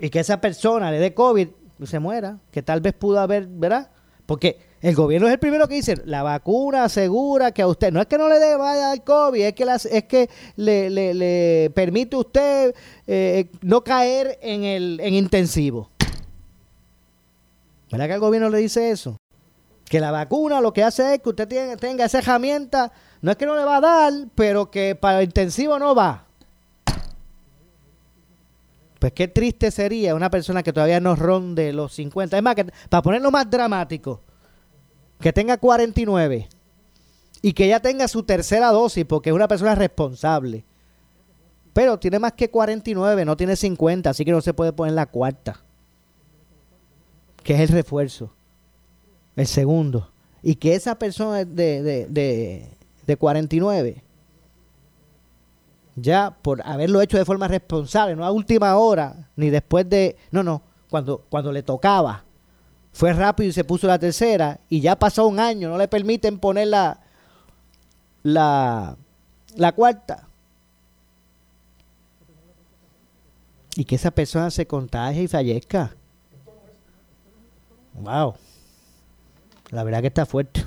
Y 0.00 0.10
que 0.10 0.18
esa 0.18 0.40
persona 0.40 0.90
le 0.90 0.98
dé 0.98 1.14
COVID 1.14 1.48
y 1.78 1.86
se 1.86 2.00
muera, 2.00 2.38
que 2.50 2.64
tal 2.64 2.80
vez 2.80 2.94
pudo 2.94 3.20
haber, 3.20 3.46
¿verdad? 3.46 3.90
Porque 4.26 4.58
el 4.82 4.94
gobierno 4.94 5.28
es 5.28 5.32
el 5.32 5.38
primero 5.38 5.68
que 5.68 5.76
dice, 5.76 5.96
la 6.04 6.22
vacuna 6.22 6.84
asegura 6.84 7.52
que 7.52 7.62
a 7.62 7.68
usted, 7.68 7.92
no 7.92 8.00
es 8.00 8.06
que 8.06 8.18
no 8.18 8.28
le 8.28 8.38
dé 8.38 8.56
vaya 8.56 8.90
al 8.90 9.04
COVID, 9.04 9.40
es 9.40 9.54
que, 9.54 9.64
es 9.64 10.04
que 10.04 10.28
le, 10.56 11.70
permite 11.74 12.16
a 12.16 12.18
usted 12.18 12.74
eh, 13.06 13.50
no 13.62 13.82
caer 13.84 14.38
en 14.42 14.64
el 14.64 15.00
en 15.00 15.14
intensivo. 15.14 15.90
¿Verdad 17.90 18.08
que 18.08 18.14
el 18.14 18.20
gobierno 18.20 18.50
le 18.50 18.58
dice 18.58 18.90
eso? 18.90 19.16
Que 19.84 20.00
la 20.00 20.10
vacuna 20.10 20.60
lo 20.60 20.72
que 20.72 20.82
hace 20.82 21.14
es 21.14 21.22
que 21.22 21.28
usted 21.28 21.78
tenga 21.78 22.04
esa 22.04 22.18
herramienta, 22.18 22.92
no 23.22 23.30
es 23.30 23.36
que 23.36 23.46
no 23.46 23.56
le 23.56 23.64
va 23.64 23.76
a 23.76 23.80
dar, 23.80 24.12
pero 24.34 24.70
que 24.70 24.96
para 24.96 25.22
intensivo 25.22 25.78
no 25.78 25.94
va. 25.94 26.25
Pues 29.06 29.14
qué 29.14 29.28
triste 29.28 29.70
sería 29.70 30.16
una 30.16 30.32
persona 30.32 30.64
que 30.64 30.72
todavía 30.72 30.98
no 30.98 31.14
ronde 31.14 31.72
los 31.72 31.94
50. 31.94 32.36
Es 32.36 32.42
más, 32.42 32.56
para 32.88 33.02
ponerlo 33.02 33.30
más 33.30 33.48
dramático, 33.48 34.20
que 35.20 35.32
tenga 35.32 35.58
49 35.58 36.48
y 37.40 37.52
que 37.52 37.68
ya 37.68 37.78
tenga 37.78 38.08
su 38.08 38.24
tercera 38.24 38.72
dosis 38.72 39.04
porque 39.04 39.30
es 39.30 39.36
una 39.36 39.46
persona 39.46 39.76
responsable. 39.76 40.64
Pero 41.72 42.00
tiene 42.00 42.18
más 42.18 42.32
que 42.32 42.50
49, 42.50 43.24
no 43.24 43.36
tiene 43.36 43.54
50, 43.54 44.10
así 44.10 44.24
que 44.24 44.32
no 44.32 44.40
se 44.40 44.52
puede 44.52 44.72
poner 44.72 44.94
la 44.94 45.06
cuarta. 45.06 45.62
Que 47.44 47.54
es 47.54 47.60
el 47.60 47.68
refuerzo. 47.68 48.32
El 49.36 49.46
segundo. 49.46 50.10
Y 50.42 50.56
que 50.56 50.74
esa 50.74 50.98
persona 50.98 51.44
de, 51.44 51.80
de, 52.08 52.68
de 53.06 53.16
49 53.16 54.02
ya 55.96 56.36
por 56.42 56.60
haberlo 56.64 57.00
hecho 57.00 57.16
de 57.16 57.24
forma 57.24 57.48
responsable, 57.48 58.14
no 58.14 58.24
a 58.24 58.30
última 58.30 58.76
hora, 58.76 59.30
ni 59.34 59.50
después 59.50 59.88
de, 59.88 60.16
no, 60.30 60.42
no, 60.42 60.62
cuando, 60.90 61.24
cuando 61.28 61.50
le 61.50 61.62
tocaba, 61.62 62.22
fue 62.92 63.12
rápido 63.12 63.48
y 63.48 63.52
se 63.52 63.64
puso 63.64 63.86
la 63.86 63.98
tercera 63.98 64.60
y 64.68 64.80
ya 64.80 64.96
pasó 64.96 65.26
un 65.26 65.40
año, 65.40 65.70
no 65.70 65.78
le 65.78 65.88
permiten 65.88 66.38
poner 66.38 66.68
la, 66.68 67.00
la, 68.22 68.96
la 69.54 69.72
cuarta. 69.72 70.28
Y 73.74 73.84
que 73.84 73.96
esa 73.96 74.10
persona 74.10 74.50
se 74.50 74.66
contagie 74.66 75.24
y 75.24 75.28
fallezca. 75.28 75.94
Wow. 77.92 78.34
La 79.70 79.84
verdad 79.84 80.00
que 80.00 80.06
está 80.06 80.24
fuerte. 80.24 80.64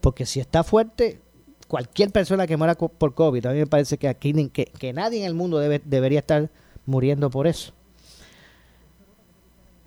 Porque 0.00 0.26
si 0.26 0.40
está 0.40 0.64
fuerte, 0.64 1.20
cualquier 1.68 2.10
persona 2.10 2.46
que 2.46 2.56
muera 2.56 2.74
por 2.74 3.14
COVID, 3.14 3.46
a 3.46 3.52
mí 3.52 3.58
me 3.58 3.66
parece 3.66 3.98
que 3.98 4.08
aquí 4.08 4.32
que, 4.50 4.92
nadie 4.92 5.20
en 5.20 5.26
el 5.26 5.34
mundo 5.34 5.58
debe, 5.58 5.80
debería 5.84 6.20
estar 6.20 6.50
muriendo 6.84 7.30
por 7.30 7.46
eso. 7.46 7.72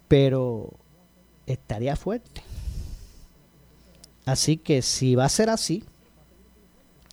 Pero 0.08 0.74
estaría 1.46 1.96
fuerte. 1.96 2.42
Así 4.26 4.58
que 4.58 4.82
si 4.82 5.16
va 5.16 5.26
a 5.26 5.30
ser 5.30 5.50
así, 5.50 5.84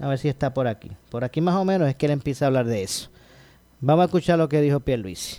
A 0.00 0.08
ver 0.08 0.18
si 0.18 0.28
está 0.28 0.52
por 0.52 0.68
aquí. 0.68 0.92
Por 1.10 1.24
aquí 1.24 1.40
más 1.40 1.56
o 1.56 1.64
menos 1.64 1.88
es 1.88 1.96
que 1.96 2.06
él 2.06 2.12
empieza 2.12 2.44
a 2.44 2.48
hablar 2.48 2.66
de 2.66 2.82
eso. 2.82 3.10
Vamos 3.80 4.02
a 4.02 4.06
escuchar 4.06 4.38
lo 4.38 4.48
que 4.48 4.60
dijo 4.60 4.80
Pierluisi. 4.80 5.38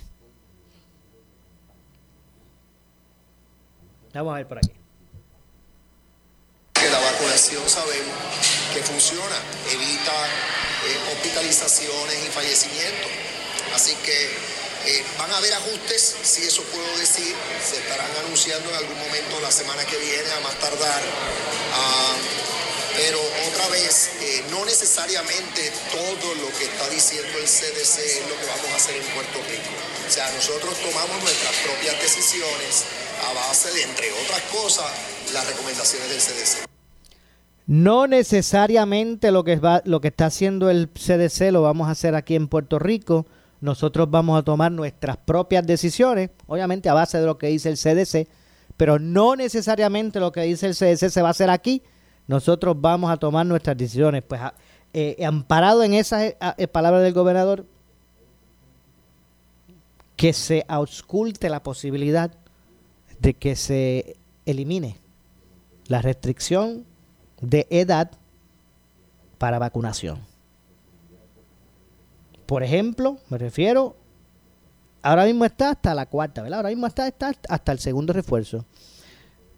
Vamos 4.14 4.32
a 4.32 4.36
ver 4.36 4.48
por 4.48 4.58
aquí. 4.58 4.72
Que 6.74 6.90
la 6.90 6.98
vacunación 6.98 7.62
sabemos 7.68 8.14
que 8.74 8.80
funciona, 8.80 9.36
evita 9.72 10.26
eh, 10.86 11.12
hospitalizaciones 11.12 12.26
y 12.26 12.30
fallecimientos. 12.30 13.37
Así 13.74 13.94
que 14.04 14.30
eh, 14.86 15.04
van 15.18 15.30
a 15.30 15.36
haber 15.36 15.52
ajustes, 15.54 16.16
si 16.22 16.42
eso 16.42 16.62
puedo 16.64 16.98
decir, 16.98 17.34
se 17.62 17.76
estarán 17.78 18.10
anunciando 18.24 18.70
en 18.70 18.76
algún 18.76 18.98
momento 18.98 19.40
la 19.40 19.50
semana 19.50 19.84
que 19.84 19.96
viene, 19.98 20.30
a 20.30 20.40
más 20.40 20.58
tardar. 20.58 21.02
Ah, 21.74 22.16
pero 22.96 23.18
otra 23.46 23.68
vez, 23.68 24.10
eh, 24.20 24.44
no 24.50 24.64
necesariamente 24.64 25.70
todo 25.92 26.34
lo 26.34 26.48
que 26.58 26.64
está 26.64 26.88
diciendo 26.88 27.28
el 27.38 27.44
CDC 27.44 27.98
es 27.98 28.28
lo 28.28 28.36
que 28.40 28.46
vamos 28.46 28.70
a 28.72 28.76
hacer 28.76 28.96
en 28.96 29.06
Puerto 29.14 29.38
Rico. 29.48 29.70
O 30.06 30.10
sea, 30.10 30.30
nosotros 30.32 30.74
tomamos 30.78 31.22
nuestras 31.22 31.54
propias 31.64 32.00
decisiones 32.00 32.84
a 33.28 33.32
base 33.34 33.70
de, 33.72 33.82
entre 33.82 34.10
otras 34.24 34.42
cosas, 34.50 34.86
las 35.32 35.46
recomendaciones 35.46 36.08
del 36.08 36.18
CDC. 36.18 36.66
No 37.66 38.06
necesariamente 38.06 39.30
lo 39.30 39.44
que, 39.44 39.56
va, 39.56 39.82
lo 39.84 40.00
que 40.00 40.08
está 40.08 40.26
haciendo 40.26 40.70
el 40.70 40.88
CDC 40.88 41.52
lo 41.52 41.62
vamos 41.62 41.88
a 41.88 41.90
hacer 41.90 42.14
aquí 42.14 42.34
en 42.34 42.48
Puerto 42.48 42.78
Rico 42.78 43.26
nosotros 43.60 44.10
vamos 44.10 44.38
a 44.38 44.42
tomar 44.42 44.70
nuestras 44.70 45.16
propias 45.16 45.66
decisiones, 45.66 46.30
obviamente 46.46 46.88
a 46.88 46.94
base 46.94 47.18
de 47.18 47.26
lo 47.26 47.38
que 47.38 47.48
dice 47.48 47.68
el 47.68 47.76
CDC, 47.76 48.28
pero 48.76 48.98
no 48.98 49.34
necesariamente 49.34 50.20
lo 50.20 50.30
que 50.30 50.42
dice 50.42 50.66
el 50.66 50.74
CDC 50.74 51.10
se 51.10 51.22
va 51.22 51.28
a 51.28 51.30
hacer 51.32 51.50
aquí. 51.50 51.82
Nosotros 52.28 52.80
vamos 52.80 53.10
a 53.10 53.16
tomar 53.16 53.46
nuestras 53.46 53.76
decisiones. 53.76 54.22
Pues 54.22 54.40
eh, 54.92 55.24
amparado 55.24 55.82
en 55.82 55.94
esas 55.94 56.22
eh, 56.22 56.36
eh, 56.56 56.68
palabras 56.68 57.02
del 57.02 57.12
gobernador, 57.12 57.66
que 60.16 60.32
se 60.32 60.64
ausculte 60.68 61.48
la 61.48 61.62
posibilidad 61.62 62.32
de 63.20 63.34
que 63.34 63.54
se 63.56 64.16
elimine 64.46 64.98
la 65.86 66.02
restricción 66.02 66.84
de 67.40 67.66
edad 67.70 68.10
para 69.38 69.58
vacunación. 69.58 70.27
Por 72.48 72.62
ejemplo, 72.62 73.18
me 73.28 73.36
refiero, 73.36 73.94
ahora 75.02 75.26
mismo 75.26 75.44
está 75.44 75.68
hasta 75.68 75.94
la 75.94 76.06
cuarta, 76.06 76.40
¿verdad? 76.40 76.60
Ahora 76.60 76.70
mismo 76.70 76.86
está, 76.86 77.12
hasta 77.46 77.72
el 77.72 77.78
segundo 77.78 78.14
refuerzo. 78.14 78.64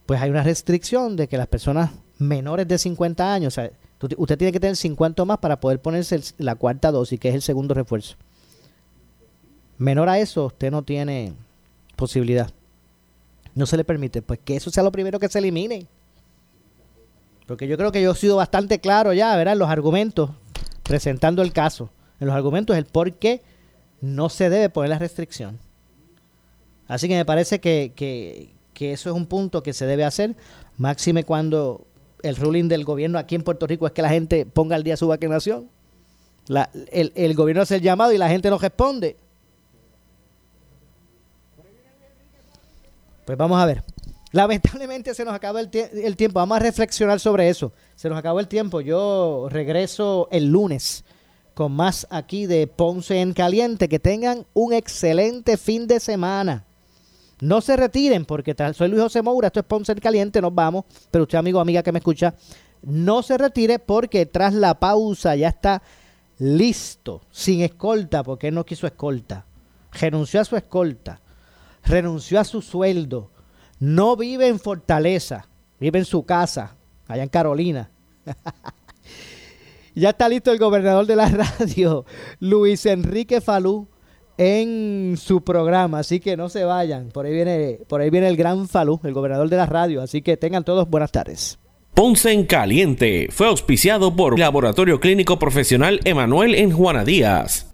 Pues 0.07 0.20
hay 0.20 0.28
una 0.28 0.43
restricción 0.43 1.14
de 1.14 1.28
que 1.28 1.38
las 1.38 1.47
personas 1.47 1.93
menores 2.18 2.66
de 2.66 2.78
50 2.78 3.32
años, 3.32 3.53
o 3.53 3.61
sea, 3.61 3.70
usted 4.16 4.36
tiene 4.36 4.51
que 4.51 4.59
tener 4.59 4.74
50 4.74 5.24
más 5.24 5.38
para 5.38 5.61
poder 5.61 5.80
ponerse 5.80 6.20
la 6.38 6.57
cuarta 6.57 6.91
dosis, 6.91 7.20
que 7.20 7.28
es 7.28 7.36
el 7.36 7.43
segundo 7.43 7.74
refuerzo. 7.74 8.16
Menor 9.78 10.09
a 10.09 10.18
eso, 10.18 10.47
usted 10.47 10.72
no 10.72 10.82
tiene 10.82 11.34
posibilidad. 11.95 12.51
No 13.55 13.66
se 13.66 13.76
le 13.76 13.84
permite. 13.84 14.20
Pues 14.20 14.41
que 14.45 14.57
eso 14.57 14.68
sea 14.72 14.82
lo 14.82 14.91
primero 14.91 15.20
que 15.20 15.28
se 15.28 15.38
elimine. 15.38 15.86
Porque 17.47 17.68
yo 17.68 17.76
creo 17.76 17.93
que 17.93 18.03
yo 18.03 18.11
he 18.11 18.16
sido 18.16 18.34
bastante 18.34 18.80
claro 18.80 19.12
ya, 19.12 19.36
¿verdad? 19.36 19.53
En 19.53 19.61
los 19.61 19.70
argumentos, 19.70 20.30
presentando 20.82 21.41
el 21.43 21.53
caso. 21.53 21.88
En 22.21 22.27
los 22.27 22.37
argumentos, 22.37 22.77
el 22.77 22.85
por 22.85 23.14
qué 23.14 23.43
no 24.01 24.29
se 24.29 24.51
debe 24.51 24.68
poner 24.68 24.91
la 24.91 24.99
restricción. 24.99 25.59
Así 26.87 27.09
que 27.09 27.16
me 27.16 27.25
parece 27.25 27.61
que, 27.61 27.93
que, 27.95 28.93
eso 28.93 29.11
es 29.11 29.16
un 29.16 29.27
punto 29.27 29.62
que 29.62 29.73
se 29.73 29.87
debe 29.87 30.05
hacer, 30.05 30.37
máxime 30.79 31.25
cuando 31.25 31.87
el 32.23 32.37
ruling 32.37 32.68
del 32.68 32.85
gobierno 32.85 33.18
aquí 33.18 33.35
en 33.35 33.43
Puerto 33.43 33.66
Rico 33.66 33.87
es 33.87 33.93
que 33.93 34.03
la 34.03 34.09
gente 34.09 34.47
ponga 34.47 34.75
al 34.77 34.83
día 34.83 34.97
su 34.97 35.07
vacunación. 35.07 35.68
el, 36.91 37.12
el, 37.14 37.35
gobierno 37.35 37.62
hace 37.62 37.77
el 37.77 37.83
llamado 37.83 38.12
y 38.12 38.18
la 38.18 38.29
gente 38.29 38.51
no 38.51 38.59
responde. 38.59 39.16
Pues 43.25 43.39
vamos 43.39 43.61
a 43.61 43.66
ver. 43.66 43.85
Lamentablemente 44.33 45.14
se 45.14 45.25
nos 45.25 45.35
acabó 45.35 45.59
el, 45.59 45.71
el, 45.73 46.16
tiempo. 46.16 46.41
Vamos 46.41 46.57
a 46.57 46.61
reflexionar 46.61 47.21
sobre 47.21 47.49
eso. 47.49 47.73
Se 47.95 48.09
nos 48.09 48.18
acabó 48.18 48.41
el 48.41 48.49
tiempo. 48.49 48.81
Yo 48.81 49.49
regreso 49.51 50.29
el 50.33 50.49
lunes 50.49 51.05
con 51.61 51.72
más 51.72 52.06
aquí 52.08 52.46
de 52.46 52.66
Ponce 52.66 53.20
en 53.20 53.34
Caliente. 53.34 53.90
Que 53.90 53.98
tengan 53.98 54.46
un 54.54 54.72
excelente 54.72 55.58
fin 55.58 55.86
de 55.86 56.00
semana. 56.00 56.64
No 57.42 57.61
se 57.61 57.76
retiren 57.76 58.24
porque 58.24 58.56
soy 58.72 58.88
Luis 58.88 59.02
José 59.02 59.20
Moura, 59.20 59.48
esto 59.48 59.61
es 59.61 59.66
Ponce 59.66 59.92
en 59.92 59.98
Caliente, 59.98 60.40
nos 60.40 60.54
vamos. 60.54 60.86
Pero 61.11 61.24
usted, 61.24 61.36
amigo 61.36 61.58
o 61.58 61.61
amiga 61.61 61.82
que 61.82 61.92
me 61.92 61.98
escucha, 61.98 62.34
no 62.80 63.22
se 63.22 63.36
retire 63.36 63.78
porque 63.78 64.24
tras 64.24 64.54
la 64.54 64.80
pausa 64.80 65.36
ya 65.36 65.48
está 65.48 65.82
listo, 66.38 67.20
sin 67.30 67.61
escolta, 67.61 68.22
porque 68.22 68.48
él 68.48 68.54
no 68.54 68.64
quiso 68.64 68.86
escolta. 68.86 69.44
Renunció 69.92 70.40
a 70.40 70.46
su 70.46 70.56
escolta, 70.56 71.20
renunció 71.84 72.40
a 72.40 72.44
su 72.44 72.62
sueldo, 72.62 73.28
no 73.78 74.16
vive 74.16 74.48
en 74.48 74.58
Fortaleza, 74.58 75.46
vive 75.78 75.98
en 75.98 76.06
su 76.06 76.24
casa, 76.24 76.74
allá 77.06 77.22
en 77.22 77.28
Carolina. 77.28 77.90
ya 79.95 80.11
está 80.11 80.28
listo 80.28 80.53
el 80.53 80.59
gobernador 80.59 81.07
de 81.07 81.16
la 81.16 81.28
radio, 81.59 82.05
Luis 82.38 82.86
Enrique 82.86 83.41
Falú 83.41 83.88
en 84.38 85.16
su 85.18 85.43
programa, 85.43 85.99
así 85.99 86.18
que 86.18 86.36
no 86.36 86.49
se 86.49 86.64
vayan. 86.64 87.11
Por 87.11 87.26
ahí 87.26 87.32
viene, 87.32 87.78
por 87.88 88.01
ahí 88.01 88.11
viene 88.11 88.28
el 88.28 88.36
gran 88.36 88.68
Falú, 88.68 89.01
el 89.05 89.12
gobernador 89.12 89.49
de 89.51 89.57
la 89.57 89.66
radio, 89.66 90.01
así 90.01 90.22
que 90.22 90.36
tengan 90.36 90.64
todos 90.64 90.88
buenas 90.88 91.12
tardes. 91.12 91.59
Ponce 91.95 92.32
en 92.32 92.47
Caliente 92.47 93.28
fue 93.30 93.49
auspiciado 93.49 94.16
por 94.16 94.38
Laboratorio 94.38 95.01
Clínico 95.01 95.38
Profesional 95.38 96.01
Emanuel 96.05 96.55
en 96.55 96.72
Juana 96.72 97.05
Díaz. 97.05 97.70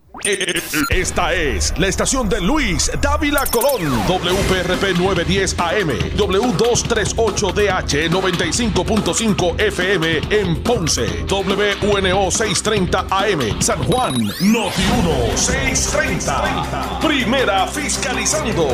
Esta 0.90 1.34
es 1.34 1.72
la 1.78 1.88
estación 1.88 2.28
de 2.28 2.40
Luis 2.40 2.90
Dávila 3.00 3.44
Colón, 3.46 3.82
WPRP 4.06 4.96
910 4.98 5.56
AM, 5.58 5.90
W238DH 6.16 8.10
95.5 8.10 9.60
FM 9.60 10.20
en 10.30 10.62
Ponce, 10.62 11.24
WNO 11.28 12.30
630 12.30 13.06
AM, 13.10 13.60
San 13.60 13.82
Juan, 13.84 14.14
Noti 14.40 14.82
1 15.00 15.36
630. 15.36 17.00
Primera 17.00 17.66
fiscalizando. 17.66 18.68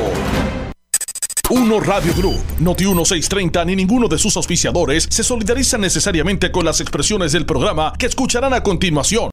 Uno 1.54 1.80
Radio 1.80 2.14
Group, 2.14 2.40
Noti 2.60 2.84
1630 2.84 3.66
ni 3.66 3.76
ninguno 3.76 4.08
de 4.08 4.16
sus 4.16 4.34
auspiciadores 4.38 5.06
se 5.10 5.22
solidariza 5.22 5.76
necesariamente 5.76 6.50
con 6.50 6.64
las 6.64 6.80
expresiones 6.80 7.32
del 7.32 7.44
programa 7.44 7.92
que 7.98 8.06
escucharán 8.06 8.54
a 8.54 8.62
continuación. 8.62 9.30